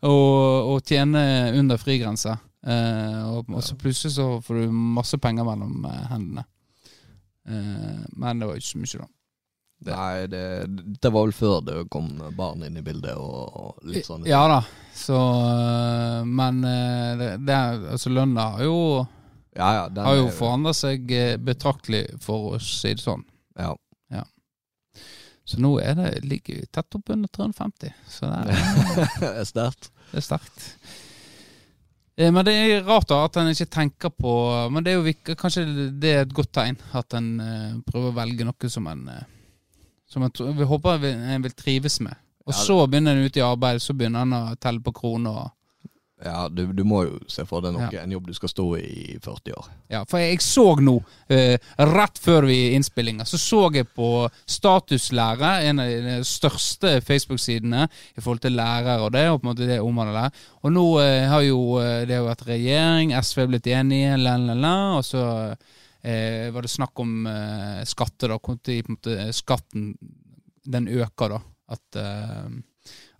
å, 0.06 0.14
å 0.74 0.78
tjene 0.86 1.24
under 1.58 1.80
frigrensa. 1.80 2.38
Eh, 2.60 3.20
og, 3.24 3.48
og 3.56 3.62
så 3.64 3.76
plutselig 3.80 4.12
så 4.18 4.26
får 4.44 4.58
du 4.66 4.74
masse 4.74 5.16
penger 5.20 5.46
mellom 5.48 5.86
eh, 5.88 6.02
hendene. 6.12 6.44
Eh, 7.48 8.02
men 8.20 8.42
det 8.42 8.48
var 8.50 8.58
ikke 8.60 8.68
så 8.68 8.80
mye, 8.82 9.00
da. 9.00 9.08
det- 9.80 9.96
Nei, 9.96 10.26
det, 10.28 10.42
det 11.00 11.12
var 11.14 11.24
vel 11.24 11.32
før 11.32 11.62
det 11.64 11.78
kom 11.92 12.10
barn 12.36 12.66
inn 12.66 12.76
i 12.76 12.84
bildet 12.84 13.16
og, 13.16 13.56
og 13.62 13.88
litt 13.88 14.04
sånn. 14.06 14.26
Ja 14.28 14.42
da. 14.50 14.60
Så 14.92 15.16
Men 16.28 16.60
det, 16.60 17.30
det, 17.48 17.56
altså 17.94 18.12
lønna 18.12 18.50
har 18.58 18.66
jo, 18.66 18.76
ja, 19.56 19.70
ja, 19.78 19.84
har 20.04 20.18
jo 20.18 20.26
forandra 20.36 20.74
seg 20.76 21.08
betraktelig, 21.40 22.04
for 22.20 22.52
å 22.52 22.60
si 22.60 22.92
det 22.92 23.00
sånn. 23.00 23.24
Ja. 23.62 24.24
Så 25.50 25.58
nå 25.58 25.70
er 25.82 25.94
det, 25.98 26.08
ligger 26.24 26.64
tett 26.70 26.94
oppunder 26.98 27.28
350. 27.34 27.92
Så 28.08 28.28
det 28.30 28.54
er, 28.54 29.32
er 29.40 29.46
sterkt. 29.48 29.90
det 30.12 30.20
er 30.20 30.26
sterkt. 30.26 30.66
Eh, 32.16 32.30
Men 32.34 32.44
det 32.46 32.54
er 32.54 32.84
rart 32.86 33.08
da 33.10 33.22
at 33.26 33.36
en 33.40 33.48
ikke 33.50 33.66
tenker 33.70 34.10
på 34.12 34.32
Men 34.70 34.84
det 34.84 34.92
er 34.92 34.98
jo 35.00 35.34
kanskje 35.40 35.64
det 36.02 36.10
er 36.14 36.24
et 36.26 36.34
godt 36.36 36.52
tegn 36.58 36.76
at 36.98 37.14
en 37.18 37.28
eh, 37.40 37.76
prøver 37.86 38.10
å 38.12 38.16
velge 38.18 38.46
noe 38.46 38.70
som 38.70 38.86
en 38.90 39.06
eh, 39.08 39.22
Som 40.10 40.26
en 40.26 40.34
vi 40.58 40.66
håper 40.66 40.96
en 40.98 41.00
vil- 41.04 41.24
en 41.36 41.42
vil 41.46 41.54
trives 41.54 42.00
med. 42.02 42.14
Og 42.46 42.52
Ja, 42.54 42.58
så 42.66 42.76
begynner 42.90 43.14
en 43.16 43.24
ute 43.30 43.38
i 43.38 43.46
arbeid, 43.46 43.78
så 43.82 43.94
begynner 43.94 44.22
en 44.26 44.32
å 44.34 44.42
telle 44.58 44.80
på 44.82 44.92
kroner. 44.96 45.30
og 45.44 45.50
Ja, 46.24 46.48
du, 46.52 46.66
du 46.76 46.82
må 46.84 47.04
jo 47.06 47.18
se 47.32 47.46
for 47.48 47.62
deg 47.64 47.72
noe, 47.72 47.86
Ja. 47.92 48.02
en 48.02 48.12
jobb 48.12 48.26
du 48.28 48.34
skal 48.36 48.50
stå 48.52 48.66
i 48.76 48.88
i 49.14 49.18
40 49.22 49.54
år. 49.56 49.68
Ja, 49.88 50.02
for 50.04 50.20
jeg 50.20 50.42
så 50.44 50.66
nå, 50.80 50.98
eh, 51.32 51.56
rett 51.78 52.18
før 52.20 52.44
vi 52.50 52.58
innspillinga, 52.76 53.24
så 53.24 53.38
så 53.40 53.62
jeg 53.74 53.88
på 53.96 54.28
Statuslære, 54.46 55.50
en 55.70 55.80
av 55.80 55.88
de 55.88 56.18
største 56.28 57.00
Facebook-sidene 57.04 57.86
i 58.16 58.20
forhold 58.20 58.42
til 58.44 58.52
lærere 58.58 59.00
og 59.06 59.12
det, 59.16 59.26
og 59.30 59.40
på 59.40 59.48
en 59.48 59.52
måte 59.54 59.66
det 59.68 59.80
omhandler 59.80 60.18
der. 60.26 60.46
Og 60.62 60.72
nå 60.76 60.86
eh, 61.02 61.26
har 61.32 61.42
jo 61.46 61.60
eh, 61.80 62.04
det 62.06 62.18
har 62.18 62.28
vært 62.28 62.46
regjering, 62.48 63.14
SV 63.16 63.42
er 63.46 63.52
blitt 63.54 63.70
enige, 63.72 64.16
la, 64.20 64.36
la, 64.36 64.54
la, 64.54 64.74
og 65.00 65.04
så 65.08 65.24
eh, 66.04 66.50
var 66.52 66.62
det 66.66 66.70
snakk 66.72 67.00
om 67.02 67.26
eh, 67.26 67.80
skatter, 67.88 68.34
da. 68.36 68.38
Måte, 68.90 69.30
skatten 69.36 69.94
den 70.70 70.88
øker, 70.92 71.36
da. 71.38 71.40
At 71.70 71.96
eh, 71.96 72.50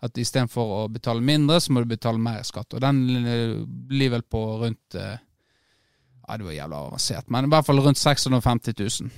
at 0.01 0.18
istedenfor 0.18 0.76
å 0.76 0.84
betale 0.92 1.20
mindre, 1.24 1.59
så 1.61 1.72
må 1.72 1.82
du 1.82 1.90
betale 1.90 2.20
mer 2.20 2.44
skatt. 2.46 2.72
Og 2.74 2.80
den 2.82 3.03
eh, 3.20 3.59
blir 3.66 4.14
vel 4.14 4.24
på 4.24 4.44
rundt 4.62 4.96
eh, 4.96 5.18
ja, 6.30 6.36
det 6.38 6.46
var 6.46 6.55
jævla 6.55 6.84
avansert, 6.86 7.28
men 7.28 7.48
i 7.48 7.51
hvert 7.51 7.66
fall 7.66 7.82
rundt 7.82 7.98
650 7.98 8.74
000. 8.78 9.11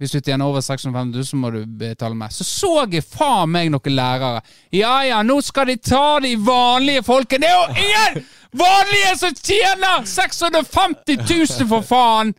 Hvis 0.00 0.14
du 0.14 0.20
tjener 0.20 0.48
over 0.48 0.62
650 0.64 1.16
000, 1.16 1.24
så 1.28 1.36
må 1.36 1.50
du 1.52 1.58
betale 1.66 2.16
mer. 2.16 2.32
Så 2.32 2.44
så 2.48 2.70
jeg 2.88 3.04
faen 3.04 3.50
meg 3.52 3.68
noen 3.68 3.92
lærere. 3.92 4.40
Ja 4.72 4.94
ja, 5.04 5.18
nå 5.26 5.40
skal 5.44 5.68
de 5.68 5.76
ta 5.76 6.20
de 6.24 6.32
vanlige 6.40 7.02
folkene. 7.04 7.44
Det 7.44 7.50
er 7.50 7.58
jo 7.58 7.84
ingen 7.84 8.22
vanlige 8.62 9.12
som 9.20 9.36
tjener 9.36 10.06
650 10.08 11.20
000, 11.20 11.68
for 11.68 11.84
faen! 11.84 12.32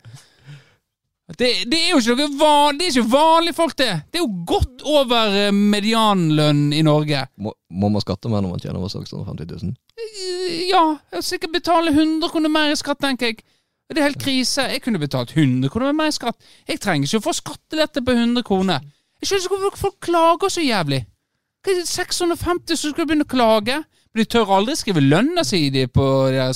Det, 1.38 1.48
det 1.70 1.78
er 1.78 1.92
jo 1.94 2.00
ikke 2.02 2.16
noe 2.18 2.32
van, 2.36 2.76
det 2.78 2.86
er 2.88 2.96
ikke 2.96 3.12
vanlige 3.12 3.56
folk, 3.56 3.76
det. 3.78 3.90
Det 4.12 4.18
er 4.20 4.24
jo 4.24 4.44
godt 4.48 4.82
over 4.90 5.36
eh, 5.46 5.52
medianlønn 5.54 6.72
i 6.76 6.82
Norge. 6.84 7.22
Må, 7.40 7.54
må 7.70 7.88
man 7.94 8.02
skatte 8.04 8.28
mer 8.28 8.42
når 8.42 8.56
man 8.56 8.62
tjener 8.64 8.80
over 8.82 8.90
650 8.92 9.62
000? 9.62 9.76
Eh, 9.96 10.58
Ja, 10.72 10.82
jeg 11.14 11.24
sikkert 11.24 11.54
betale 11.54 11.94
100 11.94 12.28
kroner 12.32 12.52
mer 12.52 12.72
i 12.74 12.76
skatt, 12.76 13.00
tenker 13.00 13.30
jeg. 13.30 13.40
Det 13.92 14.00
er 14.00 14.08
helt 14.08 14.20
krise. 14.22 14.66
Jeg 14.72 14.82
kunne 14.84 15.00
betalt 15.00 15.32
100 15.36 15.70
kroner 15.72 15.94
mer 15.96 16.10
i 16.10 16.16
skatt. 16.16 16.36
Jeg 16.68 16.80
trenger 16.80 17.08
ikke 17.08 17.20
å 17.22 17.26
få 17.28 17.34
skattelette 17.38 18.02
på 18.04 18.14
100 18.16 18.44
kroner. 18.48 18.84
Jeg 19.22 19.30
skjønner 19.30 19.46
ikke 19.46 19.62
hvorfor 19.62 19.82
folk 19.86 19.98
klager 20.02 20.52
så 20.52 20.64
jævlig. 20.64 21.02
Hva 21.62 21.74
er 21.76 21.84
650, 21.86 22.74
så 22.74 22.90
skal 22.90 23.04
du 23.04 23.10
begynne 23.12 23.28
å 23.28 23.30
klage? 23.30 23.76
Men 24.12 24.24
de 24.24 24.28
tør 24.32 24.50
aldri 24.56 24.74
skrive 24.76 25.00
lønna 25.04 25.44
si 25.46 25.60
på 25.92 26.06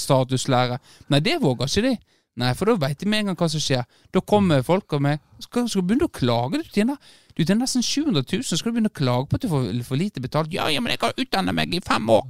statuslæret. 0.00 0.82
Nei, 1.12 1.20
det 1.24 1.38
våger 1.44 1.70
ikke 1.70 1.84
de. 1.86 1.94
Nei, 2.36 2.50
for 2.52 2.68
da 2.68 2.74
veit 2.76 3.00
de 3.00 3.08
med 3.08 3.22
en 3.22 3.30
gang 3.30 3.38
hva 3.40 3.46
som 3.48 3.62
skjer. 3.64 3.86
Da 4.12 4.20
kommer 4.20 4.60
folk 4.64 4.92
med 5.00 5.22
skal, 5.40 5.64
skal 5.72 5.80
du 5.80 5.88
begynne 5.88 6.08
å 6.08 6.12
klage? 6.12 6.60
Du 6.60 6.68
tjener, 6.74 6.98
du 7.32 7.40
tjener 7.42 7.62
nesten 7.64 7.84
700 7.84 8.26
000, 8.28 8.44
skal 8.50 8.70
du 8.72 8.76
begynne 8.76 8.92
å 8.92 8.96
klage 8.96 9.30
på 9.30 9.38
at 9.38 9.46
du 9.46 9.48
får 9.48 9.68
for 9.88 10.00
lite 10.00 10.20
betalt? 10.20 10.52
Ja, 10.52 10.66
ja, 10.72 10.82
men 10.84 10.92
jeg 10.92 11.00
har 11.00 11.16
utdannet 11.16 11.56
meg 11.56 11.72
i 11.72 11.80
fem 11.84 12.10
år, 12.12 12.26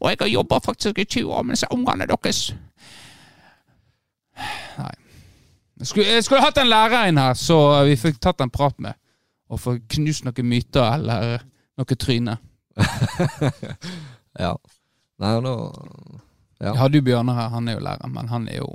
og 0.00 0.08
jeg 0.10 0.18
har 0.24 0.32
jobba 0.32 0.58
faktisk 0.64 0.98
i 0.98 1.06
20 1.06 1.30
år 1.38 1.46
med 1.46 1.54
disse 1.58 1.70
ungene 1.74 2.08
deres. 2.10 2.40
Nei. 4.80 4.94
Jeg 5.76 5.90
skulle, 5.92 6.08
jeg 6.16 6.24
skulle 6.24 6.42
hatt 6.42 6.58
en 6.58 6.70
lærer 6.72 7.10
inn 7.10 7.20
her, 7.20 7.36
så 7.38 7.58
vi 7.86 7.98
fikk 8.00 8.18
tatt 8.24 8.40
en 8.42 8.50
prat 8.52 8.78
med. 8.82 8.96
Og 9.52 9.60
få 9.62 9.76
knust 9.92 10.24
noen 10.26 10.48
myter 10.48 10.96
eller 10.98 11.44
noe 11.78 11.98
tryne. 12.00 12.38
Ja. 14.36 14.50
Nei, 15.22 15.30
da 15.40 15.52
Ja. 16.60 16.72
Jeg 16.72 16.76
hadde 16.80 16.98
jo 16.98 17.04
Bjørnar 17.06 17.36
her, 17.36 17.48
han 17.52 17.68
er 17.68 17.76
jo 17.78 17.80
lærer, 17.84 18.10
men 18.12 18.28
han 18.28 18.48
er 18.52 18.58
jo 18.58 18.66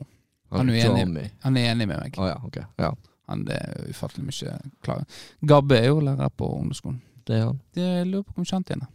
Han 0.51 0.69
er 0.69 0.73
jo 0.85 0.95
enig. 0.95 1.31
Han 1.43 1.57
er 1.57 1.71
enig 1.71 1.87
med 1.87 1.97
meg. 1.99 2.13
Å 2.17 2.27
ja, 2.27 2.37
okay. 2.45 2.63
Ja, 2.79 2.93
Han 3.29 3.45
det 3.45 3.55
er 3.55 3.85
ufattelig 3.89 4.25
mye 4.27 4.59
klar. 4.83 5.05
Gabbe 5.45 5.77
er 5.79 5.85
jo 5.87 5.99
lærer 6.01 6.29
på 6.29 6.49
ungdomsskolen. 6.57 7.01
det 7.25 7.35
er 7.37 7.45
han. 7.45 7.59
Det 7.73 8.07
lurer 8.07 8.23
på 8.23 8.33
hvor 8.35 8.45
kjent 8.45 8.67
tjener. 8.67 8.87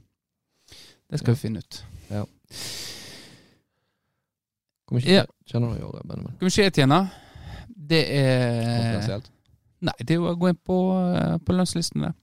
Det 1.10 1.18
skal 1.20 1.28
Ja. 1.30 1.34
vi 1.34 1.40
finne 1.40 1.58
ut. 1.58 1.82
Kommer 4.86 5.00
ikke 5.02 5.14
Ja. 5.16 5.24
kjenner 5.46 5.74
du 5.74 5.80
i 5.80 5.82
året, 5.82 6.04
Benjamin? 6.06 6.34
Hvor 6.38 6.46
mye 6.46 6.64
jeg 6.64 6.72
tjener? 6.74 7.08
Det 7.88 8.02
er? 8.10 9.20
Nei, 9.80 9.92
det 9.98 10.10
er 10.10 10.14
jo 10.14 10.26
å 10.30 10.36
gå 10.38 10.48
inn 10.48 10.58
på, 10.64 10.76
eh, 11.16 11.38
på 11.38 11.52
lønnslistene. 11.52 12.14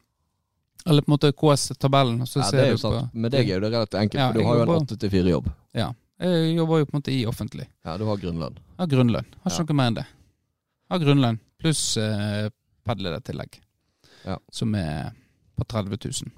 Eller 0.85 1.01
på 1.01 1.11
en 1.11 1.17
måte 1.17 1.31
KS-tabellen. 1.31 2.19
Ja, 2.19 2.51
det 2.51 2.59
er 2.59 2.71
jo 2.71 2.77
sant. 2.77 3.11
på- 3.13 3.17
Med 3.17 3.31
deg 3.31 3.49
er 3.49 3.53
jo 3.55 3.59
det 3.61 3.71
relativt 3.71 3.99
enkelt, 4.01 4.19
Ja, 4.19 4.31
for 4.31 4.39
du 4.39 4.45
har 4.45 4.55
jo 4.55 4.61
en 4.61 4.67
jobber- 4.67 4.81
åtte 4.85 4.99
til 4.99 5.09
fire-jobb. 5.09 5.51
Ja. 5.73 5.93
Jeg 6.21 6.55
jobber 6.57 6.79
jo 6.79 6.85
på 6.85 6.93
en 6.93 6.99
måte 7.01 7.11
i 7.13 7.25
offentlig. 7.25 7.65
Ja, 7.85 7.97
du 7.97 8.05
har 8.05 8.17
grunnlønn. 8.21 8.57
Har 8.79 8.87
grunnlønn. 8.87 9.25
Har 9.43 9.51
ikke 9.51 9.59
Ja. 9.59 9.65
noe 9.69 9.75
mer 9.75 9.87
enn 9.87 9.95
det. 9.97 10.05
Har 10.91 10.99
grunnlønn 10.99 11.39
pluss 11.59 11.97
eh, 11.97 12.49
padledertillegg, 12.85 13.59
Ja. 14.25 14.37
som 14.51 14.75
er 14.75 15.11
på 15.57 15.63
30 15.67 15.97
000. 15.97 16.31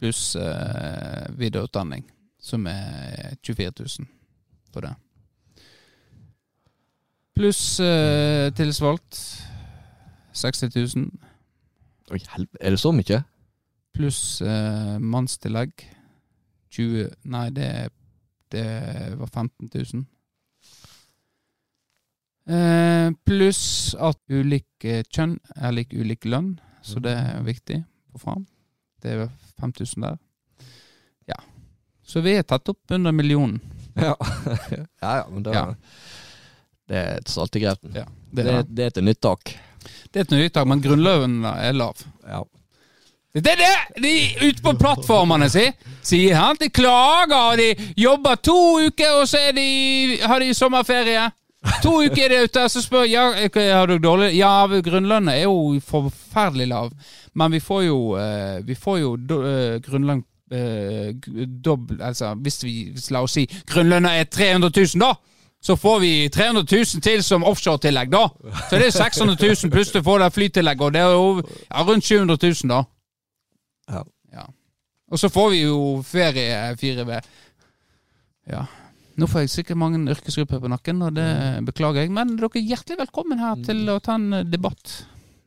Pluss 0.00 0.36
eh, 0.36 1.26
videreutdanning, 1.36 2.04
som 2.40 2.66
er 2.66 3.36
24 3.42 3.72
000 3.98 4.06
på 4.72 4.80
det. 4.80 4.94
Pluss 7.36 7.78
eh, 7.80 8.50
tilsvalgt 8.56 9.18
60 10.32 10.70
000. 10.96 11.10
Oi, 12.10 12.18
helvete. 12.34 12.58
Er 12.64 12.70
det 12.74 12.80
så 12.80 12.92
mye? 12.94 13.20
Pluss 13.94 14.40
eh, 14.42 14.98
mannstillegg 14.98 15.72
20 16.70 17.08
Nei, 17.24 17.48
det, 17.50 17.68
det 18.52 18.64
var 19.18 19.26
15 19.26 19.70
000. 19.74 20.04
Eh, 22.48 23.10
Pluss 23.24 23.94
at 24.00 24.18
ulik 24.32 24.84
eh, 24.88 25.02
kjønn 25.12 25.36
er 25.56 25.74
lik 25.76 25.92
ulik 25.92 26.24
lønn, 26.24 26.54
så 26.82 27.00
det 27.04 27.12
er 27.12 27.42
viktig 27.44 27.82
på 28.12 28.22
fram. 28.22 28.46
Det 29.02 29.12
er 29.14 29.28
5000 29.60 30.06
der. 30.06 30.16
Ja. 31.28 31.36
Så 32.08 32.22
vi 32.24 32.32
er 32.38 32.46
tatt 32.48 32.68
opp 32.72 32.94
under 32.96 33.12
millionen. 33.12 33.60
Ja. 33.98 34.12
ja, 34.70 34.84
ja, 35.18 35.24
men 35.26 35.42
da 35.42 35.50
Ja. 35.56 35.62
Det 36.88 36.96
er 36.96 37.16
et 37.18 37.28
Saltegrepten. 37.28 37.96
Ja, 37.98 38.04
Det, 38.30 38.44
det, 38.46 38.52
det 38.70 38.84
er 38.84 38.92
et 38.92 39.00
nytt 39.04 39.18
tak. 39.20 39.50
det 40.12 40.20
er 40.20 40.24
et 40.28 40.30
nytt 40.36 40.54
tak, 40.54 40.68
men 40.70 40.80
grunnløven 40.84 41.40
er 41.50 41.74
lav. 41.74 41.98
Ja. 42.22 42.44
Det 43.34 43.52
er 43.52 43.60
det 43.60 44.02
de 44.02 44.12
ute 44.48 44.62
på 44.64 44.72
plattformene 44.80 45.50
si, 45.52 45.66
sier 46.02 46.38
han. 46.38 46.56
De 46.60 46.70
klager, 46.72 47.36
og 47.36 47.58
de 47.60 47.90
jobber 48.00 48.40
to 48.40 48.60
uker, 48.86 49.20
og 49.20 49.28
så 49.28 49.50
de, 49.54 49.68
har 50.22 50.40
de 50.40 50.54
sommerferie. 50.56 51.28
To 51.82 51.98
uker 52.06 52.24
er 52.24 52.32
de 52.32 52.40
ute, 52.46 52.64
og 52.64 52.70
så 52.72 52.82
spør 52.82 53.04
ja, 53.10 53.26
har 53.74 53.90
du 53.90 53.98
dårlig 53.98 54.30
Ja, 54.38 54.66
grunnlønnen 54.66 55.32
er 55.34 55.42
jo 55.42 55.76
forferdelig 55.84 56.68
lav, 56.70 56.92
men 57.34 57.52
vi 57.52 57.60
får 57.60 57.82
jo, 57.82 57.98
eh, 58.16 58.60
vi 58.66 58.76
får 58.78 58.98
jo 59.02 59.14
eh, 59.42 59.80
grunnlønn 59.82 60.22
eh, 60.54 61.10
dobbel 61.64 61.98
Altså, 62.00 62.34
hvis 62.38 62.62
vi 62.64 62.74
La 63.10 63.24
oss 63.26 63.34
si 63.36 63.44
grunnlønna 63.68 64.14
er 64.20 64.30
300 64.30 64.70
000, 64.70 65.02
da! 65.02 65.14
Så 65.60 65.74
får 65.76 65.98
vi 65.98 66.12
300 66.30 66.62
000 66.70 67.02
til 67.02 67.22
som 67.26 67.42
offshore-tillegg, 67.44 68.12
da. 68.12 68.28
Så 68.70 68.78
det 68.78 68.86
er 68.86 68.94
600 68.94 69.34
000 69.42 69.72
pluss 69.74 69.90
du 69.90 69.98
får 70.06 70.22
det 70.22 70.30
flytillegget, 70.36 70.84
og 70.86 70.94
det 70.94 71.02
er 71.02 71.16
jo 71.16 71.42
ja, 71.42 71.82
rundt 71.82 72.06
700 72.06 72.38
000, 72.38 72.70
da. 72.70 72.84
Og 75.08 75.20
så 75.20 75.30
får 75.32 75.50
vi 75.54 75.62
jo 75.62 75.78
ferie 76.04 76.56
4V. 76.76 77.20
Ja. 78.52 78.64
Nå 79.18 79.26
får 79.26 79.44
jeg 79.44 79.52
sikkert 79.52 79.80
mange 79.80 80.00
yrkesgrupper 80.12 80.60
på 80.62 80.70
nakken, 80.70 81.00
og 81.02 81.16
det 81.16 81.28
beklager 81.66 82.04
jeg. 82.04 82.12
Men 82.14 82.36
dere 82.38 82.50
er 82.54 82.68
hjertelig 82.70 83.00
velkommen 83.00 83.40
her 83.42 83.56
til 83.66 83.82
å 83.90 83.98
ta 84.04 84.18
en 84.18 84.42
eh, 84.42 84.46
debatt 84.46 85.00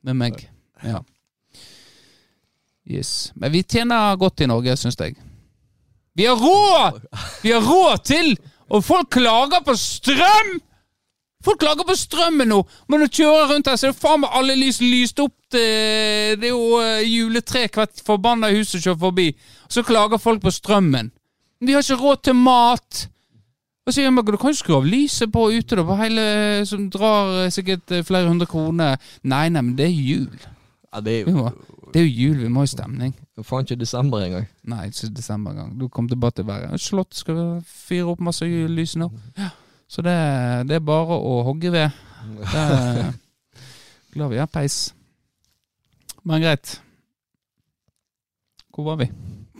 med 0.07 0.18
meg. 0.20 0.41
Ja. 0.84 1.03
Yes. 2.89 3.32
Men 3.38 3.53
vi 3.53 3.62
tjener 3.64 4.18
godt 4.20 4.43
i 4.43 4.49
Norge, 4.49 4.76
syns 4.82 4.97
jeg. 4.99 5.16
Vi 6.18 6.26
har 6.28 6.36
råd! 6.36 7.05
Vi 7.45 7.53
har 7.53 7.64
råd 7.64 8.03
til! 8.09 8.34
Og 8.72 8.84
folk 8.84 9.12
klager 9.14 9.64
på 9.64 9.76
strøm! 9.80 10.57
Folk 11.46 11.62
klager 11.62 11.88
på 11.88 11.96
strømmen 11.98 12.52
nå! 12.52 12.60
Men 12.88 13.02
når 13.02 13.10
du 13.10 13.22
kjører 13.22 13.54
rundt 13.54 13.70
her, 13.70 13.80
så 13.80 13.88
er 13.89 13.96
det 13.96 14.02
faen 14.02 14.22
meg 14.24 14.36
alle 14.38 14.58
lys 14.60 14.82
lyst 14.84 15.22
opp. 15.24 15.34
Det, 15.52 15.64
det 16.42 16.50
er 16.50 16.54
jo 16.54 16.78
eh, 16.82 17.08
juletre 17.08 17.66
hvert 17.68 18.04
forbanna 18.06 18.52
hus 18.54 18.74
som 18.74 18.84
kjører 18.84 19.02
forbi. 19.02 19.28
Så 19.72 19.84
klager 19.88 20.22
folk 20.22 20.44
på 20.44 20.54
strømmen. 20.54 21.10
Vi 21.62 21.74
har 21.76 21.84
ikke 21.86 22.00
råd 22.02 22.24
til 22.30 22.38
mat. 22.38 23.08
Og 23.86 23.94
så 23.94 24.06
Du 24.06 24.38
kan 24.38 24.54
jo 24.54 24.56
skru 24.56 24.76
av 24.78 24.86
lyset 24.86 25.32
på 25.34 25.50
ute, 25.50 25.76
da, 25.76 25.84
på 25.84 25.98
hele, 25.98 26.66
som 26.66 26.89
drar 26.89 27.46
eh, 27.46 27.52
sikkert 27.52 27.92
eh, 27.92 28.04
flere 28.06 28.30
hundre 28.30 28.46
kroner. 28.46 28.98
Nei, 29.24 29.50
nei, 29.50 29.62
men 29.62 29.76
det 29.76 29.86
er 29.86 29.96
jul. 29.98 30.38
ja 30.94 31.02
det 31.02 31.22
er 31.22 31.32
jo 31.32 31.50
det 31.92 32.00
er 32.00 32.06
jo 32.06 32.12
jul, 32.28 32.38
vi 32.39 32.48
må 32.48 32.62
ha 32.64 32.70
stemning. 32.72 33.12
faen 33.44 33.66
ikke 33.66 33.76
desember 33.82 34.22
engang. 34.24 34.46
Nei, 34.64 34.86
ikke 34.88 35.10
desember 35.16 35.52
engang. 35.52 35.74
Du 35.80 35.89
kom 35.89 36.08
tilbake 36.08 36.36
til 36.36 36.48
været. 36.48 36.80
Slott 36.80 37.16
skal 37.16 37.36
vi 37.36 37.48
fyre 37.68 38.14
opp 38.14 38.22
masse 38.24 38.46
lys 38.46 38.96
nå. 38.96 39.10
Ja. 39.38 39.50
Så 39.92 40.04
det, 40.06 40.16
det 40.70 40.78
er 40.78 40.88
bare 40.88 41.18
å 41.20 41.42
hogge 41.44 41.72
ved. 41.74 42.00
Det 42.39 42.62
er, 42.62 43.12
glad 44.14 44.32
vi 44.32 44.39
har 44.39 44.48
peis. 44.48 44.78
Men 46.24 46.44
greit. 46.44 46.78
Hvor 48.72 48.88
var 48.88 49.02
vi? 49.02 49.10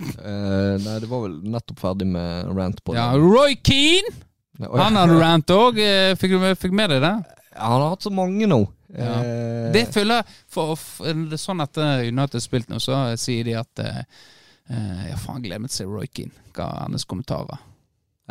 Eh, 0.02 0.76
nei, 0.80 0.98
det 1.04 1.10
var 1.12 1.26
vel 1.26 1.36
nettopp 1.52 1.82
ferdig 1.84 2.08
med 2.14 2.52
rant 2.56 2.80
på 2.80 2.96
det. 2.96 3.02
Ja. 3.02 3.10
Roy 3.20 3.58
Keane! 3.60 4.14
Ja, 4.62 4.70
Han 4.86 5.00
hadde 5.00 5.18
rant 5.20 5.52
òg. 5.56 5.82
Fikk 6.22 6.38
du 6.38 6.46
fikk 6.62 6.76
med 6.80 6.94
deg 6.94 7.02
det? 7.04 7.16
Han 7.58 7.82
har 7.82 7.90
hatt 7.96 8.08
så 8.08 8.14
mange 8.14 8.48
nå. 8.48 8.62
Ja. 8.96 9.18
Eh, 9.24 9.68
Det 9.76 9.86
føler 9.94 10.24
for, 10.52 10.76
for, 10.76 11.08
det 11.08 11.38
er 11.38 11.40
Sånn 11.40 11.64
etter 11.64 12.04
United 12.08 12.40
har 12.40 12.44
spilt 12.44 12.72
nå, 12.72 12.80
så 12.84 12.98
sier 13.20 13.48
de 13.48 13.54
at 13.56 13.84
eh, 13.84 14.02
eh, 14.68 15.04
Ja, 15.12 15.20
faen, 15.20 15.44
glemte 15.44 15.64
meg 15.66 15.72
til 15.72 15.76
å 15.76 15.80
se 15.82 15.90
Roy 15.92 16.08
Keane. 16.12 16.48
Hva 16.56 16.68
er 16.72 16.82
hans 16.88 17.08
kommentarer? 17.08 17.60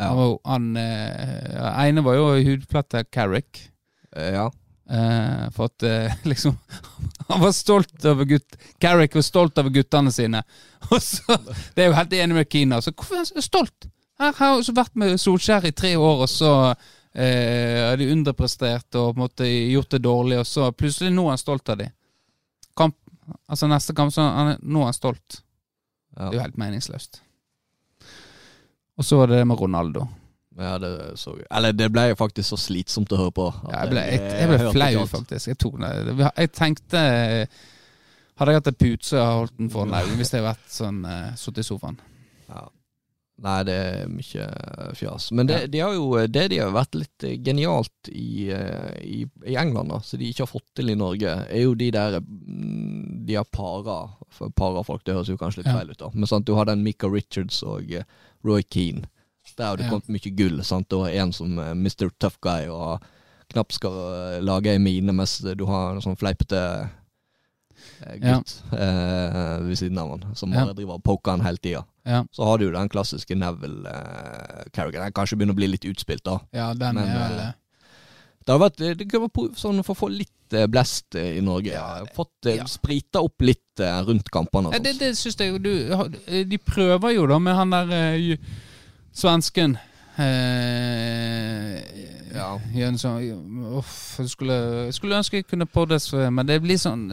Ja. 0.01 0.09
Han, 0.17 0.37
han 0.49 0.65
eh, 0.81 1.85
ene 1.87 2.03
var 2.05 2.17
jo 2.17 2.25
hudplata 2.47 3.03
Carrick. 3.07 3.61
Eh, 4.15 4.33
ja. 4.35 4.47
Eh, 4.91 5.45
for 5.55 5.69
at 5.69 5.83
eh, 5.87 6.15
liksom 6.27 6.57
Han 7.29 7.39
var 7.39 7.53
stolt 7.55 8.03
over 8.09 8.25
gutt 8.27 8.57
Carrick 8.83 9.13
var 9.15 9.23
stolt 9.23 9.57
over 9.61 9.71
guttene 9.71 10.11
sine. 10.11 10.41
Og 10.91 10.97
så, 10.99 11.37
Det 11.75 11.85
er 11.85 11.91
jo 11.91 11.95
helt 11.99 12.13
enig 12.17 12.35
med 12.41 12.49
Kina. 12.51 12.81
Så 12.83 12.91
hvorfor 12.91 13.15
er 13.15 13.23
han 13.23 13.29
så 13.29 13.45
stolt? 13.45 13.87
Her 14.19 14.33
har 14.37 14.57
jeg 14.59 14.75
vært 14.77 14.97
med 14.99 15.15
Solskjær 15.21 15.63
i 15.65 15.71
tre 15.73 15.93
år, 15.97 16.19
og 16.25 16.29
så 16.29 16.49
eh, 17.15 17.79
har 17.87 17.95
de 17.97 18.09
underprestert 18.13 18.93
og 18.99 19.15
på 19.15 19.17
en 19.17 19.21
måte 19.23 19.47
gjort 19.49 19.95
det 19.95 20.01
dårlig, 20.05 20.37
og 20.43 20.45
så 20.45 20.67
plutselig 20.77 21.09
nå 21.15 21.23
er 21.25 21.31
han 21.33 21.41
stolt 21.41 21.71
av 21.73 21.79
dem. 21.79 21.89
Kamp, 22.77 22.99
altså 23.49 23.69
neste 23.71 23.95
kamp, 23.97 24.13
så 24.13 24.27
han, 24.27 24.51
er- 24.53 24.61
nå 24.61 24.83
er 24.83 24.91
han 24.91 24.97
stolt. 24.99 25.39
Det 26.13 26.27
er 26.27 26.37
jo 26.37 26.43
helt 26.43 26.59
meningsløst. 26.61 27.23
Og 28.99 29.07
så 29.07 29.19
var 29.19 29.31
det 29.31 29.41
det 29.41 29.47
med 29.47 29.59
Ronaldo. 29.59 30.05
ja, 30.59 30.77
det 30.77 31.19
så 31.19 31.35
jeg. 31.37 31.47
Eller 31.57 31.71
det 31.71 31.91
ble 31.91 32.09
faktisk 32.19 32.49
så 32.51 32.59
slitsomt 32.59 33.13
å 33.15 33.21
høre 33.21 33.35
på. 33.35 33.47
Ja, 33.71 33.83
jeg 33.83 33.93
ble, 33.93 34.05
jeg, 34.11 34.23
jeg 34.41 34.51
ble 34.51 34.71
flau, 34.75 35.05
faktisk. 35.09 35.47
Jeg, 35.47 35.59
tok 35.61 35.79
jeg 35.81 36.51
tenkte 36.51 37.03
Hadde 38.41 38.53
jeg 38.53 38.57
hatt 38.57 38.67
en 38.71 38.77
pute, 38.79 39.05
så 39.05 39.17
hadde 39.17 39.25
jeg 39.27 39.37
holdt 39.37 39.57
den 39.59 39.67
for 39.69 39.85
neven 39.85 40.15
hvis 40.17 40.31
jeg 40.33 40.41
hadde 40.41 40.47
vært 40.49 40.71
sånn 40.73 41.03
uh, 41.05 41.33
sittet 41.37 41.61
i 41.61 41.67
sofaen. 41.67 41.99
Nei, 43.41 43.57
det 43.65 43.73
er 43.73 44.09
mye 44.11 44.47
fjas. 44.93 45.31
Men 45.33 45.47
det, 45.49 45.63
de 45.73 45.79
har 45.81 45.95
jo, 45.95 46.11
det 46.29 46.43
de 46.51 46.59
har 46.61 46.73
vært 46.75 46.97
litt 46.99 47.23
eh, 47.25 47.37
genialt 47.41 48.11
i, 48.11 48.51
eh, 48.53 48.97
i, 49.01 49.21
i 49.49 49.55
England, 49.57 49.89
da, 49.89 50.01
så 50.05 50.19
de 50.19 50.27
ikke 50.29 50.43
har 50.45 50.51
fått 50.51 50.67
til 50.77 50.93
i 50.93 50.97
Norge, 50.99 51.31
er 51.49 51.63
jo 51.63 51.73
de 51.77 51.87
der 51.95 52.19
mm, 52.21 53.23
De 53.25 53.39
har 53.39 53.47
para 53.49 53.97
para 54.55 54.83
folk, 54.83 55.03
det 55.05 55.15
høres 55.15 55.31
jo 55.31 55.39
kanskje 55.39 55.63
litt 55.63 55.71
feil 55.73 55.89
ut, 55.89 55.99
da. 55.99 56.11
Men 56.13 56.29
sant, 56.29 56.45
du 56.45 56.53
har 56.55 56.69
den 56.69 56.83
Mika 56.85 57.09
Richards 57.09 57.63
og 57.65 57.89
eh, 57.91 58.05
Roy 58.45 58.63
Keane. 58.63 59.07
Der 59.57 59.67
har 59.67 59.77
det 59.77 59.89
kommet 59.89 60.09
mye 60.09 60.31
gull. 60.37 60.61
sant, 60.63 60.89
Du 60.89 61.01
har 61.01 61.09
en 61.09 61.33
som 61.33 61.57
eh, 61.59 61.73
Mr. 61.73 62.09
Tough 62.21 62.37
Guy 62.41 62.69
og 62.71 63.03
knapt 63.51 63.75
skal 63.75 63.97
eh, 64.37 64.39
lage 64.45 64.71
ei 64.71 64.79
mine, 64.81 65.13
mens 65.15 65.39
du 65.41 65.65
har 65.67 65.95
en 65.95 66.03
sånn 66.03 66.17
fleipete 66.19 66.61
eh, 66.61 66.89
gutt 68.21 68.53
eh, 68.73 69.61
ved 69.65 69.77
siden 69.79 69.99
av 70.01 70.09
han, 70.15 70.35
som 70.35 70.53
bare 70.53 70.73
driver 70.77 70.99
og 70.99 71.03
poker 71.05 71.35
han 71.35 71.45
hele 71.45 71.61
tida. 71.61 71.83
Ja, 72.03 72.23
Så 72.33 72.45
har 72.47 72.57
du 72.57 72.65
jo 72.65 72.73
den 72.73 72.89
klassiske 72.89 73.35
Neville 73.37 73.85
uh, 73.85 74.63
Carrigan. 74.73 75.03
Den 75.05 75.13
kanskje 75.13 75.37
begynner 75.37 75.53
å 75.53 75.59
bli 75.59 75.67
litt 75.69 75.85
utspilt, 75.85 76.23
da. 76.25 76.39
ja 76.55 76.71
den 76.73 76.97
Men, 76.97 77.05
er 77.05 77.19
vel 77.19 77.41
eh, 77.43 77.51
Det 78.41 78.55
har 78.55 78.61
vært 78.63 78.79
Det 78.97 79.05
kan 79.11 79.27
være 79.27 79.51
sånn 79.61 79.83
for 79.85 79.93
å 79.93 79.99
få 79.99 80.09
litt 80.09 80.55
eh, 80.57 80.65
blest 80.71 81.15
eh, 81.19 81.35
i 81.37 81.43
Norge. 81.45 81.75
Ja, 81.75 82.01
Fått 82.15 82.49
ja. 82.49 82.65
sprita 82.65 83.21
opp 83.21 83.45
litt 83.45 83.83
eh, 83.83 84.01
rundt 84.07 84.33
kampene. 84.33 84.73
Det, 84.81 84.95
det 84.97 85.13
syns 85.19 85.37
jeg 85.37 85.53
jo 85.53 85.61
De 85.61 86.61
prøver 86.65 87.13
jo 87.19 87.29
da 87.29 87.37
med 87.37 87.59
han 87.59 87.77
der 87.77 87.93
eh, 87.99 88.51
svensken 89.13 89.77
eh, 90.21 91.81
Ja. 92.31 92.51
Jønsson 92.75 93.17
Uff, 93.77 94.19
jeg 94.19 94.29
skulle, 94.31 94.53
jeg 94.87 94.93
skulle 94.93 95.17
ønske 95.17 95.41
jeg 95.41 95.47
kunne 95.49 95.65
poddes, 95.65 96.13
men 96.13 96.47
det 96.47 96.61
blir 96.63 96.79
sånn 96.79 97.09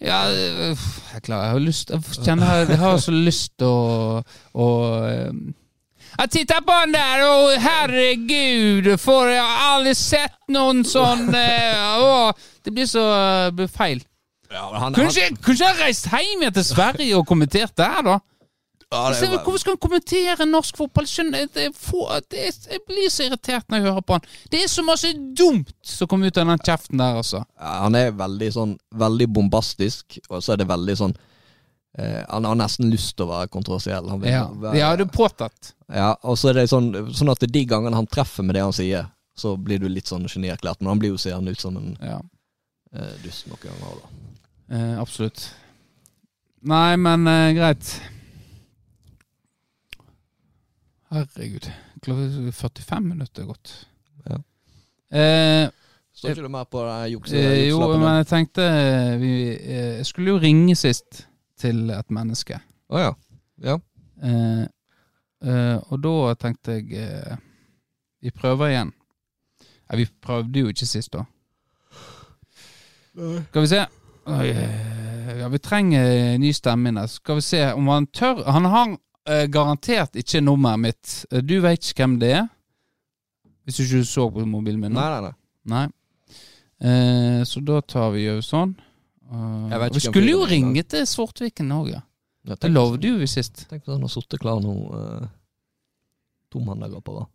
Ja, 0.00 0.18
jeg 0.30 1.22
klarer 1.22 1.44
Jeg 1.44 1.54
har 1.54 1.62
lyst 1.62 1.90
Jeg 1.94 2.02
kjenner 2.24 2.64
jeg, 2.64 2.78
har 2.78 2.98
så 3.02 3.14
lyst 3.14 3.54
til 3.58 3.70
å, 3.70 4.22
å 4.54 4.68
eh, 5.06 5.32
jeg 6.18 6.30
tittar 6.30 6.62
på 6.66 6.74
den 6.82 6.94
der, 6.96 7.20
og 7.28 7.60
herregud, 7.62 8.88
for 8.98 9.28
jeg 9.30 9.42
har 9.42 9.74
aldri 9.76 9.92
sett 9.94 10.34
noen 10.50 10.80
sånn 10.86 11.28
eh, 11.30 12.32
Det 12.64 12.72
blir 12.74 12.88
så 12.90 13.04
eh, 13.14 13.50
blir 13.54 13.68
feil. 13.70 14.00
Ja, 14.50 14.64
han, 14.80 14.96
ikke 14.96 15.28
kunne 15.44 15.68
jeg 15.68 15.78
reist 15.78 16.08
hjem 16.10 16.42
igjen 16.42 16.56
til 16.56 16.66
Sverige 16.66 17.20
og 17.20 17.26
kommentert 17.28 17.76
der, 17.78 18.00
da? 18.02 18.16
Ja, 18.90 19.10
bare- 19.10 19.44
Hvorfor 19.44 19.58
skal 19.58 19.72
han 19.76 19.78
kommentere 19.82 20.46
norsk 20.48 20.76
fotball? 20.76 21.04
Skjønner 21.06 21.46
det 21.52 21.72
det 22.30 22.44
jeg 22.70 22.80
blir 22.86 23.08
så 23.10 23.26
irritert 23.28 23.66
når 23.68 23.78
jeg 23.82 23.86
hører 23.92 24.00
på 24.08 24.12
han. 24.16 24.22
Det 24.50 24.62
er 24.64 24.68
så 24.68 24.82
masse 24.84 25.10
dumt 25.36 25.72
som 25.82 26.08
kommer 26.08 26.26
ut 26.30 26.38
av 26.38 26.46
den 26.46 26.58
kjeften 26.58 26.98
der, 26.98 27.16
altså. 27.20 27.44
ja, 27.60 27.72
han 27.82 27.94
er 27.94 28.10
veldig 28.12 28.52
sånn 28.52 28.78
Veldig 28.94 29.28
bombastisk, 29.32 30.18
og 30.30 30.40
så 30.42 30.52
er 30.52 30.56
det 30.62 30.68
veldig 30.68 30.96
sånn 30.96 31.14
eh, 31.98 32.24
Han 32.30 32.44
har 32.44 32.54
nesten 32.56 32.90
lyst 32.90 33.16
til 33.16 33.26
å 33.26 33.30
være 33.34 33.48
kontroversiell. 33.48 34.08
Han 34.08 34.20
vil 34.20 34.30
Ja, 34.30 34.46
være- 34.48 34.76
ja 34.78 34.96
det 34.96 35.06
er 35.08 35.12
påtatt. 35.16 35.72
Ja, 35.92 36.14
og 36.22 36.36
så 36.38 36.48
er 36.50 36.54
det 36.54 36.68
sånn, 36.70 36.92
sånn 37.12 37.30
at 37.30 37.40
de 37.40 37.64
gangene 37.66 37.94
han 37.94 38.06
treffer 38.06 38.42
med 38.44 38.54
det 38.54 38.62
han 38.62 38.72
sier, 38.72 39.06
så 39.36 39.56
blir 39.56 39.78
du 39.80 39.88
litt 39.88 40.06
sånn 40.06 40.26
genierklært. 40.28 40.80
Men 40.80 40.88
han 40.88 40.98
blir 40.98 41.10
jo 41.10 41.16
seende 41.16 41.50
ut 41.50 41.60
som 41.60 41.76
en 41.76 41.96
Ja, 42.00 42.20
eh, 42.94 43.12
dust 43.22 43.46
noen 43.48 43.58
ganger. 43.62 44.00
da. 44.02 44.76
eh, 44.76 44.98
absolutt. 45.00 45.50
Nei, 46.62 46.96
men 46.96 47.26
eh, 47.28 47.52
greit. 47.54 48.00
Herregud. 51.10 51.70
45 52.04 53.04
minutter 53.04 53.42
er 53.42 53.46
gått. 53.48 53.74
Ja. 54.28 54.38
Eh, 55.18 55.70
Står 56.12 56.34
ikke 56.34 56.44
du 56.44 56.50
mer 56.52 56.66
på 56.68 56.82
jukset? 57.12 57.38
Eh, 57.38 57.68
jo, 57.70 57.78
men 57.94 58.18
jeg 58.18 58.26
tenkte 58.28 58.64
eh, 58.66 59.14
vi, 59.20 59.32
eh, 59.54 59.92
Jeg 60.00 60.06
skulle 60.08 60.34
jo 60.34 60.40
ringe 60.42 60.74
sist 60.76 61.22
til 61.58 61.88
et 61.94 62.10
menneske. 62.12 62.58
Å 62.90 63.00
ja. 63.00 63.12
Ja. 63.64 63.78
Eh, 64.22 64.64
eh, 65.46 65.76
og 65.88 66.02
da 66.04 66.34
tenkte 66.42 66.76
jeg 66.78 66.92
eh, 66.98 67.36
Vi 68.20 68.34
prøver 68.34 68.74
igjen. 68.74 68.92
Nei, 69.88 70.00
vi 70.02 70.08
prøvde 70.20 70.66
jo 70.66 70.72
ikke 70.74 70.86
sist, 70.90 71.14
da. 71.14 71.24
Skal 73.48 73.64
vi 73.64 73.70
se. 73.70 73.84
Oi, 74.28 74.48
ja, 75.38 75.48
vi 75.48 75.58
trenger 75.64 76.36
ny 76.38 76.50
stemme 76.52 76.90
inn 76.92 77.00
her. 77.00 77.08
Skal 77.08 77.38
vi 77.38 77.46
se 77.46 77.62
om 77.72 77.88
han 77.88 78.06
tør 78.12 78.42
Han 78.52 78.68
har 78.68 78.98
eh, 79.28 79.44
garantert 79.52 80.16
ikke 80.18 80.40
nummeret 80.44 80.80
mitt. 80.80 81.14
Eh, 81.32 81.42
Du 81.44 81.58
vet 81.64 81.78
ikke 81.90 82.04
hvem 82.06 82.18
det 82.22 82.32
er? 82.40 82.48
Hvis 83.68 83.76
du 83.76 83.84
ikke 83.84 84.04
så 84.08 84.28
på 84.32 84.44
mobilen 84.48 84.80
min 84.80 84.94
nå? 84.94 85.00
Nei, 85.00 85.08
nei, 85.12 85.20
nei. 85.28 85.34
Nei. 85.68 85.86
Uh, 86.78 87.42
så 87.44 87.60
da 87.66 87.80
tar 87.82 88.12
vi 88.14 88.22
jo 88.24 88.38
sånn. 88.44 88.70
Uh, 89.28 89.66
vi 89.92 90.00
skulle 90.00 90.30
jo 90.30 90.44
ringe 90.48 90.84
til 90.88 91.02
Svortviken 91.10 91.72
òg, 91.74 91.90
ja. 91.92 92.04
Ja, 92.48 92.56
Det 92.56 92.70
lovde 92.70 93.10
jo 93.10 93.18
vi 93.20 93.26
sist. 93.28 93.66
Tenk 93.68 93.82
at 93.82 93.90
han 93.92 94.06
har 94.06 94.12
sittet 94.12 94.40
klar 94.40 94.62
nå 94.64 94.72
uh, 94.94 95.26
to 96.48 96.62
mandager 96.64 97.02
på 97.04 97.18
rad. 97.18 97.28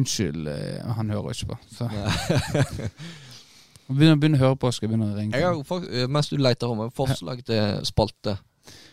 Unnskyld, 0.00 0.48
uh, 0.48 0.88
han 0.96 1.12
hører 1.14 1.36
ikke 1.36 1.52
på. 1.52 1.60
Så. 1.76 1.86
Begynner, 3.92 4.16
begynner 4.24 4.40
å 4.40 4.44
høre 4.48 4.58
på, 4.64 4.72
skal 4.74 4.88
jeg 4.88 4.94
begynne 4.96 5.12
å 5.12 5.20
ringe. 5.20 5.38
Jeg 5.38 5.46
har 5.46 6.10
Mens 6.10 6.32
du 6.32 6.40
leter 6.42 6.74
om 6.74 6.88
forslag 6.96 7.44
til 7.46 7.86
spalte. 7.86 8.38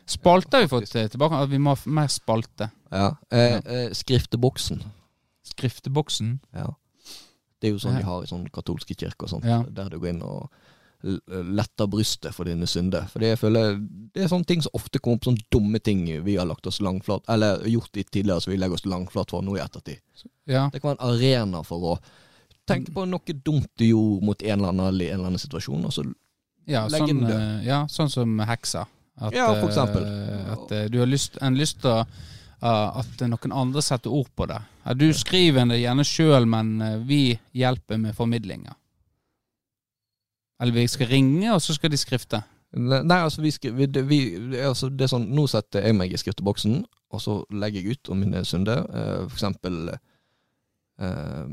Spalte 0.06 0.58
har 0.58 0.66
vi 0.66 0.70
fått 0.72 0.96
eh, 0.96 1.08
tilbake. 1.10 1.46
Vi 1.50 1.58
må 1.62 1.74
ha 1.74 1.92
mer 1.98 2.08
spalte. 2.14 2.70
Ja. 2.92 3.16
Eh, 3.32 3.56
eh, 3.58 3.90
skrifteboksen. 3.98 4.84
Skrifteboksen. 5.44 6.40
Ja. 6.54 6.70
Det 7.60 7.70
er 7.70 7.74
jo 7.76 7.82
sånn 7.82 7.98
de 7.98 8.06
har 8.06 8.24
i 8.24 8.30
sånn 8.30 8.48
katolske 8.54 8.96
kirker 8.98 9.26
og 9.26 9.32
sånt. 9.38 9.48
Ja. 9.50 9.64
Der 9.68 9.90
du 9.90 9.98
går 10.00 10.12
inn 10.14 10.24
og 10.26 10.50
letter 11.06 11.86
brystet 11.92 12.34
for 12.34 12.48
dine 12.50 12.66
synder. 12.66 13.06
For 13.12 13.22
jeg 13.22 13.38
føler 13.38 13.76
Det 14.16 14.24
er 14.24 14.30
sånne 14.32 14.48
ting 14.50 14.62
som 14.66 14.74
ofte 14.74 14.98
kommer 14.98 15.20
opp, 15.20 15.28
sånne 15.28 15.44
dumme 15.54 15.80
ting 15.84 16.06
vi 16.26 16.36
har 16.40 16.48
lagt 16.50 16.66
oss 16.66 16.80
langflat 16.82 17.22
Eller 17.30 17.62
gjort 17.70 17.98
i 17.98 18.04
tidligere, 18.04 18.42
så 18.42 18.50
vi 18.50 18.58
legger 18.58 18.80
oss 18.80 18.86
langflat 18.90 19.30
for 19.30 19.46
nå 19.46 19.58
i 19.58 19.62
ettertid. 19.62 20.00
Ja. 20.50 20.70
Det 20.74 20.82
kan 20.82 20.96
være 20.96 21.02
en 21.02 21.14
arena 21.14 21.62
for 21.64 21.92
å 21.92 22.00
tenke 22.66 22.94
på 22.96 23.06
noe 23.06 23.38
dumt 23.46 23.70
du 23.78 23.86
gjorde 23.86 24.26
mot 24.26 24.42
en 24.42 24.60
eller 24.60 24.72
annen 24.74 25.02
i 25.02 25.10
en 25.12 25.20
eller 25.20 25.30
annen 25.34 25.42
situasjon, 25.44 25.86
og 25.86 25.94
så 25.94 26.06
Ja, 26.66 26.88
legge 26.90 27.12
sånn, 27.14 27.28
det. 27.28 27.36
eh, 27.36 27.66
ja, 27.68 27.84
sånn 27.86 28.10
som 28.10 28.40
heksa. 28.40 28.88
At, 29.18 29.34
Ja, 29.34 29.48
for 29.62 29.70
eksempel. 29.70 30.04
eh, 30.04 30.52
At 30.54 30.72
eh, 30.72 30.88
du 30.92 30.98
har 31.00 31.08
lyst, 31.08 31.38
en 31.42 31.56
lyst 31.56 31.80
til 31.82 31.92
eh, 31.92 32.98
at 33.00 33.22
noen 33.30 33.52
andre 33.56 33.82
setter 33.82 34.12
ord 34.12 34.28
på 34.36 34.48
det. 34.52 34.58
At 34.86 34.98
du 35.00 35.08
skriver 35.14 35.66
det 35.70 35.80
gjerne 35.82 36.04
sjøl, 36.06 36.46
men 36.48 36.76
vi 37.08 37.40
hjelper 37.56 37.98
med 37.98 38.16
formidlinga. 38.16 38.76
Eller 40.62 40.72
vi 40.74 40.88
skal 40.88 41.08
ringe, 41.08 41.48
og 41.54 41.62
så 41.62 41.74
skal 41.76 41.92
de 41.92 41.98
skrifte. 42.00 42.42
Nei, 42.76 43.18
altså, 43.22 43.42
vi, 43.42 43.52
vi, 43.72 43.88
vi 43.88 44.20
altså, 44.60 44.90
det 44.92 45.06
er 45.06 45.12
sånn 45.14 45.30
Nå 45.32 45.46
setter 45.48 45.86
jeg 45.88 45.96
meg 45.96 46.12
i 46.12 46.20
skrifteboksen, 46.20 46.82
og 47.16 47.22
så 47.24 47.38
legger 47.56 47.82
jeg 47.86 47.96
ut 47.96 48.10
om 48.12 48.20
mine 48.20 48.42
synder. 48.48 48.84
For 49.30 49.36
eksempel 49.38 49.94
eh, 51.00 51.46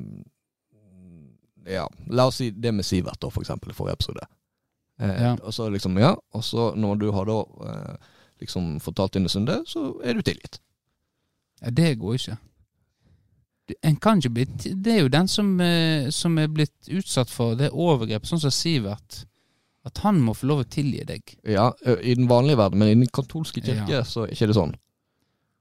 Ja, 1.76 1.86
la 2.10 2.26
oss 2.26 2.40
si 2.42 2.50
det 2.50 2.72
med 2.74 2.84
Sivert, 2.86 3.20
da, 3.22 3.30
for 3.30 3.44
eksempel, 3.44 3.70
i 3.70 3.76
forrige 3.76 3.94
episode. 4.00 4.26
Eh, 5.02 5.16
Ja. 5.22 5.32
Og 5.42 5.52
så 5.54 5.66
liksom, 5.72 5.98
ja, 5.98 6.14
og 6.32 6.44
så 6.46 6.70
når 6.78 6.98
du 7.00 7.08
har 7.12 7.26
da 7.28 7.40
eh, 7.66 7.96
liksom 8.40 8.76
fortalt 8.80 9.14
dine 9.18 9.28
synder, 9.32 9.64
så 9.66 9.88
er 10.04 10.14
du 10.14 10.22
tilgitt. 10.22 10.60
Ja, 11.62 11.70
det 11.70 11.96
går 11.98 12.14
ikke. 12.18 12.38
En 13.86 13.96
kan 14.02 14.18
ikke 14.18 14.32
bli 14.34 14.44
Det 14.74 14.92
er 14.92 15.00
jo 15.04 15.08
den 15.08 15.28
som, 15.30 15.60
eh, 15.60 16.10
som 16.10 16.38
er 16.38 16.48
blitt 16.50 16.88
utsatt 16.90 17.30
for 17.30 17.54
det 17.58 17.70
overgrepet, 17.72 18.26
sånn 18.28 18.40
som 18.42 18.50
Sivert. 18.50 19.24
At 19.84 19.98
han 20.04 20.20
må 20.22 20.34
få 20.34 20.46
lov 20.46 20.60
å 20.62 20.68
tilgi 20.70 21.02
deg. 21.06 21.22
Ja, 21.44 21.72
i 22.02 22.14
den 22.14 22.28
vanlige 22.30 22.56
verden, 22.60 22.78
men 22.78 22.88
i 22.88 22.94
den 22.94 23.06
katolske 23.10 23.60
kirke 23.62 23.88
Ja. 23.90 24.02
så 24.06 24.24
er 24.26 24.30
ikke 24.34 24.46
det 24.46 24.54
sånn. 24.54 24.74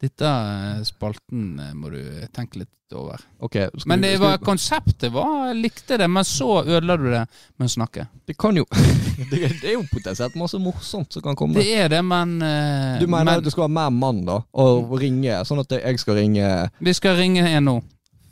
Dette 0.01 0.25
eh, 0.25 0.83
spalten 0.87 1.59
eh, 1.61 1.73
må 1.77 1.91
du 1.93 2.01
tenke 2.33 2.63
litt 2.63 2.95
over. 2.97 3.21
Okay, 3.37 3.69
skal 3.77 3.89
Men 3.91 4.01
det 4.01 4.15
var, 4.19 4.39
konseptet 4.41 5.11
var 5.13 5.53
likte 5.53 5.97
det, 6.01 6.07
men 6.11 6.25
så 6.25 6.63
ødela 6.63 6.97
du 6.97 7.05
det 7.11 7.21
med 7.61 7.69
å 7.69 7.71
snakke. 7.71 8.07
Det 8.27 8.33
kan 8.39 8.57
jo 8.57 8.65
det, 9.31 9.39
det 9.61 9.69
er 9.69 9.75
jo 9.77 9.83
potensielt 9.91 10.35
masse 10.39 10.59
morsomt 10.59 11.13
som 11.13 11.23
kan 11.23 11.37
komme. 11.37 11.61
Det 11.61 11.77
er 11.83 11.91
det, 11.93 12.01
men 12.03 12.33
uh, 12.41 12.97
Du 12.99 13.05
mener 13.05 13.29
men 13.29 13.37
at 13.37 13.45
du 13.45 13.51
skal 13.53 13.67
være 13.67 13.75
med 13.77 13.99
mann, 14.01 14.23
da? 14.27 14.39
Og 14.63 14.95
ringe, 14.99 15.37
sånn 15.47 15.61
at 15.63 15.77
jeg 15.77 16.01
skal 16.01 16.17
ringe 16.17 16.49
Vi 16.81 16.95
skal 16.97 17.15
ringe 17.19 17.45
en 17.47 17.69
nå. 17.69 17.77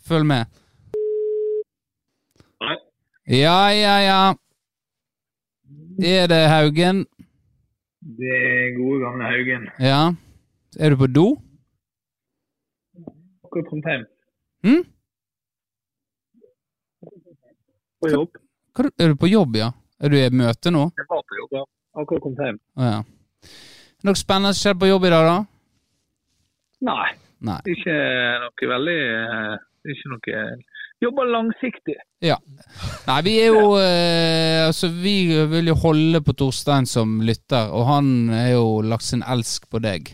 Følg 0.09 0.26
med. 0.28 0.49
Nei. 2.65 2.78
Ja, 3.38 3.59
ja, 3.78 3.95
ja. 4.03 4.22
Er 5.99 6.26
det 6.32 6.41
Haugen? 6.49 7.05
Det 8.17 8.34
er 8.34 8.74
gode 8.80 9.03
gamle 9.03 9.30
Haugen. 9.30 9.70
Ja. 9.84 10.01
Er 10.80 10.95
du 10.95 10.99
på 10.99 11.09
do? 11.13 11.28
Akkurat 13.49 13.65
kommet 13.65 13.87
hjem. 13.89 14.03
Hm? 14.67 14.81
På 17.99 18.09
jobb. 18.11 18.35
Hva, 18.77 18.91
er 18.93 19.09
du 19.09 19.15
på 19.17 19.29
jobb, 19.31 19.55
ja? 19.57 19.71
Er 19.97 20.13
du 20.13 20.17
i 20.19 20.27
møte 20.29 20.69
nå? 20.69 20.83
Jeg 20.99 21.07
var 21.09 21.23
på 21.25 21.39
jobb, 21.39 21.55
ja. 21.57 21.63
Akkurat 21.97 22.21
kommet 22.27 22.43
hjem. 22.45 22.59
Å 22.77 22.91
ja. 22.91 22.99
Er 23.49 24.05
noe 24.05 24.19
spennende 24.21 24.53
som 24.53 24.61
skjedde 24.61 24.81
på 24.83 24.91
jobb 24.91 25.07
i 25.09 25.11
dag, 25.15 25.25
da? 25.31 25.39
Nei, 26.91 27.07
Nei. 27.49 27.57
ikke 27.73 27.95
noe 28.45 28.69
veldig 28.75 28.99
eh, 29.17 29.55
Ikke 29.91 30.11
noe 30.13 30.43
Jobber 30.99 31.27
langsiktig. 31.31 31.95
Ja. 32.23 32.35
Nei, 33.07 33.17
vi 33.23 33.33
er 33.41 33.49
jo 33.55 33.73
eh, 33.79 34.61
Altså, 34.67 34.91
vi 34.93 35.15
vil 35.49 35.71
jo 35.71 35.75
holde 35.79 36.21
på 36.21 36.35
Torstein 36.37 36.85
som 36.87 37.17
lytter, 37.25 37.73
og 37.73 37.87
han 37.89 38.13
har 38.35 38.53
jo 38.53 38.65
lagt 38.85 39.07
sin 39.07 39.23
elsk 39.23 39.69
på 39.71 39.81
deg. 39.81 40.13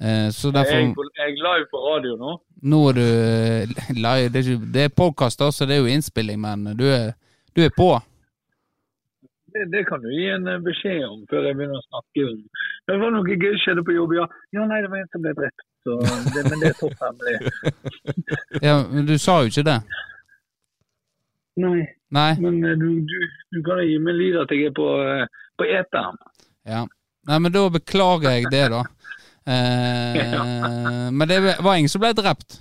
Eh, 0.00 0.28
så 0.34 0.50
Jeg, 0.50 0.56
derfor 0.58 1.12
jeg 1.20 1.28
er 1.30 1.36
live 1.38 1.68
på 1.70 1.84
radio 1.86 2.16
nå. 2.20 2.38
Nå 2.64 2.80
er 2.88 2.96
du 2.96 3.04
eh, 3.04 3.72
live. 3.92 4.30
Det 4.32 4.40
er, 4.40 4.64
det 4.72 4.84
er 4.86 4.96
podkast, 4.96 5.42
så 5.52 5.66
det 5.68 5.76
er 5.76 5.82
jo 5.84 5.90
innspilling, 5.92 6.40
men 6.40 6.70
du 6.78 6.86
er, 6.88 7.12
du 7.52 7.60
er 7.64 7.72
på. 7.76 7.90
Det, 9.54 9.66
det 9.72 9.84
kan 9.86 10.00
du 10.02 10.08
gi 10.08 10.30
en 10.32 10.48
eh, 10.48 10.62
beskjed 10.64 11.04
om 11.06 11.20
før 11.30 11.44
jeg 11.50 11.58
begynner 11.58 11.78
å 11.78 11.84
snakke 11.84 12.24
om 12.26 12.40
Det 12.88 12.96
var 13.02 13.12
noe 13.14 13.36
gøy 13.36 13.58
skjedde 13.62 13.84
på 13.86 13.94
jobb, 13.94 14.16
ja. 14.16 14.24
Ja, 14.56 14.64
nei, 14.70 14.80
det 14.82 14.90
var 14.90 15.02
en 15.02 15.12
som 15.12 15.22
ble 15.26 15.34
drept. 15.36 15.66
Så 15.84 15.98
det, 16.00 16.46
men 16.48 16.64
det 16.64 16.70
er 16.72 16.80
topp 16.80 17.04
hemmelig. 17.04 17.52
Ja, 18.66 18.74
men 18.88 19.06
du 19.06 19.14
sa 19.20 19.36
jo 19.44 19.52
ikke 19.52 19.66
det. 19.68 19.78
Nei, 21.60 21.84
Nei? 22.16 22.30
men 22.40 22.58
eh, 22.64 22.74
du, 22.80 22.88
du, 23.04 23.16
du 23.54 23.60
kan 23.66 23.84
gi 23.84 24.00
meg 24.02 24.16
lyd 24.18 24.40
at 24.40 24.56
jeg 24.56 24.72
er 24.72 24.74
på, 24.74 24.88
på 25.60 25.68
eteren. 25.68 26.16
Ja. 26.64 26.86
Nei, 27.28 27.38
men 27.44 27.52
da 27.52 27.68
beklager 27.76 28.34
jeg 28.38 28.48
det, 28.52 28.66
da. 28.72 28.82
Eh, 29.46 31.10
men 31.12 31.28
det 31.28 31.40
var 31.60 31.76
ingen 31.76 31.92
som 31.92 32.00
ble 32.00 32.12
drept? 32.16 32.60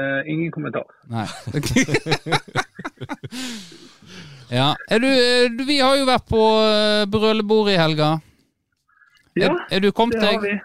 Eh, 0.00 0.32
ingen 0.32 0.52
kommentar. 0.52 0.86
Nei. 1.12 1.26
ja. 4.58 4.74
Du, 4.88 5.08
du 5.58 5.64
Vi 5.68 5.78
har 5.80 5.96
jo 6.00 6.08
vært 6.08 6.26
på 6.30 6.42
eh, 6.64 7.04
brølebord 7.12 7.72
i 7.72 7.78
helga. 7.80 8.14
Ja, 9.36 9.48
Er, 9.48 9.76
er 9.76 9.80
det 9.80 9.92
har 9.96 10.40
vi. 10.42 10.58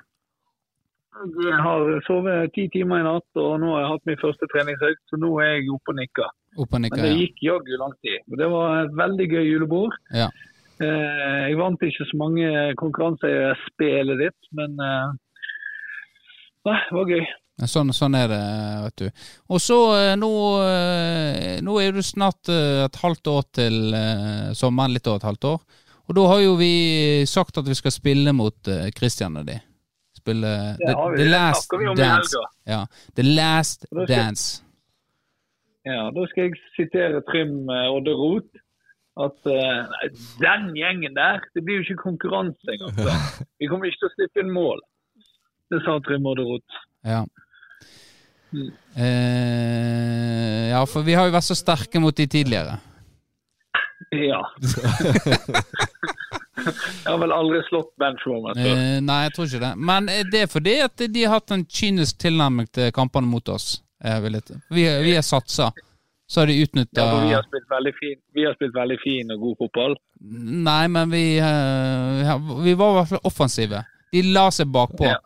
Jeg 1.18 1.60
har 1.66 2.02
sovet 2.06 2.52
ti 2.54 2.68
timer 2.70 3.02
i 3.02 3.06
natt, 3.06 3.28
og 3.42 3.56
nå 3.62 3.72
har 3.74 3.84
jeg 3.84 3.92
hatt 3.94 4.10
min 4.10 4.20
første 4.22 4.50
treningsøkt, 4.52 5.02
så 5.10 5.18
nå 5.20 5.32
er 5.42 5.56
jeg 5.56 5.72
oppe 5.74 5.94
og 5.94 5.98
nikker. 5.98 6.30
Opp 6.58 6.74
og 6.74 6.84
Men 6.84 6.94
det 6.94 7.14
gikk 7.16 7.42
jaggu 7.48 7.74
lang 7.80 7.96
tid. 8.06 8.22
Det 8.38 8.50
var 8.52 8.84
et 8.84 8.94
veldig 8.98 9.28
gøy 9.32 9.46
julebord. 9.48 9.98
Ja. 10.14 10.30
Eh, 10.84 11.50
jeg 11.50 11.58
vant 11.58 11.82
ikke 11.88 12.06
så 12.06 12.18
mange 12.20 12.50
konkurranser 12.78 13.32
i 13.34 13.54
spillet 13.66 14.20
ditt, 14.22 14.50
men 14.58 14.78
eh, 14.84 15.16
Nei, 16.68 16.80
det 16.90 16.96
var 16.98 17.08
gøy. 17.14 17.26
Sånn, 17.72 17.90
sånn 17.96 18.14
er 18.20 18.28
det, 18.30 18.40
vet 18.84 19.02
du. 19.02 19.24
Og 19.56 19.62
så 19.64 19.78
eh, 19.96 20.12
nå, 20.20 20.32
nå 21.64 21.78
er 21.82 21.96
du 21.96 22.02
snart 22.06 22.52
et 22.52 23.00
halvt 23.02 23.30
år 23.32 23.46
til 23.56 23.78
sommeren. 24.60 24.94
Litt 24.94 25.08
over 25.08 25.22
et 25.24 25.30
halvt 25.30 25.48
år. 25.54 25.62
Og 26.08 26.18
da 26.20 26.26
har 26.34 26.42
jo 26.44 26.54
vi 26.60 26.72
sagt 27.28 27.58
at 27.60 27.68
vi 27.68 27.76
skal 27.80 27.96
spille 27.96 28.36
mot 28.36 28.70
Christian 29.00 29.40
og 29.40 29.48
de. 29.48 29.58
Spille 30.20 30.52
Det 30.80 30.94
har 30.94 31.16
vi. 31.16 31.24
the 31.24 31.30
Last 31.32 31.72
vi 31.80 31.88
om 31.88 31.98
Dance. 31.98 32.44
Ja, 32.68 32.84
The 33.16 33.26
Last 33.26 33.88
skal- 33.88 34.08
Dance. 34.12 34.64
Ja, 35.88 36.12
Da 36.12 36.28
skal 36.30 36.50
jeg 36.50 36.60
sitere 36.76 37.24
Trym 37.32 37.70
Odde 37.72 38.12
Roth. 38.20 38.52
At 39.18 39.50
eh, 39.50 39.80
nei, 39.90 40.10
den 40.44 40.68
gjengen 40.78 41.16
der, 41.18 41.42
det 41.56 41.64
blir 41.66 41.80
jo 41.80 41.88
ikke 41.88 42.04
konkurranse 42.04 42.76
engang. 42.76 42.94
Vi 43.60 43.70
kommer 43.70 43.90
ikke 43.90 44.04
til 44.04 44.10
å 44.12 44.14
slippe 44.14 44.44
inn 44.44 44.54
mål. 44.54 44.84
Det 45.74 45.82
sa 45.84 45.98
Trym 46.06 46.28
Odderot. 46.30 46.78
Ja. 47.08 47.24
Mm. 48.54 48.70
Eh, 48.96 50.70
ja, 50.70 50.84
for 50.88 51.04
vi 51.04 51.18
har 51.18 51.28
jo 51.28 51.34
vært 51.34 51.50
så 51.50 51.58
sterke 51.58 52.00
mot 52.00 52.16
de 52.16 52.28
tidligere. 52.32 52.78
Ja. 54.16 54.40
jeg 56.64 57.10
har 57.10 57.20
vel 57.20 57.34
aldri 57.36 57.60
slått 57.68 57.92
benchwarmer 58.00 58.56
før. 58.56 58.72
Eh, 58.72 59.02
nei, 59.04 59.18
jeg 59.26 59.36
tror 59.36 59.50
ikke 59.50 59.64
det. 59.66 59.74
Men 59.92 60.08
det 60.32 60.46
er 60.46 60.54
fordi 60.54 60.78
at 60.86 61.04
de 61.04 61.26
har 61.26 61.42
hatt 61.42 61.58
en 61.58 61.66
kynisk 61.66 62.22
tilnærming 62.24 62.70
til 62.72 62.94
kampene 62.96 63.28
mot 63.28 63.52
oss. 63.52 63.82
Vi, 63.98 64.86
vi 65.04 65.18
har 65.18 65.26
satsa. 65.26 65.74
Så 66.28 66.42
har 66.42 66.48
de 66.48 66.58
utnytta 66.64 67.02
Ja, 67.02 67.12
vi 67.22 67.28
vi 68.34 68.44
har 68.46 68.54
spilt 68.58 68.76
veldig 68.76 68.98
fin 69.00 69.32
og 69.32 69.40
god 69.40 69.58
fotball. 69.62 69.96
Nei, 70.68 70.88
men 70.92 71.10
vi, 71.10 71.38
eh, 71.40 72.34
vi 72.66 72.74
var 72.74 72.92
i 72.92 72.98
hvert 73.00 73.10
fall 73.14 73.24
offensive. 73.24 73.84
De 74.12 74.22
la 74.36 74.50
seg 74.52 74.68
bakpå. 74.68 75.06
Ja. 75.08 75.18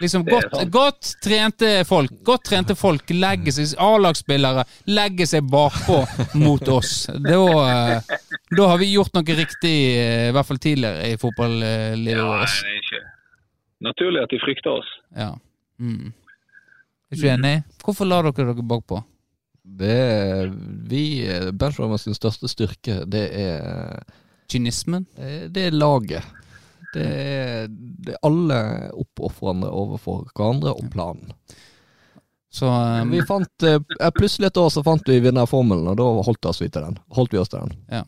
Liksom 0.00 0.26
godt, 0.28 0.52
godt 0.70 1.08
trente 1.24 1.68
folk 1.88 2.10
Godt 2.26 2.42
trente 2.50 2.74
folk 2.76 3.08
legger 3.16 3.54
seg 3.56 3.78
A-lagsspillere 3.80 4.66
legger 4.92 5.28
seg 5.30 5.46
bakpå 5.48 6.02
mot 6.42 6.68
oss. 6.68 7.06
Da, 7.08 7.40
eh, 7.64 8.18
da 8.58 8.68
har 8.68 8.78
vi 8.82 8.90
gjort 8.92 9.16
noe 9.16 9.36
riktig, 9.40 9.74
eh, 9.96 10.28
i 10.28 10.34
hvert 10.36 10.50
fall 10.50 10.60
tidligere 10.60 11.08
i 11.14 11.16
fotballivet 11.20 12.12
Ja, 12.12 12.28
vårt. 12.28 12.60
det 12.60 12.74
er 12.74 12.82
ikke 12.82 13.02
naturlig 13.88 14.22
at 14.22 14.30
de 14.36 14.42
frykter 14.44 14.76
oss. 14.82 14.92
Ja. 15.16 15.30
Mm. 15.80 16.12
Er 16.12 17.16
ikke 17.16 17.22
du 17.22 17.32
enig? 17.32 17.56
Hvorfor 17.82 18.08
lar 18.12 18.28
dere 18.28 18.52
dere 18.52 18.68
bakpå? 18.76 19.00
Det 19.66 19.92
er 19.92 20.50
vi 20.88 21.02
Benchwarmers 21.58 22.06
største 22.16 22.48
styrke, 22.48 23.00
det 23.10 23.26
er 23.34 24.02
Kynismen? 24.48 25.06
eh, 25.18 25.48
Det 25.50 25.66
er 25.66 25.74
laget. 25.76 26.22
Det 26.94 27.04
er, 27.04 27.66
det 27.68 28.14
er 28.14 28.22
alle 28.24 28.58
oppofrende 28.96 29.68
overfor 29.68 30.28
hverandre 30.30 30.72
og 30.72 30.90
planen. 30.92 31.34
Så 32.56 32.68
um, 32.70 33.10
Vi 33.12 33.20
fant 33.28 33.66
eh, 33.68 33.80
Plutselig 34.16 34.48
et 34.48 34.60
år 34.60 34.70
så 34.72 34.84
fant 34.86 35.08
vi 35.10 35.18
vinnerformelen, 35.20 35.90
og 35.92 35.98
da 35.98 36.06
holdt, 36.24 36.46
vi 36.62 36.70
til 36.70 36.86
den. 36.86 36.98
holdt 37.12 37.34
vi 37.34 37.42
oss 37.42 37.52
til 37.52 37.66
den. 37.66 37.74
Ja. 37.92 38.04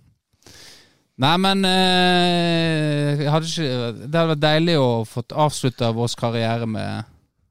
Nei, 1.19 1.35
men 1.43 1.67
eh, 1.67 3.27
hadde 3.27 3.51
ikke, 3.51 3.69
Det 4.07 4.15
hadde 4.15 4.33
vært 4.37 4.45
deilig 4.45 4.77
å 4.79 4.91
få 5.09 5.25
avslutta 5.35 5.91
vår 5.97 6.15
karriere 6.21 6.69
med 6.71 7.09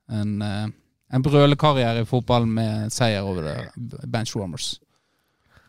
en, 0.09 0.41
eh, 0.41 0.67
en 1.13 1.23
brølekarriere 1.23 2.03
i 2.03 2.07
fotballen 2.07 2.51
med 2.57 2.93
seier 2.93 3.25
over 3.27 3.69
Benchwarmers. 4.07 4.75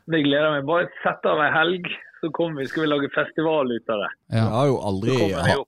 Det 0.09 0.23
gleder 0.25 0.57
meg. 0.57 0.67
Bare 0.69 0.89
sett 1.03 1.27
av 1.29 1.41
ei 1.45 1.51
helg, 1.53 1.91
så 2.21 2.31
kommer 2.35 2.63
vi, 2.63 2.69
skal 2.71 2.87
vi 2.87 2.91
lage 2.95 3.11
festival 3.15 3.71
ut 3.71 3.93
av 3.93 4.03
det. 4.05 4.11
Ja. 4.33 4.41
Jeg 4.41 4.55
har 4.57 4.71
jo 4.71 4.81
aldri 4.91 5.19
ha, 5.37 5.59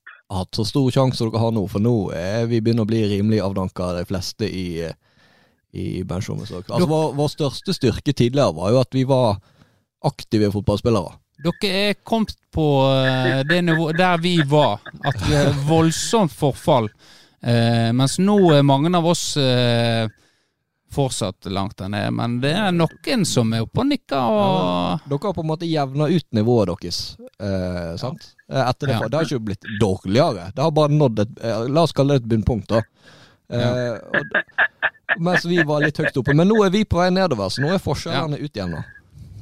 hatt 0.41 0.59
så 0.59 0.67
stor 0.67 0.91
sjanse 0.95 1.21
som 1.21 1.31
dere 1.31 1.45
har 1.45 1.55
nå, 1.55 1.67
for 1.71 1.85
nå 1.85 1.95
er 2.17 2.49
vi 2.51 2.63
begynner 2.65 2.87
å 2.87 2.91
bli 2.91 3.05
rimelig 3.13 3.43
avdanka, 3.45 3.93
de 4.01 4.05
fleste 4.09 4.49
i, 4.49 4.67
i 5.77 5.89
Benchwarmers. 6.09 6.55
Altså, 6.63 6.89
vår, 6.91 7.13
vår 7.21 7.33
største 7.37 7.77
styrke 7.77 8.15
tidligere 8.17 8.57
var 8.57 8.75
jo 8.75 8.81
at 8.83 8.97
vi 8.97 9.05
var 9.09 9.43
aktive 10.09 10.51
fotballspillere. 10.55 11.19
Dere 11.41 11.69
er 11.89 11.95
kommet 12.05 12.35
på 12.53 12.67
eh, 12.91 13.41
det 13.49 13.63
nivået 13.65 13.97
der 13.97 14.21
vi 14.21 14.35
var, 14.49 14.83
at 15.09 15.17
vi 15.25 15.37
har 15.37 15.55
voldsomt 15.69 16.33
forfall. 16.37 16.91
Eh, 17.43 17.91
mens 17.97 18.19
nå 18.21 18.35
er 18.53 18.63
mange 18.67 18.91
av 18.97 19.07
oss 19.09 19.37
eh, 19.41 20.09
fortsatt 20.93 21.47
langt 21.55 21.77
der 21.79 21.89
nede. 21.89 22.11
Men 22.13 22.41
det 22.43 22.51
er 22.59 22.73
noen 22.75 23.25
som 23.29 23.53
er 23.55 23.63
oppe 23.65 23.81
og 23.85 23.87
nikker. 23.93 24.19
Og, 24.19 25.07
Dere 25.09 25.29
har 25.31 25.37
på 25.37 25.45
en 25.45 25.51
måte 25.53 25.69
jevna 25.71 26.09
ut 26.11 26.27
nivået 26.37 26.73
deres. 26.73 26.99
Eh, 27.41 27.95
sant? 28.01 28.33
Eh, 28.51 28.61
Etter 28.69 28.91
det, 28.91 28.99
Ja. 28.99 29.09
det 29.09 29.17
har 29.21 29.29
ikke 29.31 29.45
blitt 29.47 29.69
dårligere. 29.81 30.51
Det 30.55 30.63
har 30.67 30.71
bare 30.75 30.93
nådd 30.93 31.23
et 31.25 31.41
eh, 31.45 31.65
La 31.71 31.87
oss 31.87 31.93
kalle 31.97 32.19
det 32.19 32.25
et 32.25 32.29
bunnpunkt, 32.35 32.69
da. 32.75 32.83
Eh, 33.51 33.97
og, 34.19 34.37
mens 35.19 35.45
vi 35.49 35.63
var 35.67 35.81
litt 35.83 35.97
høyt 35.99 36.17
oppe. 36.21 36.35
Men 36.35 36.49
nå 36.51 36.61
er 36.67 36.71
vi 36.75 36.85
på 36.85 37.01
vei 37.01 37.09
nedover, 37.15 37.49
så 37.51 37.63
nå 37.65 37.73
er 37.75 37.83
forskjellene 37.83 38.39
utjevna. 38.45 38.85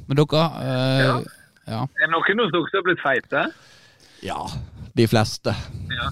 men 0.07 0.17
dere 0.17 0.45
eh, 0.61 1.03
Ja. 1.03 1.19
ja. 1.67 1.81
Er 1.83 2.07
det 2.07 2.13
noen 2.15 2.39
hos 2.45 2.51
dere 2.55 2.69
som 2.71 2.79
har 2.79 2.87
blitt 2.87 3.03
feite? 3.03 3.43
Ja, 4.23 4.39
de 4.95 5.07
fleste. 5.07 5.53
ja. 5.89 6.09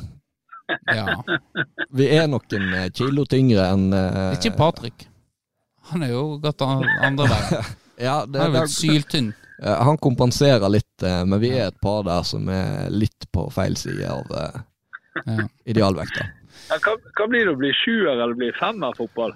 Vi 1.97 2.07
er 2.18 2.28
noen 2.28 2.74
eh, 2.76 2.88
kilo 2.95 3.24
tyngre 3.30 3.68
enn 3.72 3.86
uh, 3.93 4.34
Ikke 4.36 4.51
Patrick. 4.57 5.07
Han 5.91 6.03
er 6.03 6.11
jo 6.11 6.24
gått 6.43 6.61
andre 6.68 7.28
veien. 7.28 7.76
Ja, 7.97 8.28
det, 8.30 8.38
Han 8.38 8.51
er 8.51 8.53
det, 8.53 8.59
vel 8.59 8.68
syltynn. 8.70 9.32
han 9.57 9.97
kompenserer 9.97 10.70
litt, 10.70 11.01
eh, 11.01 11.24
men 11.26 11.39
vi 11.41 11.49
er 11.57 11.72
et 11.72 11.80
par 11.82 12.03
der 12.05 12.22
som 12.30 12.45
er 12.53 12.91
litt 12.93 13.26
på 13.34 13.47
feil 13.49 13.74
side 13.80 14.05
av 14.05 14.30
eh, 14.38 14.59
Ja. 15.26 15.47
idealvekta. 15.65 16.28
Ja, 16.70 16.78
hva, 16.84 16.93
hva 17.18 17.26
blir 17.32 17.47
det 17.47 17.55
å 17.55 17.57
bli 17.57 17.72
sjuer 17.74 18.11
eller 18.20 18.38
bli 18.38 18.51
femmer 18.59 18.93
fotball? 18.99 19.34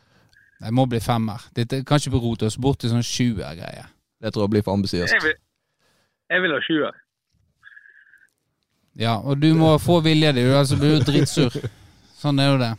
Det 0.61 0.69
må 0.77 0.85
bli 0.85 0.99
femmer. 1.01 1.41
Dette 1.57 1.79
kan 1.89 1.97
ikke 1.97 2.21
rote 2.21 2.45
oss 2.51 2.59
bort 2.61 2.83
til 2.83 2.93
sånn 2.93 3.01
sjuer-greie. 3.01 3.87
Det 4.21 4.29
tror 4.29 4.45
jeg 4.45 4.53
blir 4.53 4.65
for 4.67 4.77
ambisiøst. 4.77 5.15
Jeg 5.17 5.23
vil, 5.25 5.33
jeg 6.29 6.43
vil 6.45 6.53
ha 6.53 6.59
sjuer. 6.67 6.99
Ja, 9.01 9.17
og 9.17 9.39
du 9.41 9.51
må 9.57 9.73
få 9.81 9.99
vilje 10.05 10.31
din, 10.37 10.51
ellers 10.51 10.73
blir 10.77 10.99
du 10.99 11.07
drittsur. 11.07 11.55
Sånn 12.21 12.39
er 12.41 12.51
jo 12.51 12.57
det. 12.61 12.73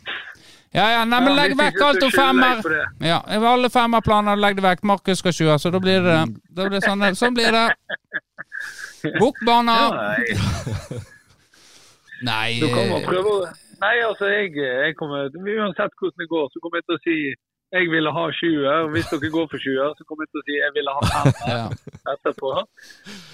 Ja 0.73 0.87
ja, 0.89 1.01
nei, 1.05 1.19
men 1.21 1.35
legg 1.37 1.51
vekk 1.59 1.81
alt 1.85 2.05
og 2.07 2.13
femmer. 2.15 2.61
Ja, 3.03 3.19
alle 3.51 3.69
femmerplaner, 3.69 4.39
legg 4.39 4.55
det 4.57 4.63
vekk. 4.65 4.85
Markus 4.89 5.21
skal 5.21 5.35
sjue, 5.35 5.57
så 5.61 5.69
da 5.73 5.81
blir 5.83 6.01
det. 6.01 6.21
Da 6.49 6.65
blir 6.65 6.79
det 6.79 6.87
sånn, 6.87 7.03
sånn 7.19 7.35
blir 7.37 7.51
det. 7.53 7.67
Ja, 9.03 9.19
jeg, 10.15 11.01
Nei 12.23 12.59
du 12.61 12.69
kommer 12.71 12.95
og 12.95 13.01
eh, 13.01 13.07
prøver 13.09 13.49
Nei, 13.83 13.95
altså, 14.07 14.29
jeg, 14.31 14.53
jeg 14.55 14.95
kommer 14.95 15.27
Uansett 15.27 15.95
hvordan 15.99 16.21
det 16.21 16.29
går, 16.31 16.45
så 16.53 16.61
kommer 16.63 16.79
jeg 16.79 16.87
til 16.87 16.95
å 16.95 17.03
si 17.03 17.17
jeg 17.73 17.87
ville 17.89 18.11
ha 18.13 18.23
sjuer. 18.37 18.67
og 18.83 18.91
Hvis 18.93 19.07
dere 19.09 19.29
går 19.33 19.47
for 19.51 19.61
sjuer, 19.63 19.93
så 19.97 20.05
kommer 20.07 20.27
jeg 20.27 20.31
til 20.33 20.41
å 20.41 20.45
si 20.47 20.57
jeg 20.59 20.73
ville 20.75 20.93
ha 20.93 21.01
5 21.09 21.33
ja. 21.55 21.63
etterpå. 22.13 22.51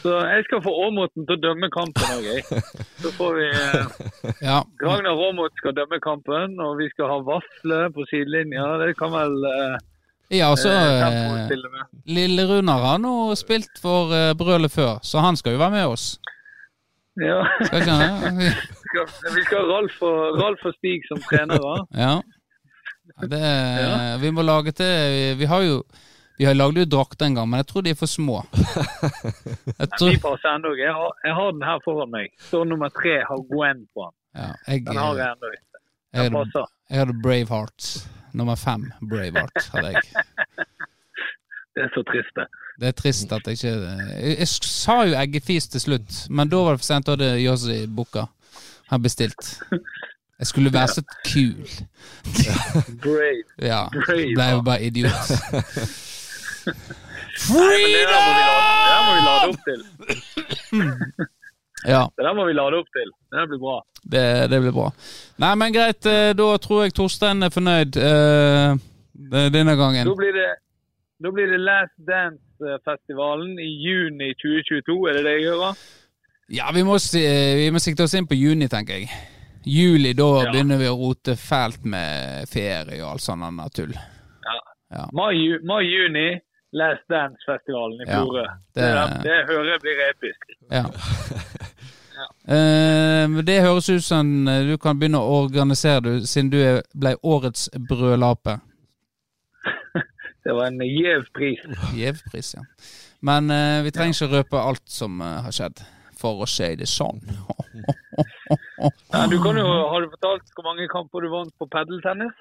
Så 0.04 0.14
jeg 0.32 0.46
skal 0.48 0.64
få 0.64 0.74
Åmoten 0.88 1.28
til 1.28 1.36
å 1.36 1.42
dømme 1.44 1.70
kampen 1.76 2.14
òg, 2.16 2.30
jeg. 2.30 2.64
Så 3.04 3.12
får 3.18 3.38
vi 3.40 3.48
eh, 3.52 4.34
ja. 4.46 4.62
Ragnar 4.86 5.20
Aamodt 5.28 5.60
skal 5.60 5.76
dømme 5.78 6.00
kampen, 6.04 6.56
og 6.64 6.78
vi 6.80 6.88
skal 6.94 7.12
ha 7.12 7.20
Vafle 7.28 7.82
på 7.96 8.08
sidelinja. 8.12 8.66
Det 8.86 8.94
kan 9.00 9.12
vel 9.18 9.36
eh, 9.52 9.78
Ja, 10.40 10.54
så 10.56 10.72
Tempo 10.72 11.60
eh. 11.60 11.86
Lille 12.08 12.48
Runar 12.50 12.84
har 12.94 13.00
nå 13.04 13.14
spilt 13.40 13.80
for 13.84 14.14
eh, 14.16 14.32
Brølet 14.40 14.72
før, 14.72 14.98
så 15.04 15.24
han 15.26 15.36
skal 15.40 15.58
jo 15.58 15.64
være 15.66 15.76
med 15.82 15.94
oss. 15.98 16.10
Ja. 17.20 17.42
Skal 17.68 17.82
ikke 17.84 17.96
han? 18.00 18.44
Skal- 18.90 19.36
Vi 19.36 19.42
skal 19.46 19.60
ha 19.60 19.66
Ralf 19.76 19.98
og, 20.08 20.38
Ralf 20.40 20.62
og 20.66 20.74
Stig 20.80 21.04
som 21.12 21.20
trenere. 21.28 21.74
Ja. 21.98 22.14
Ja 23.28 24.18
Vi 24.22 24.32
må 24.32 24.42
lage 24.46 24.72
til 24.72 25.36
Vi, 25.40 25.46
har 25.46 25.62
jo 25.66 25.84
Vi 26.40 26.46
har 26.48 26.54
lagd 26.56 26.78
jo 26.80 26.86
en 27.22 27.36
gang, 27.36 27.50
men 27.50 27.58
jeg 27.60 27.68
tror 27.68 27.82
de 27.84 27.90
er 27.92 27.98
for 28.00 28.08
små. 28.08 28.38
Jeg 29.80 29.90
tror, 29.98 30.12
Jeg, 30.14 30.20
enda 30.56 30.70
Jeg, 30.80 30.94
har- 30.96 31.18
jeg 31.26 31.34
har 31.36 31.52
den 31.52 31.64
her 31.68 31.80
foran 31.84 32.12
meg. 32.14 32.30
Står 32.48 32.64
nummer 32.66 32.90
tre 32.96 33.18
har 33.28 33.42
Gwen 33.52 33.82
på 33.94 34.06
den. 34.08 34.16
ja, 34.42 34.52
jeg, 34.68 34.86
Den 34.86 34.98
har 34.98 35.16
jeg, 35.20 35.36
ennå. 35.36 35.52
Den 36.16 36.34
passer. 36.38 36.66
jeg 36.90 36.98
hadde 37.04 37.18
Braveheart. 37.24 37.90
Nummer 38.34 38.56
fem 38.56 38.92
Braveheart 39.10 39.68
hadde 39.74 39.92
jeg. 39.98 40.04
Det 41.76 41.84
er 41.86 41.92
så 41.96 42.02
trist, 42.04 42.34
det. 42.36 42.48
Det 42.82 42.88
er 42.88 42.96
trist 42.98 43.32
at 43.32 43.46
jeg 43.48 43.54
ikke 43.60 43.72
Jeg, 44.40 44.48
sa 44.48 44.96
jo 45.08 45.14
eggefis 45.16 45.68
til 45.72 45.80
slutt, 45.84 46.16
men 46.30 46.50
da 46.50 46.58
var 46.66 46.76
det 46.76 46.82
for 46.82 46.88
sent. 46.90 47.06
Da 47.08 47.14
hadde 47.16 47.30
Jossi 47.44 47.82
booka. 47.88 48.26
Har 48.90 48.98
bestilt. 49.04 49.60
Jeg 50.40 50.48
skulle 50.48 50.72
være 50.74 50.88
så 50.88 51.02
kul. 51.28 51.68
Brave. 53.06 53.44
Ja. 53.62 53.82
Brave. 53.92 54.34
Ble 54.36 54.46
jo 54.54 54.62
bare 54.62 54.84
idiot. 54.88 55.32
Freedom! 57.40 59.56
Ja, 61.88 62.04
Det 62.18 62.24
der 62.26 62.34
må 62.36 62.46
vi 62.48 62.54
lade 62.54 62.76
opp 62.82 62.88
til. 62.96 63.12
Det 63.32 63.46
blir 63.50 63.60
bra. 63.60 63.78
det, 64.14 64.50
det 64.52 64.60
blir 64.62 64.72
bra. 64.76 64.90
Nei, 65.40 65.54
men 65.56 65.74
greit. 65.74 66.06
eh, 66.06 66.34
Da 66.36 66.58
tror 66.58 66.84
jeg 66.84 66.94
Torstein 66.98 67.44
er 67.44 67.50
fornøyd 67.54 67.96
uh, 67.96 68.76
denne 69.54 69.76
gangen. 69.80 70.08
Da 70.08 70.16
blir 70.20 70.34
det, 70.36 70.50
da 71.24 71.32
blir 71.32 71.48
det 71.54 71.60
Last 71.64 71.96
Dance-festivalen 72.10 73.56
i 73.64 73.70
juni 73.86 74.34
2022. 74.44 75.00
Er 75.10 75.14
det 75.20 75.24
det 75.30 75.36
jeg 75.40 75.48
hører? 75.54 75.80
Ja, 76.52 76.72
vi 76.76 76.84
må, 76.84 76.98
vi 77.64 77.70
må 77.72 77.80
sikte 77.80 78.04
oss 78.04 78.14
inn 78.18 78.28
på 78.28 78.36
juni, 78.36 78.68
tenker 78.68 78.94
jeg. 79.00 79.08
Juli, 79.66 80.14
da 80.14 80.44
Ja. 80.44 80.52
begynner 80.52 80.78
vi 80.78 80.86
å 80.88 80.96
rote 80.98 81.36
fælt 81.36 81.84
med 81.86 82.48
ferie 82.50 83.02
og 83.04 83.12
alt 83.12 83.22
sånt 83.22 83.44
annet 83.44 83.74
tull. 83.74 83.94
Mai- 85.14 85.60
Mai-juni, 85.64 86.40
Last 86.74 87.04
Dance-festivalen 87.10 88.02
i 88.02 88.10
Ja, 88.10 88.24
det- 88.26 88.50
Det, 88.74 89.24
det 89.24 89.46
hører 89.50 89.72
jeg 89.72 89.82
blir 89.82 90.00
episk. 90.10 90.42
Ja. 90.72 90.86
Men 92.48 93.46
det 93.46 93.62
høres 93.62 93.90
ut 93.90 94.04
som 94.04 94.46
du 94.46 94.78
kan 94.78 94.98
begynne 95.00 95.20
å 95.22 95.44
organisere, 95.46 96.02
du, 96.02 96.26
siden 96.28 96.50
du 96.50 96.82
ble 96.96 97.16
årets 97.24 97.70
brødlape. 97.90 98.60
Det 100.44 100.54
var 100.56 100.66
en 100.72 100.80
gjev 100.82 101.26
pris. 101.36 101.60
Gjevpris, 101.94 102.54
ja. 102.56 102.62
Men 103.22 103.52
uh, 103.52 103.84
vi 103.84 103.92
trenger 103.92 104.16
ikke 104.16 104.32
røpe 104.40 104.58
alt 104.58 104.86
som 104.90 105.20
uh, 105.22 105.42
har 105.46 105.52
skjedd, 105.52 105.82
for 106.18 106.42
å 106.42 106.48
si 106.50 106.72
det 106.80 106.88
sånn. 106.90 107.20
Ja, 108.80 109.22
du 109.28 109.38
kan 109.44 109.58
jo, 109.60 109.66
har 109.92 110.04
du 110.06 110.10
fortalt 110.16 110.54
hvor 110.56 110.66
mange 110.70 110.88
kamper 110.92 111.26
du 111.26 111.30
vant 111.34 111.52
på 111.60 111.68
padeltennis? 111.72 112.36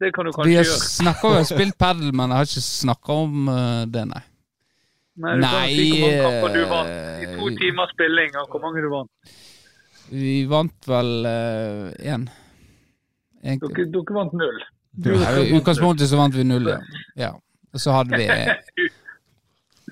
Det 0.00 0.10
kan 0.16 0.26
du 0.26 0.30
Vi 0.30 0.36
kanskje 0.36 0.56
har 0.56 0.64
gjøre. 0.64 0.78
snakka 0.90 1.32
om 1.38 1.44
spilt 1.48 1.76
padel, 1.78 2.12
men 2.16 2.32
jeg 2.32 2.40
har 2.40 2.48
ikke 2.48 2.64
snakka 2.66 3.18
om 3.24 3.50
eh, 3.52 3.82
det, 3.94 4.04
nei. 4.10 4.22
Nei, 5.14 5.34
du 5.38 5.44
kan 5.46 5.68
si 5.70 5.88
hvor 5.90 6.00
mange 6.02 6.22
kamper 6.24 6.54
du 6.56 6.62
vant 6.72 6.94
i 7.22 7.28
to 7.36 7.50
timer 7.60 7.92
spilling. 7.92 8.32
og 8.40 8.48
hvor 8.50 8.64
mange 8.64 8.82
du 8.82 8.88
vant. 8.90 9.36
Vi 10.10 10.34
vant 10.50 10.88
vel 10.90 11.12
én. 12.02 12.26
Dere, 13.44 13.86
dere 13.94 14.16
vant 14.16 14.34
null. 14.40 14.60
I 15.04 15.54
utgangspunktet 15.58 16.08
så 16.10 16.18
vant 16.18 16.34
vi 16.34 16.44
null, 16.48 16.68
ja. 16.72 16.80
ja. 17.26 17.32
Og 17.74 17.80
så 17.82 17.94
hadde 17.94 18.18
vi 18.18 18.26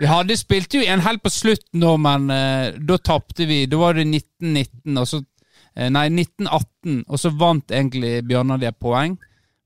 Vi 0.01 0.09
hadde 0.09 0.37
spilte 0.41 0.81
jo 0.81 0.87
en 0.89 1.03
helt 1.05 1.23
på 1.25 1.31
slutten 1.33 1.83
nå, 1.83 1.97
men 2.01 2.31
eh, 2.33 2.79
da 2.81 2.97
tapte 2.99 3.47
vi. 3.49 3.65
Da 3.71 3.81
var 3.81 3.99
det 3.99 4.07
1919, 4.09 4.97
og 4.97 5.09
så 5.09 5.21
eh, 5.21 5.91
Nei, 5.93 6.07
1918, 6.09 7.05
og 7.09 7.21
så 7.21 7.33
vant 7.37 7.75
egentlig 7.75 8.23
Bjørnar 8.29 8.63
det 8.63 8.73
poeng. 8.81 9.19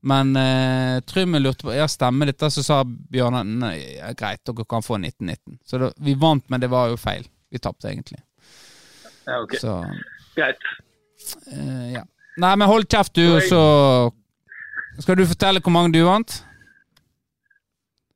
Men 0.07 0.35
uh, 0.37 0.99
Trymmen 1.09 1.41
lurte 1.41 1.65
på 1.67 1.73
Ja, 1.73 1.87
stemmer 1.89 2.29
dette? 2.29 2.47
Så 2.53 2.61
sa 2.63 2.83
Bjørnar 2.85 3.47
nei, 3.47 3.73
ja, 3.97 4.11
greit, 4.15 4.43
dere 4.45 4.67
kan 4.69 4.85
få 4.85 4.99
1919. 5.01 5.57
Så 5.67 5.81
da, 5.81 5.89
vi 6.03 6.13
vant, 6.19 6.45
men 6.53 6.63
det 6.63 6.69
var 6.71 6.91
jo 6.91 6.99
feil. 7.01 7.25
Vi 7.51 7.59
tapte 7.63 7.89
egentlig. 7.89 8.21
Ja, 9.27 9.41
ok. 9.41 9.57
Så 9.59 9.79
Greit. 10.37 10.69
eh, 11.51 11.87
ja. 11.97 12.05
Nei, 12.37 12.53
men 12.53 12.69
hold 12.69 12.85
kjeft, 12.85 13.17
du, 13.17 13.25
og 13.33 13.41
så 13.49 13.61
Skal 15.01 15.17
du 15.17 15.25
fortelle 15.29 15.61
hvor 15.63 15.73
mange 15.73 15.95
du 15.95 16.03
vant? 16.05 16.43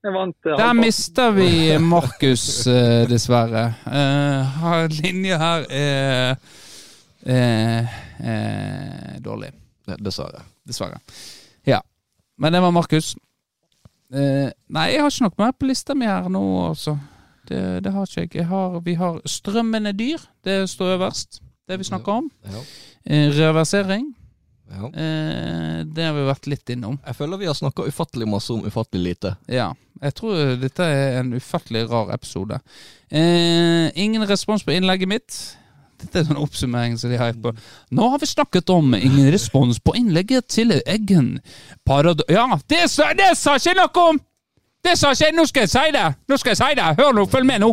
Jeg 0.02 0.14
vant 0.16 0.48
eh, 0.50 0.58
Der 0.58 0.74
mista 0.74 1.28
mister 1.30 1.32
vi 1.36 1.78
Markus, 1.78 2.46
eh, 2.68 3.04
dessverre. 3.10 3.68
Uh, 3.86 4.62
har- 4.64 4.88
linja 5.04 5.38
her 5.38 5.66
er 5.70 6.36
eh, 7.26 8.00
eh, 8.20 9.20
dårlig. 9.22 9.52
Dessverre. 10.00 10.42
Dessverre. 10.68 10.98
Ja. 11.68 11.82
Men 12.38 12.54
det 12.54 12.62
var 12.62 12.72
Markus. 12.72 13.16
Uh, 14.14 14.50
nei, 14.70 14.88
jeg 14.92 15.02
har 15.04 15.12
ikke 15.12 15.28
noe 15.28 15.38
mer 15.46 15.54
på 15.56 15.70
lista 15.70 15.96
mi 15.96 16.10
her 16.10 16.28
nå, 16.30 16.42
altså. 16.70 16.98
Det, 17.48 17.62
det 17.84 17.92
har 17.94 18.08
ikke 18.08 18.22
jeg. 18.22 18.36
jeg 18.36 18.48
har, 18.50 18.80
vi 18.86 18.94
har 18.96 19.22
strømmende 19.26 19.94
dyr. 19.98 20.22
Det 20.44 20.64
står 20.70 20.96
øverst. 20.98 21.42
Det 21.68 21.78
vi 21.80 21.84
snakker 21.88 22.12
om. 22.12 22.32
Ja. 22.46 22.62
Eh, 23.06 23.30
reversering. 23.38 24.16
Ja. 24.72 24.90
Eh, 25.04 25.80
det 25.86 26.06
har 26.08 26.16
vi 26.16 26.28
vært 26.28 26.50
litt 26.50 26.74
innom. 26.74 26.98
Jeg 27.06 27.18
føler 27.18 27.42
vi 27.42 27.50
har 27.50 27.58
snakka 27.58 27.88
ufattelig 27.88 28.28
masse 28.30 28.54
om 28.54 28.66
ufattelig 28.68 29.04
lite. 29.12 29.36
Ja. 29.52 29.72
Jeg 30.02 30.16
tror 30.18 30.56
dette 30.58 30.86
er 30.88 31.20
en 31.20 31.34
ufattelig 31.38 31.84
rar 31.92 32.14
episode. 32.16 32.58
Eh, 33.12 33.92
ingen 34.00 34.24
respons 34.30 34.64
på 34.66 34.74
innlegget 34.74 35.12
mitt. 35.12 35.40
Dette 36.02 36.22
er 36.22 36.26
sånn 36.26 36.42
oppsummering 36.42 36.98
som 36.98 37.12
de 37.12 37.20
har 37.20 37.36
på. 37.38 37.54
Nå 37.94 38.10
har 38.10 38.22
vi 38.22 38.30
snakket 38.30 38.72
om 38.74 38.96
ingen 38.98 39.30
respons 39.34 39.80
på 39.84 39.94
innlegget 40.00 40.48
til 40.50 40.74
Eggen. 40.82 41.36
Parad... 41.86 42.24
Ja, 42.32 42.48
det 42.72 42.88
sa, 42.90 43.12
det 43.18 43.36
sa 43.38 43.60
ikke 43.60 43.78
noe 43.78 44.06
om! 44.10 44.22
Det 44.82 44.96
sa 44.98 45.12
ikke 45.14 45.28
jeg! 45.28 45.36
Nå 45.38 45.46
skal 45.46 45.68
jeg 45.68 45.74
si 45.76 45.92
det! 45.94 46.08
Nå 46.32 46.40
skal 46.42 46.56
jeg 46.56 46.62
si 46.64 46.72
det! 46.80 46.88
Hør 46.98 47.14
nå, 47.14 47.28
følg 47.30 47.46
med 47.52 47.62
nå. 47.62 47.70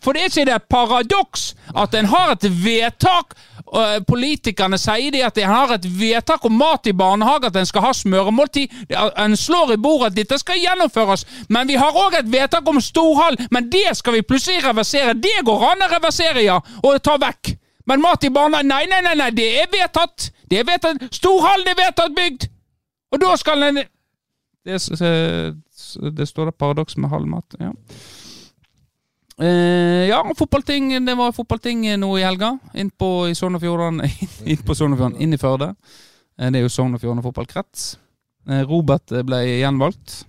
For 0.00 0.16
det 0.16 0.22
er 0.22 0.32
ikke 0.32 0.48
det 0.48 0.56
et 0.56 0.68
paradoks 0.72 1.54
at 1.76 1.94
en 1.94 2.08
har 2.10 2.34
et 2.34 2.46
vedtak 2.64 3.36
og 3.70 4.06
Politikerne 4.08 4.78
sier 4.80 5.12
de 5.14 5.20
at 5.22 5.38
en 5.38 5.50
har 5.50 5.74
et 5.76 5.84
vedtak 5.86 6.44
om 6.46 6.56
mat 6.58 6.88
i 6.90 6.94
barnehage, 6.96 7.46
at 7.46 7.58
en 7.60 7.68
skal 7.68 7.84
ha 7.84 7.92
smøremåltid. 7.94 8.72
Det 8.90 8.98
En 9.18 9.36
slår 9.36 9.74
i 9.74 9.76
bordet 9.76 10.10
at 10.10 10.16
dette 10.16 10.38
skal 10.42 10.58
gjennomføres, 10.58 11.24
men 11.48 11.68
vi 11.68 11.78
har 11.78 11.94
òg 11.94 12.18
et 12.18 12.32
vedtak 12.32 12.68
om 12.68 12.80
storhall. 12.82 13.38
Men 13.50 13.70
det 13.70 13.96
skal 13.96 14.18
vi 14.18 14.26
plutselig 14.26 14.64
reversere. 14.64 15.14
Det 15.14 15.44
går 15.46 15.66
an 15.70 15.86
å 15.86 15.90
reversere, 15.94 16.42
ja, 16.42 16.58
og 16.82 17.02
ta 17.02 17.16
vekk. 17.20 17.54
Men 17.86 18.02
mat 18.02 18.24
i 18.24 18.30
barnehage 18.30 18.66
Nei, 18.66 18.84
nei, 18.90 19.00
nei, 19.06 19.14
nei, 19.14 19.30
det 19.30 19.48
er 19.62 19.70
vedtatt. 19.70 20.30
Det 20.50 20.60
er 20.60 20.66
vedtatt. 20.66 21.06
Storhallen 21.14 21.70
er 21.70 21.78
vedtatt 21.78 22.14
bygd! 22.16 22.50
Og 23.10 23.22
da 23.22 23.36
skal 23.38 23.62
en 23.62 23.80
det, 24.64 24.76
det 26.16 26.26
står 26.28 26.50
det 26.50 26.58
paradoks 26.58 26.96
med 26.96 27.10
halvmat. 27.10 27.56
Ja. 27.58 27.70
Eh, 29.40 30.08
ja, 30.08 30.32
fotballting. 30.36 31.04
Det 31.06 31.14
var 31.14 31.32
fotballting 31.32 31.86
nå 31.96 32.10
i 32.18 32.24
helga. 32.24 32.58
Inn 32.74 32.90
på 32.90 33.28
i 33.30 33.34
Sogn 33.34 33.56
og 33.56 33.62
Fjordane. 33.64 34.08
Inn 34.50 34.64
på 34.66 34.76
Sogn 34.76 34.92
og 34.92 35.00
Fjordane, 35.00 35.22
inn 35.24 35.32
i 35.32 35.40
Førde. 35.40 35.72
Uh, 36.36 36.48
det 36.50 36.60
er 36.60 36.66
jo 36.66 36.72
Sogn 36.72 36.96
og 36.96 37.00
Fjordane 37.00 37.24
fotballkrets. 37.24 37.94
Uh, 38.48 38.60
Robert 38.68 39.12
eh, 39.12 39.24
ble 39.24 39.40
gjenvalgt. 39.46 40.20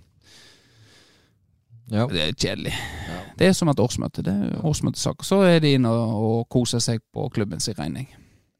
Ja. 1.92 2.06
Det 2.08 2.22
er 2.24 2.32
kjedelig. 2.32 2.72
Ja. 2.72 3.20
Det 3.36 3.50
er 3.50 3.56
som 3.56 3.68
et 3.68 3.80
årsmøte. 3.84 4.24
Det 4.24 4.32
er 4.32 4.64
årsmøtesak. 4.64 5.26
Så 5.28 5.42
er 5.44 5.60
de 5.60 5.74
inne 5.76 5.92
og, 5.92 6.14
og 6.24 6.48
koser 6.52 6.80
seg 6.80 7.02
på 7.12 7.28
klubbens 7.34 7.68
regning. 7.76 8.08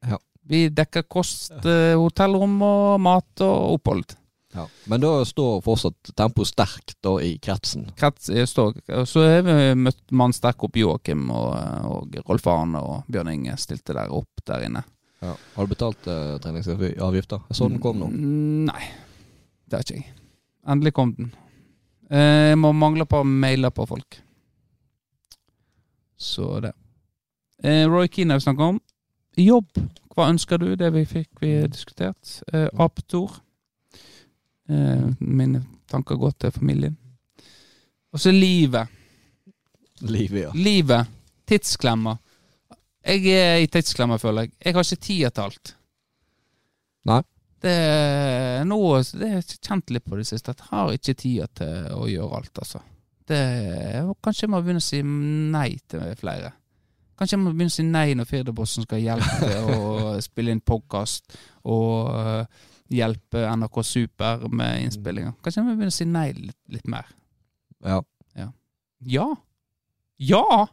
Ja. 0.05 0.19
Vi 0.49 0.67
dekker 0.75 1.07
kost, 1.09 1.53
eh, 1.65 1.95
hotellrom 1.97 2.59
og 2.61 3.01
mat 3.01 3.41
og 3.41 3.79
opphold. 3.79 4.05
Ja. 4.53 4.67
Men 4.85 5.01
da 5.01 5.11
står 5.25 5.61
fortsatt 5.65 6.11
tempoet 6.17 6.51
sterkt 6.51 6.95
da 7.01 7.15
i 7.25 7.35
kretsen. 7.41 7.87
Krets 7.97 8.29
i 8.29 8.43
så 8.45 8.67
har 9.25 9.41
vi 9.47 9.55
møtt 9.79 10.03
mann 10.13 10.33
sterk 10.35 10.61
opp 10.67 10.77
Joakim 10.77 11.25
og, 11.33 11.55
og 11.89 12.17
Rolf 12.29 12.45
Arne 12.51 12.81
og 12.85 13.07
Bjørn 13.09 13.31
Inge 13.33 13.55
stilte 13.57 13.95
der 13.97 14.13
opp 14.13 14.43
der 14.45 14.67
inne. 14.67 14.83
Ja. 15.23 15.33
Har 15.55 15.65
du 15.65 15.71
betalt 15.73 16.05
eh, 16.11 16.35
treningsavgifter? 16.43 17.45
Jeg 17.49 17.57
så 17.57 17.69
den 17.71 17.79
kom 17.81 17.97
nå. 18.01 18.09
Mm, 18.11 18.67
Nei, 18.67 18.83
det 19.65 19.79
har 19.79 19.85
ikke 19.87 20.01
jeg. 20.01 20.13
Endelig 20.69 20.93
kom 20.97 21.13
den. 21.17 21.31
Eh, 22.11 22.51
Jeg 22.51 22.59
må 22.61 22.73
mangle 22.75 23.07
på 23.09 23.23
mailer 23.25 23.71
på 23.73 23.87
folk. 23.89 24.19
Så 26.19 26.59
det. 26.63 26.73
Eh, 27.63 27.87
Roy 27.89 28.07
Keane 28.07 28.35
har 28.35 28.39
vi 28.41 28.45
snakket 28.45 28.69
om. 28.75 28.81
Jobb. 29.39 29.81
Hva 30.13 30.27
ønsker 30.29 30.59
du? 30.61 30.75
Det 30.77 30.91
vi 30.93 31.05
fikk 31.09 31.41
vi 31.41 31.55
diskutert. 31.71 32.35
Aptor. 32.77 33.31
Eh, 33.31 33.39
mine 35.19 35.63
tanker 35.91 36.15
går 36.15 36.37
til 36.39 36.53
familien. 36.55 36.95
Og 38.13 38.21
så 38.21 38.31
livet. 38.31 38.87
Livet, 40.01 40.41
ja. 40.41 40.51
Livet. 40.53 41.09
Tidsklemmer. 41.49 42.17
Jeg 43.03 43.27
er 43.35 43.57
i 43.59 43.67
tidsklemmer, 43.67 44.17
føler 44.21 44.45
jeg. 44.45 44.53
Jeg 44.65 44.75
har 44.75 44.85
ikke 44.85 45.05
tid 45.05 45.29
til 45.29 45.43
alt. 45.43 45.75
Nei. 47.09 47.21
Det 47.63 47.71
er 47.71 48.65
noe 48.67 48.97
Det 49.07 49.27
er 49.37 49.43
kjent 49.63 49.91
litt 49.95 50.03
på 50.07 50.17
det 50.19 50.27
siste. 50.27 50.51
At 50.51 50.63
jeg 50.63 50.71
har 50.71 50.91
ikke 50.95 51.15
tid 51.19 51.55
til 51.59 51.93
å 51.95 52.07
gjøre 52.11 52.41
alt, 52.41 52.59
altså. 52.63 52.83
Det, 53.27 53.39
kanskje 54.23 54.45
jeg 54.45 54.51
må 54.51 54.59
begynne 54.59 54.83
å 54.83 54.83
si 54.83 54.99
nei 55.03 55.69
til 55.87 56.03
flere. 56.19 56.51
Kanskje 57.19 57.37
jeg 57.37 57.43
må 57.43 57.53
begynne 57.53 57.71
å 57.71 57.77
si 57.77 57.85
nei 57.87 58.07
når 58.19 58.27
Firdabossen 58.27 58.83
skal 58.87 59.03
hjelpe 59.03 59.37
til 59.39 59.69
å 59.71 60.15
spille 60.23 60.51
inn 60.51 60.63
podkast 60.65 61.37
og 61.71 62.09
øh, 62.19 62.63
hjelpe 62.91 63.43
NRK 63.55 63.83
Super 63.85 64.47
med 64.51 64.83
innspillinga. 64.83 65.33
Kanskje 65.43 65.63
vi 65.63 65.75
begynner 65.75 65.93
å 65.93 65.95
si 65.95 66.05
nei 66.09 66.29
litt, 66.33 66.59
litt 66.73 66.87
mer. 66.87 67.07
ja. 67.85 68.01
Ja. 69.05 69.27
Ja! 70.17 70.67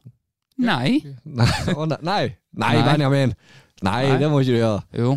Nei. 0.61 1.01
Nei. 1.25 1.47
Nei. 1.67 1.97
nei. 2.03 2.35
Nei. 2.53 2.83
Benjamin! 2.85 3.33
Nei, 3.83 4.09
Nei. 4.11 4.19
det 4.21 4.29
må 4.31 4.41
ikke 4.45 4.53
du 4.53 4.59
gjøre. 4.61 4.83
Jo. 4.93 5.15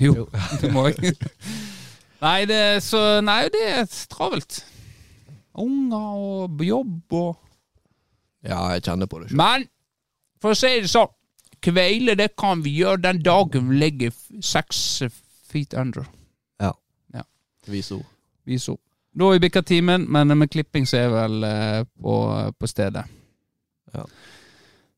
Jo, 0.00 0.24
det 0.62 0.70
må 0.74 0.86
jeg. 0.88 1.12
Nei, 2.24 2.40
det 2.48 2.60
så 2.82 3.20
Nei, 3.22 3.44
det 3.52 3.62
er 3.74 3.84
travelt. 4.10 4.62
Unger 5.56 6.16
og 6.48 6.64
jobb 6.64 7.14
og 7.16 7.36
Ja, 8.46 8.64
jeg 8.74 8.82
kjenner 8.88 9.06
på 9.10 9.20
det 9.20 9.30
sjøl. 9.30 9.38
Men 9.40 9.68
for 10.42 10.56
å 10.56 10.58
si 10.58 10.72
det 10.82 10.90
sånn, 10.90 11.12
kveile 11.64 12.16
det 12.18 12.32
kan 12.38 12.64
vi 12.64 12.74
gjøre 12.80 13.04
den 13.06 13.22
dagen 13.24 13.70
vi 13.70 13.78
ligger 13.84 14.16
seks 14.44 14.80
feet 15.50 15.76
under. 15.78 16.08
Vis 17.70 17.90
ord. 17.94 18.06
Vis 18.46 18.68
opp. 18.72 18.80
Da 19.16 19.24
har 19.24 19.32
vi 19.32 19.44
bikka 19.46 19.62
timen, 19.62 20.04
men 20.12 20.38
med 20.38 20.50
klipping 20.52 20.86
så 20.86 20.98
er 21.00 21.12
vel 21.12 21.44
eh, 21.48 21.84
på, 22.02 22.16
på 22.58 22.68
stedet. 22.68 23.06
Ja. 23.94 24.04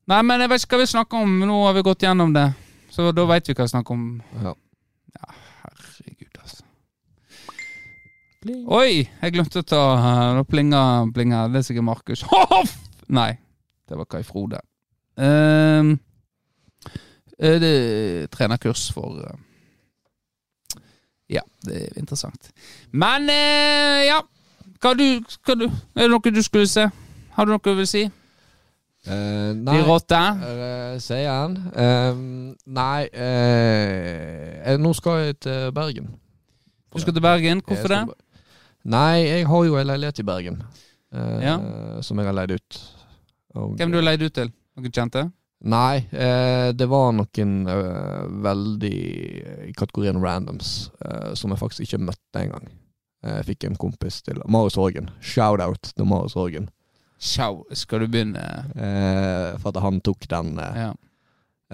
Nei, 0.09 0.23
men 0.25 0.41
jeg 0.43 0.51
vet 0.51 0.65
ikke 0.65 0.75
hva 0.75 0.83
vi 0.83 0.89
snakker 0.91 1.23
om. 1.23 1.37
Nå 1.47 1.59
har 1.63 1.77
vi 1.77 1.85
gått 1.87 2.03
gjennom 2.03 2.33
det. 2.35 2.49
Så 2.91 3.13
da 3.15 3.25
veit 3.29 3.47
vi 3.47 3.55
hva 3.55 3.67
vi 3.67 3.71
snakker 3.71 3.95
om. 3.95 4.07
Ja. 4.43 4.55
Herregud, 5.63 6.41
altså. 6.41 6.65
Oi! 8.49 9.05
Jeg 9.05 9.35
glemte 9.35 9.63
å 9.63 9.67
ta 9.67 9.83
Nå 10.35 10.43
plinger 10.49 11.11
plinger. 11.15 11.51
Det 11.53 11.61
er 11.61 11.67
sikkert 11.69 11.87
Markus. 11.87 12.25
Hoff! 12.31 12.75
Nei, 13.09 13.31
det 13.89 13.97
var 13.97 14.09
Kai 14.09 14.21
Frode. 14.27 14.59
Ehm, 15.19 15.95
eh, 17.39 17.55
det 17.61 17.71
er 17.71 18.27
trenerkurs 18.33 18.89
for 18.95 19.23
eh, 19.23 19.39
Ja, 21.29 21.41
det 21.65 21.75
er 21.83 21.99
interessant. 22.01 22.51
Men 22.91 23.29
eh, 23.29 24.05
ja. 24.09 24.19
Hva 24.79 24.93
du, 24.95 25.03
hva 25.45 25.55
du 25.59 25.65
Er 25.67 26.05
det 26.07 26.09
noe 26.13 26.31
du 26.31 26.41
skulle 26.41 26.67
se? 26.71 26.85
Har 27.35 27.45
du 27.45 27.51
noe 27.51 27.61
du 27.63 27.73
vil 27.81 27.87
si? 27.89 28.05
Eh, 29.05 29.51
De 29.55 29.63
nei. 29.63 29.81
rotte? 29.87 30.19
Uh, 30.19 30.95
Sier 30.99 31.29
han. 31.29 31.55
Uh, 31.75 32.55
nei 32.67 33.07
uh, 33.13 34.71
eh, 34.73 34.77
Nå 34.79 34.91
skal 34.97 35.21
jeg 35.29 35.39
til 35.45 35.71
Bergen. 35.75 36.09
Du 36.93 36.99
skal 36.99 37.13
til 37.15 37.23
Bergen. 37.23 37.61
Hvorfor 37.67 37.93
det? 37.93 38.01
Nei, 38.89 39.19
jeg 39.27 39.47
har 39.47 39.65
jo 39.67 39.77
en 39.77 39.87
leilighet 39.91 40.19
i 40.19 40.23
Bergen. 40.25 40.63
eh, 41.13 41.41
Ja. 41.43 41.57
Som 42.01 42.17
jeg 42.19 42.25
har 42.25 42.33
leid 42.33 42.51
ut. 42.51 42.79
Og- 43.55 43.75
Hvem 43.77 43.91
du 43.91 43.97
har 43.97 44.03
leid 44.03 44.21
ut 44.21 44.33
til? 44.33 44.51
Noen 44.77 44.91
kjente? 44.91 45.31
Nei, 45.61 45.97
eh, 46.15 46.71
det 46.71 46.85
var 46.87 47.11
noen 47.11 47.55
eh, 47.67 48.27
veldig 48.45 48.93
i 49.67 49.73
kategorien 49.75 50.21
randoms, 50.23 50.89
eh, 51.03 51.33
som 51.35 51.51
jeg 51.51 51.59
faktisk 51.59 51.83
ikke 51.87 51.99
møtte 52.07 52.39
engang. 52.45 52.69
Eh, 53.25 53.41
Jeg 53.41 53.45
fikk 53.49 53.65
en 53.67 53.75
kompis 53.75 54.21
til 54.23 54.39
Marius 54.47 54.77
Horgen. 54.79 55.09
Shout-out 55.19 55.91
til 55.97 56.07
Marius 56.07 56.37
Horgen. 56.39 56.69
Sjau, 57.19 57.65
skal 57.75 58.05
du 58.05 58.07
begynne? 58.07 58.45
Eh, 58.79 59.57
for 59.59 59.73
at 59.75 59.81
han 59.83 59.99
tok 60.01 60.27
den. 60.31 60.55
Eh, 60.59 60.79
Ja. 60.85 60.93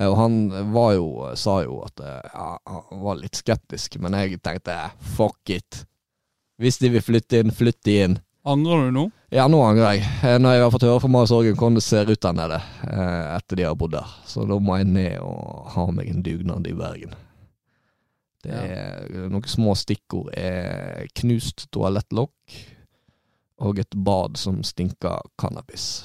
Og 0.09 0.17
han 0.17 0.33
var 0.73 0.89
jo, 0.97 1.05
sa 1.39 1.61
jo 1.63 1.77
at 1.85 2.01
ja, 2.03 2.57
han 2.67 2.99
var 2.99 3.15
litt 3.15 3.37
skeptisk, 3.39 3.93
men 4.03 4.11
jeg 4.17 4.41
tenkte 4.43 4.73
fuck 5.15 5.47
it. 5.53 5.85
Hvis 6.59 6.79
de 6.81 6.89
vil 6.89 7.01
flytte 7.05 7.39
inn, 7.39 7.53
flytt 7.55 7.79
de 7.87 7.93
inn. 8.03 8.17
Angrer 8.43 8.89
du 8.89 8.91
nå? 8.91 9.05
Ja, 9.33 9.47
nå 9.49 9.57
angrer 9.65 9.95
jeg. 9.95 10.05
Eh, 10.23 10.37
Når 10.39 10.53
jeg 10.53 10.63
har 10.63 10.71
fått 10.73 10.85
høre 10.85 11.01
fra 11.01 11.09
Marius 11.11 11.33
Orgen 11.33 11.55
hvordan 11.57 11.79
det 11.79 11.83
ser 11.85 12.09
ut 12.11 12.21
der 12.21 12.35
nede 12.37 12.59
eh, 12.85 13.23
etter 13.35 13.57
de 13.59 13.65
har 13.65 13.77
bodd 13.79 13.95
der. 13.97 14.11
Så 14.29 14.45
da 14.47 14.57
må 14.61 14.77
jeg 14.77 14.89
ned 14.91 15.15
og 15.25 15.71
ha 15.73 15.85
meg 15.95 16.11
en 16.11 16.21
dugnad 16.25 16.67
i 16.69 16.75
Bergen. 16.77 17.15
Det 18.45 18.53
er 18.53 19.25
Noen 19.33 19.47
små 19.49 19.73
stikkord 19.73 20.29
er 20.37 21.07
knust 21.17 21.65
toalettlokk 21.73 22.57
og 23.65 23.79
et 23.81 23.95
bad 24.05 24.37
som 24.37 24.59
stinker 24.67 25.23
cannabis. 25.41 26.03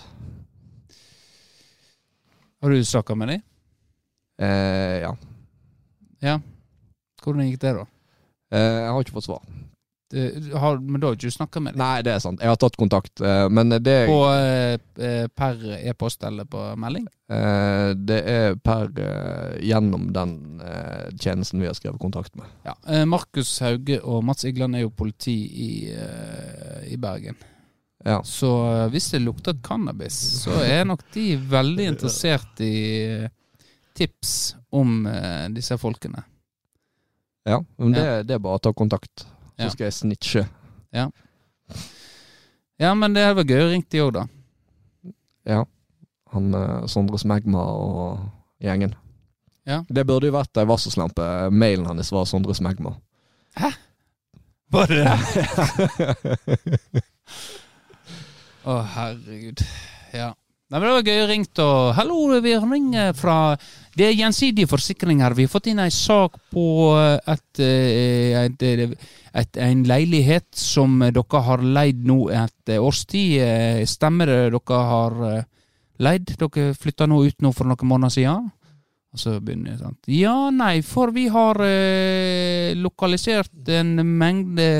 Har 2.63 2.73
du 2.73 2.81
snakka 2.85 3.17
med 3.19 3.35
dem? 3.35 3.43
Eh, 4.41 4.97
ja. 5.05 5.13
Ja. 6.25 6.39
Hvordan 7.21 7.51
gikk 7.51 7.61
det, 7.61 7.75
da? 7.77 7.85
Eh, 8.57 8.79
jeg 8.87 8.89
har 8.95 9.05
ikke 9.05 9.17
fått 9.19 9.29
svar. 9.29 9.45
Det- 10.11 10.53
har, 10.59 10.79
men 10.83 11.01
da 11.01 11.07
har 11.07 11.15
du 11.15 11.27
ikke 11.27 11.37
snakka 11.37 11.61
med 11.63 11.75
dem? 11.75 11.79
Nei, 11.85 12.03
det 12.03 12.13
er 12.17 12.19
sant. 12.25 12.41
Jeg 12.43 12.51
har 12.51 12.57
tatt 12.59 12.77
kontakt, 12.77 13.21
eh, 13.23 13.49
men 13.49 13.69
det, 13.71 13.95
På, 14.11 14.17
eh, 14.35 14.75
eh, 14.99 15.27
per 15.29 15.55
e-post 15.79 16.25
eller 16.27 16.45
på 16.51 16.65
melding? 16.83 17.07
eh, 17.31 17.93
det 17.95 18.19
er 18.27 18.57
per 18.59 18.91
eh, 18.99 19.61
gjennom 19.63 20.09
den 20.13 20.61
eh, 20.67 21.11
tjenesten 21.15 21.61
vi 21.63 21.67
har 21.71 21.75
skrevet 21.79 22.01
kontakt 22.03 22.35
med. 22.37 22.47
Ja. 22.67 22.75
Eh, 22.89 23.05
Markus 23.07 23.53
Hauge 23.63 24.01
og 24.03 24.25
Mats 24.25 24.45
Igland 24.45 24.75
er 24.75 24.81
jo 24.87 24.91
politi 24.91 25.37
i, 25.47 25.71
eh, 25.95 26.93
i 26.93 26.97
Bergen. 26.97 27.37
Ja. 28.05 28.23
Så 28.25 28.51
eh, 28.67 28.89
hvis 28.91 29.11
det 29.13 29.21
lukter 29.23 29.55
cannabis, 29.63 30.17
så 30.43 30.59
er 30.65 30.85
nok 30.89 31.03
de 31.15 31.37
veldig 31.37 31.87
interessert 31.95 32.61
i 32.67 32.75
eh, 33.23 33.29
tips 33.95 34.57
om 34.73 35.07
eh, 35.07 35.47
disse 35.55 35.77
folkene. 35.79 36.25
ja 37.47 37.59
men 37.79 37.93
det, 37.97 38.05
det 38.29 38.35
er 38.37 38.43
bare 38.43 38.59
å 38.59 38.63
ta 38.63 38.73
kontakt, 38.77 39.25
så 39.61 39.69
Ja. 39.69 39.75
skal 39.75 39.85
jeg 39.91 39.93
snitche. 39.99 40.43
Ja, 42.81 42.95
men 42.97 43.13
det 43.15 43.27
var 43.37 43.45
gøy 43.45 43.61
å 43.67 43.69
ringe 43.71 43.87
de 43.93 44.01
òg, 44.01 44.13
da. 44.17 44.25
Ja. 45.47 45.65
Han 46.33 46.55
eh, 46.55 46.87
Sondre 46.89 47.19
Smegma 47.21 47.61
og 47.61 48.25
gjengen. 48.65 48.95
Ja. 49.69 49.83
Det 49.89 50.07
burde 50.09 50.31
jo 50.31 50.35
vært 50.39 50.57
ei 50.57 50.65
varselslampe. 50.69 51.27
Mailen 51.53 51.87
hans 51.91 52.11
var 52.15 52.25
Sondre 52.31 52.55
Smegma. 52.57 52.95
Var 54.71 54.87
det 54.87 55.01
det? 55.03 55.17
Å, 58.71 58.77
herregud. 58.95 59.63
Ja. 60.15 60.31
Nei, 60.71 60.79
men 60.79 60.87
Det 60.87 60.95
var 60.95 61.09
gøy 61.09 61.23
å 61.25 61.29
ringe 61.31 61.65
og 61.65 61.95
Hallo, 61.99 62.19
vi 62.45 62.53
ringer 62.55 63.13
fra 63.19 63.37
Det 64.01 64.07
er 64.09 64.17
gjensidige 64.17 64.65
forsikringer. 64.65 65.35
Vi 65.37 65.45
har 65.45 65.53
fått 65.53 65.67
inn 65.69 65.81
ei 65.83 65.91
sak 65.93 66.39
på 66.55 66.63
eh, 66.97 67.19
et, 67.29 67.61
et, 67.61 68.63
et, 69.43 69.59
en 69.61 69.83
leilighet 69.85 70.47
som 70.57 70.95
dere 71.05 71.43
har 71.45 71.61
leid 71.61 72.01
nå 72.09 72.23
et 72.33 72.73
års 72.81 73.03
tid. 73.11 73.35
Eh, 73.45 73.83
Stemmer 73.85 74.33
det 74.33 74.39
dere 74.55 74.79
har 74.89 75.19
eh, 75.29 75.45
leid? 76.01 76.33
Dere 76.41 76.71
flytta 76.73 77.11
nå 77.13 77.21
ut 77.27 77.45
nå 77.45 77.53
for 77.53 77.69
noen 77.69 77.93
måneder 77.93 78.15
siden? 78.17 78.49
Og 79.13 79.21
så 79.21 79.37
begynner 79.37 79.75
jeg 79.75 79.83
sånn 79.83 79.99
Ja, 80.17 80.35
nei, 80.55 80.81
for 80.87 81.13
vi 81.13 81.27
har 81.35 81.61
eh, 81.67 82.73
lokalisert 82.81 83.69
en 83.77 83.99
mengde 84.01 84.71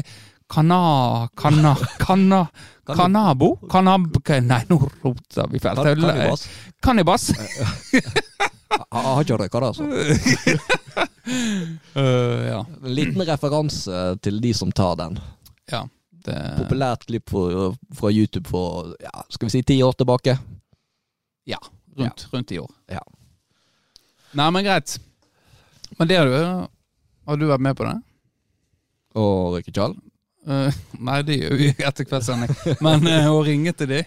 kana... 0.51 1.29
Kana... 1.35 1.77
Kana... 1.99 2.47
Kanabo? 2.91 3.57
Kanab... 3.71 4.11
Nei, 4.43 4.65
nå 4.69 4.81
rota 5.03 5.47
vi 5.51 5.61
fælt. 5.63 5.79
Kannibas. 5.79 6.49
Kannibas. 6.83 7.31
Har 8.91 9.23
ikke 9.23 9.37
røyka 9.39 9.61
det, 9.61 9.67
altså. 9.67 9.85
uh, 11.95 12.43
ja. 12.53 12.61
En 12.85 12.95
liten 12.95 13.23
referanse 13.27 14.03
til 14.23 14.41
de 14.43 14.55
som 14.55 14.73
tar 14.73 14.97
den. 15.01 15.19
ja. 15.71 15.87
Det, 16.21 16.37
Populært 16.59 17.07
klipp 17.09 17.31
fra, 17.33 17.71
fra 17.97 18.11
YouTube 18.13 18.45
for 18.45 18.91
ja, 19.01 19.23
skal 19.33 19.49
vi 19.49 19.53
si 19.55 19.63
ti 19.65 19.79
år 19.83 19.95
tilbake. 19.97 20.35
ja. 21.49 21.57
Rundt, 21.97 22.27
rundt 22.33 22.53
i 22.53 22.59
år. 22.61 22.69
Ja. 22.93 23.01
Nei, 24.37 24.51
men 24.53 24.65
greit. 24.65 24.99
Men 25.99 26.09
det 26.09 26.19
har 26.21 26.29
du 26.29 26.37
Har 27.27 27.37
du 27.41 27.47
vært 27.49 27.65
med 27.65 27.77
på 27.77 27.85
det? 27.89 27.97
Og 29.19 29.57
røyke 29.57 29.73
tjall. 29.73 29.97
Øh, 30.49 30.73
nei, 31.05 31.19
det 31.29 31.37
gjør 31.41 31.57
vi 31.61 31.69
etter 31.85 32.07
kveldssending. 32.09 32.55
Men 32.81 33.05
uh, 33.07 33.29
å 33.35 33.43
ringe 33.45 33.73
til 33.77 33.91
de 33.93 34.01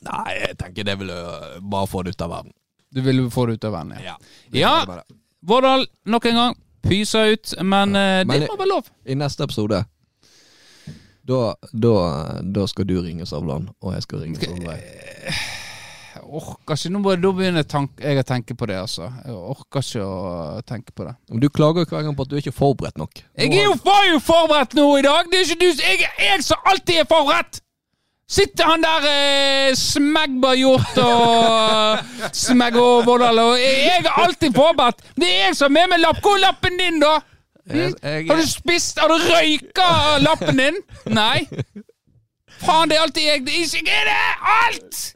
Nei, 0.00 0.30
jeg 0.38 0.56
tenker 0.56 0.86
det 0.88 0.94
vil 1.02 1.10
jo 1.12 1.22
bare 1.72 1.88
få 1.90 2.00
det 2.06 2.14
ut 2.14 2.22
av 2.24 2.30
verden. 2.32 2.52
Du 2.90 3.02
vil 3.04 3.18
få 3.30 3.44
det 3.50 3.58
ut 3.58 3.66
av 3.68 3.74
verden, 3.74 3.96
ja. 4.00 4.14
Ja, 4.54 4.74
Ja. 4.88 5.02
Vårdal, 5.42 5.86
nok 6.04 6.24
en 6.30 6.34
gang. 6.38 6.54
Pysa 6.84 7.26
ut. 7.32 7.52
Men 7.60 7.96
øh, 7.96 8.26
Men- 8.26 8.40
det 8.40 8.48
må 8.48 8.56
være 8.56 8.68
lov. 8.68 8.88
I 9.06 9.14
neste 9.14 9.44
episode 9.44 9.84
da, 11.30 11.54
da, 11.72 11.92
da 12.42 12.66
skal 12.66 12.86
du 12.88 12.96
ringe 13.04 13.26
Savlan, 13.28 13.68
og 13.80 13.92
jeg 13.94 14.02
skal 14.02 14.22
ringe 14.24 14.40
Solveig. 14.40 14.80
Jeg 16.30 16.38
orker 16.38 16.76
ikke. 16.76 16.90
Nå 16.94 17.00
da 17.18 17.30
begynner 17.34 17.64
jeg 17.98 18.20
å 18.20 18.26
tenke 18.26 18.54
på 18.54 18.66
det, 18.70 18.76
altså. 18.78 19.08
Jeg 19.26 19.34
orker 19.34 19.82
ikke 19.82 20.04
å 20.06 20.60
tenke 20.66 20.94
på 20.94 21.06
det. 21.08 21.14
Men 21.30 21.42
Du 21.42 21.48
klager 21.50 21.88
hver 21.90 22.04
gang 22.06 22.14
på 22.14 22.22
at 22.22 22.30
du 22.30 22.36
er 22.36 22.44
ikke 22.44 22.54
forberedt 22.54 23.00
nok. 23.00 23.22
Jeg 23.34 23.50
er 23.50 23.66
jo, 23.66 23.74
var 23.82 24.06
jo 24.06 24.20
forberedt 24.22 24.76
nå 24.78 24.86
i 25.00 25.02
dag! 25.02 25.26
Det 25.32 25.40
er 25.40 25.50
ikke 25.50 25.58
du 25.58 25.82
Jeg, 25.82 26.06
jeg 26.22 26.46
som 26.46 26.70
alltid 26.70 27.02
er 27.02 27.10
forberedt! 27.10 27.60
Sitter 28.30 28.68
han 28.70 28.84
der 28.84 29.06
eh, 29.10 29.72
Smegberg-hjort 29.74 31.00
og 31.02 32.30
Smegg 32.38 32.78
og 32.78 33.08
Vårdal 33.08 33.40
og 33.42 33.56
jeg, 33.58 33.80
jeg 33.88 34.04
er 34.04 34.22
alltid 34.22 34.54
forberedt! 34.54 35.02
Det 35.18 35.26
er 35.26 35.48
jeg 35.48 35.58
som 35.58 35.82
er 35.82 35.90
med 35.90 36.04
lapp. 36.04 36.22
Hvor 36.22 36.38
er 36.38 36.44
lappen 36.46 36.78
din, 36.78 37.02
da? 37.02 37.16
Jeg, 37.66 37.96
jeg, 37.98 38.26
Har 38.30 38.38
du 38.38 38.46
spist 38.46 39.02
Har 39.02 39.10
du 39.10 39.18
røyka 39.18 39.88
lappen 40.22 40.62
din? 40.62 40.78
Nei. 41.10 41.42
Faen, 42.60 42.90
det 42.90 43.00
er 43.00 43.08
alltid 43.08 43.26
jeg. 43.26 43.48
Det 43.48 43.56
er 43.56 43.80
ikke 43.80 43.98
er 43.98 44.12
det 44.12 44.20
alt! 44.60 45.08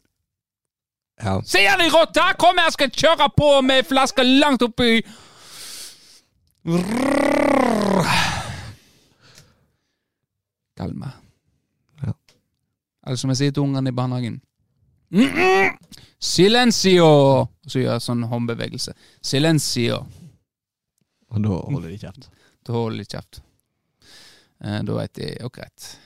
Ja. 1.23 1.43
Se 1.45 1.59
her, 1.59 1.83
i 1.85 1.91
rotta! 1.91 2.33
Kom 2.39 2.59
her, 2.59 2.71
skal 2.75 2.91
kjøre 2.91 3.29
på 3.37 3.51
med 3.63 3.87
flaska 3.87 4.23
langt 4.23 4.63
oppi 4.63 5.03
Kalme. 10.75 11.11
Ja. 12.03 12.15
Eller 13.07 13.21
som 13.21 13.31
jeg 13.31 13.37
sier 13.37 13.55
til 13.55 13.63
ungene 13.63 13.93
i 13.93 13.97
barnehagen 13.97 14.41
mm 15.11 15.29
-mm. 15.29 15.77
Silencio! 16.19 17.07
Og 17.07 17.71
så 17.71 17.79
gjør 17.79 17.93
jeg 17.93 18.03
sånn 18.03 18.23
håndbevegelse. 18.23 18.95
Silencio. 19.23 20.07
Og 21.29 21.43
da 21.45 21.49
holder 21.49 21.91
de 21.91 21.99
kjeft. 21.99 22.31
Da 22.67 22.73
holder 22.73 22.99
de 22.99 23.05
kjeft. 23.05 23.43
Eh, 24.65 24.81
da 24.83 24.93
veit 24.93 25.15
de 25.19 25.37
Ok, 25.45 25.59
greit. 25.59 26.01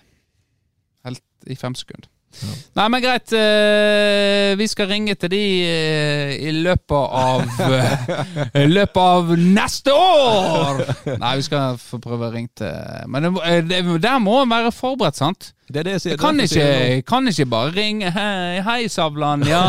Helt 1.04 1.22
i 1.46 1.54
fem 1.54 1.74
sekunder. 1.74 2.11
Ja. 2.39 2.49
Nei, 2.79 2.85
men 2.93 3.03
greit. 3.03 3.33
eh, 3.35 4.53
vi 4.61 4.66
skal 4.70 4.87
ringe 4.93 5.14
til 5.18 5.31
de 5.33 5.41
eh, 5.66 6.35
i 6.47 6.53
løpet 6.55 7.14
av 7.18 7.62
eh, 7.64 8.61
I 8.62 8.66
løpet 8.68 9.01
av 9.03 9.33
neste 9.39 9.95
år! 9.97 10.83
Nei, 11.18 11.33
vi 11.41 11.47
skal 11.49 11.81
få 11.83 11.99
prøve 12.05 12.29
å 12.29 12.35
ringe 12.35 12.53
til 12.61 13.09
Men 13.11 13.31
det, 13.66 13.81
der 14.05 14.20
må 14.22 14.43
en 14.45 14.53
være 14.53 14.70
forberedt, 14.76 15.18
sant? 15.18 15.51
Det 15.68 15.83
er 15.83 15.89
det 15.89 15.97
jeg 15.97 16.05
sier. 16.05 16.14
Jeg 16.14 16.22
kan 16.22 16.41
ikke, 16.41 16.68
jeg 16.68 17.03
kan 17.09 17.29
ikke 17.33 17.49
bare 17.53 17.74
ringe 17.76 18.12
Hei, 18.14 18.61
hei 18.64 18.79
Savlan, 18.93 19.43
ja. 19.49 19.64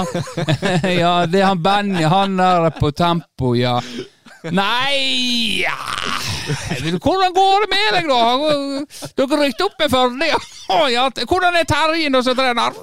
ja, 1.02 1.16
det 1.26 1.42
er 1.42 1.50
han 1.50 1.64
Benny, 1.64 2.06
han 2.08 2.38
der 2.40 2.70
på 2.78 2.92
tempo, 2.96 3.56
ja. 3.58 3.80
Nei 4.52 5.64
ja. 5.66 5.76
Hvordan 6.50 7.34
går 7.36 7.66
det 7.66 7.70
med 7.74 7.88
deg, 7.96 8.10
da? 8.10 8.22
Dere 9.20 9.40
rykket 9.44 9.66
opp 9.66 9.76
med 9.80 9.94
Førde, 9.94 10.30
ja. 10.30 10.40
Hvordan 11.30 11.58
er 11.60 11.68
Terje 11.70 12.10
og 12.10 12.24
som 12.26 12.38
trener? 12.38 12.78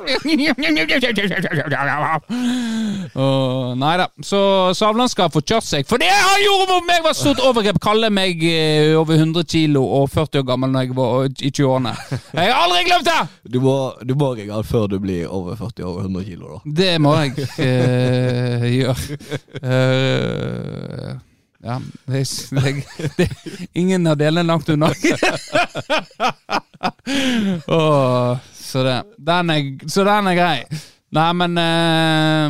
Nei 3.76 3.94
da. 4.00 4.06
Så 4.24 4.40
Savland 4.78 5.10
skal 5.12 5.30
få 5.32 5.42
kjørt 5.42 5.66
seg. 5.66 5.86
For 5.88 6.00
det 6.02 6.10
han 6.10 6.42
gjorde 6.42 6.68
mot 6.72 6.88
meg, 6.88 7.02
var 7.04 7.16
stort 7.16 7.42
overgrep. 7.44 7.78
Kalle 7.82 8.10
meg 8.14 8.42
eh, 8.46 8.94
over 8.98 9.18
100 9.18 9.46
kilo 9.50 9.84
og 10.00 10.10
40 10.14 10.42
år 10.42 10.48
gammel 10.50 10.72
når 10.74 10.86
jeg 10.86 10.96
var 10.96 11.28
i 11.28 11.52
20-årene. 11.52 11.94
Jeg 12.36 12.52
har 12.52 12.64
aldri 12.64 12.82
glemt 12.88 13.06
det! 13.06 13.20
Du 13.56 13.60
må, 13.64 13.76
du 14.02 14.14
må 14.18 14.32
ringe 14.34 14.54
han 14.56 14.66
før 14.66 14.88
du 14.90 14.98
blir 15.02 15.30
over 15.32 15.56
40 15.58 15.86
år 15.86 16.00
og 16.00 16.08
100 16.08 16.26
kilo, 16.26 16.56
da. 16.56 16.74
Det 16.82 16.92
må 17.02 17.14
jeg 17.20 17.30
uh, 17.60 18.66
gjøre. 18.76 19.20
Eh, 19.62 21.25
ja, 21.62 21.80
det 22.06 22.24
det, 22.50 22.84
det, 23.16 23.28
ingen 23.72 24.06
av 24.06 24.16
delene 24.20 24.40
er 24.44 24.50
langt 24.50 24.68
unna. 24.68 24.90
oh, 27.66 28.38
så 28.52 28.82
det 28.84 29.02
den 29.16 29.50
er, 29.50 29.88
Så 29.88 30.04
den 30.04 30.26
er 30.30 30.34
grei. 30.38 30.64
Nei, 31.16 31.32
men 31.38 31.58
eh, 31.62 32.46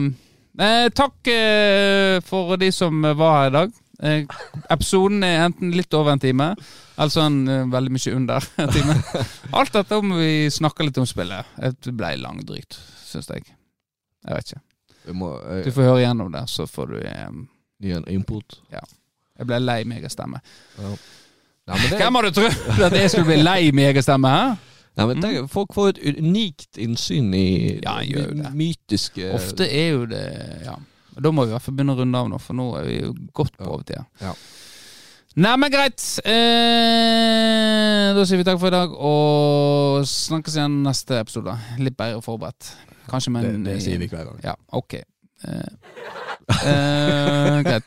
eh, 0.66 0.88
Takk 0.96 1.28
eh, 1.30 2.20
for 2.26 2.56
de 2.60 2.70
som 2.72 3.02
var 3.02 3.36
her 3.40 3.50
i 3.50 3.54
dag. 3.56 3.72
Eh, 4.02 4.24
episoden 4.70 5.24
er 5.24 5.44
enten 5.46 5.72
litt 5.76 5.94
over 5.96 6.12
en 6.12 6.20
time, 6.20 6.50
eller 6.96 7.12
sånn 7.12 7.38
veldig 7.72 7.92
mye 7.96 8.14
under 8.16 8.48
en 8.64 8.72
time. 8.74 8.96
Alt 9.56 9.72
dette 9.76 9.96
om 10.00 10.16
vi 10.18 10.48
snakker 10.52 10.84
litt 10.88 10.98
om 11.00 11.06
spillet. 11.08 11.44
Det 11.56 11.92
ble 11.96 12.14
langdrygt, 12.20 12.78
syns 13.06 13.30
jeg. 13.32 13.46
Jeg 14.26 14.34
vet 14.40 14.50
ikke. 14.50 14.62
Eh, 15.06 15.62
Du 15.68 15.72
får 15.72 15.82
høre 15.92 16.02
gjennom 16.02 16.32
det, 16.34 16.44
så 16.50 16.66
får 16.66 16.86
du 16.96 16.98
en 17.80 18.04
input. 18.08 18.60
Jeg 19.38 19.46
ble 19.46 19.58
lei 19.60 19.84
meg 19.84 20.04
av 20.04 20.10
stemme. 20.10 20.40
Ja. 20.78 20.94
Nei, 21.66 21.76
men 21.82 21.90
det, 21.90 21.98
Hvem 21.98 22.14
hadde 22.14 22.30
trodd 22.32 22.82
at 22.86 22.92
jeg 22.96 23.10
skulle 23.10 23.26
bli 23.26 23.42
lei 23.42 23.70
meg 23.72 23.96
av 23.96 24.02
stemme? 24.02 24.28
Hæ? 24.28 24.56
nei, 24.96 25.06
men 25.10 25.20
tenk, 25.20 25.50
folk 25.52 25.74
får 25.76 25.88
et 25.92 25.98
unikt 26.22 26.78
innsyn 26.80 27.34
i 27.36 27.80
Ja, 27.82 27.98
det. 28.00 28.52
mytiske 28.54 29.34
Ofte 29.34 29.66
er 29.68 29.90
jo 29.92 30.06
det 30.06 30.22
Ja. 30.64 30.76
Da 31.20 31.30
må 31.30 31.44
vi 31.44 31.48
i 31.50 31.52
hvert 31.56 31.62
fall 31.62 31.74
begynne 31.74 31.92
å 31.96 31.98
runde 32.00 32.18
av 32.18 32.28
nå, 32.28 32.38
for 32.40 32.54
nå 32.54 32.76
er 32.78 32.84
vi 32.84 33.00
jo 33.02 33.14
godt 33.32 33.56
på 33.58 33.64
Ja. 33.64 33.70
overtida. 33.72 34.06
Ja. 34.20 34.32
Nei, 35.36 35.56
men 35.56 35.70
greit. 35.70 36.00
Eh, 36.24 38.14
da 38.16 38.24
sier 38.24 38.38
vi 38.40 38.44
takk 38.44 38.58
for 38.60 38.68
i 38.68 38.74
dag, 38.74 38.92
og 38.94 40.04
snakkes 40.08 40.56
igjen 40.56 40.78
neste 40.84 41.18
episode. 41.20 41.56
Litt 41.78 41.96
bedre 41.98 42.22
forberedt. 42.24 42.70
Kanskje 43.10 43.30
med 43.34 43.44
det, 43.44 43.54
det 43.64 43.82
sier 43.84 43.98
vi 44.00 44.08
hver 44.08 44.24
gang. 44.30 44.40
Ja, 44.44 44.54
ok. 44.72 44.94
Eh, 44.94 45.68
eh, 46.48 47.60
greit. 47.66 47.86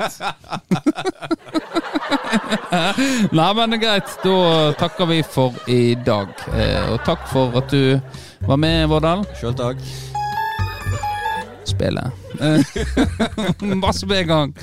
Nei, 3.31 3.53
men 3.55 3.79
greit. 3.79 4.15
Da 4.23 4.73
takker 4.79 5.09
vi 5.09 5.21
for 5.23 5.55
i 5.69 5.95
dag. 6.05 6.33
Eh, 6.53 6.91
og 6.93 7.03
takk 7.07 7.27
for 7.31 7.55
at 7.61 7.71
du 7.73 7.99
var 8.47 8.59
med, 8.61 8.87
Vårdal. 8.91 9.25
Sjøl 9.39 9.55
takk. 9.57 9.83
Spillet. 11.69 12.11
Eh, 12.41 12.59
Masse 13.83 14.07
med 14.09 14.23
en 14.25 14.27
gang. 14.27 14.53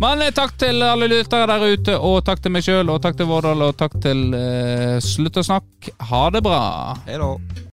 Men 0.00 0.22
eh, 0.24 0.32
takk 0.34 0.56
til 0.60 0.82
alle 0.82 1.10
lyttere 1.10 1.46
der 1.50 1.66
ute, 1.74 1.98
og 1.98 2.22
takk 2.26 2.42
til 2.42 2.54
meg 2.54 2.64
sjøl, 2.66 2.90
og 2.90 3.02
takk 3.04 3.18
til 3.20 3.28
Vårdal, 3.30 3.66
og 3.68 3.76
takk 3.78 3.98
til 4.02 4.32
eh, 4.38 4.96
Slutt 5.04 5.38
å 5.38 5.46
snakke. 5.46 5.94
Ha 6.10 6.24
det 6.34 6.42
bra. 6.44 6.62
Hei 7.06 7.20
da. 7.20 7.34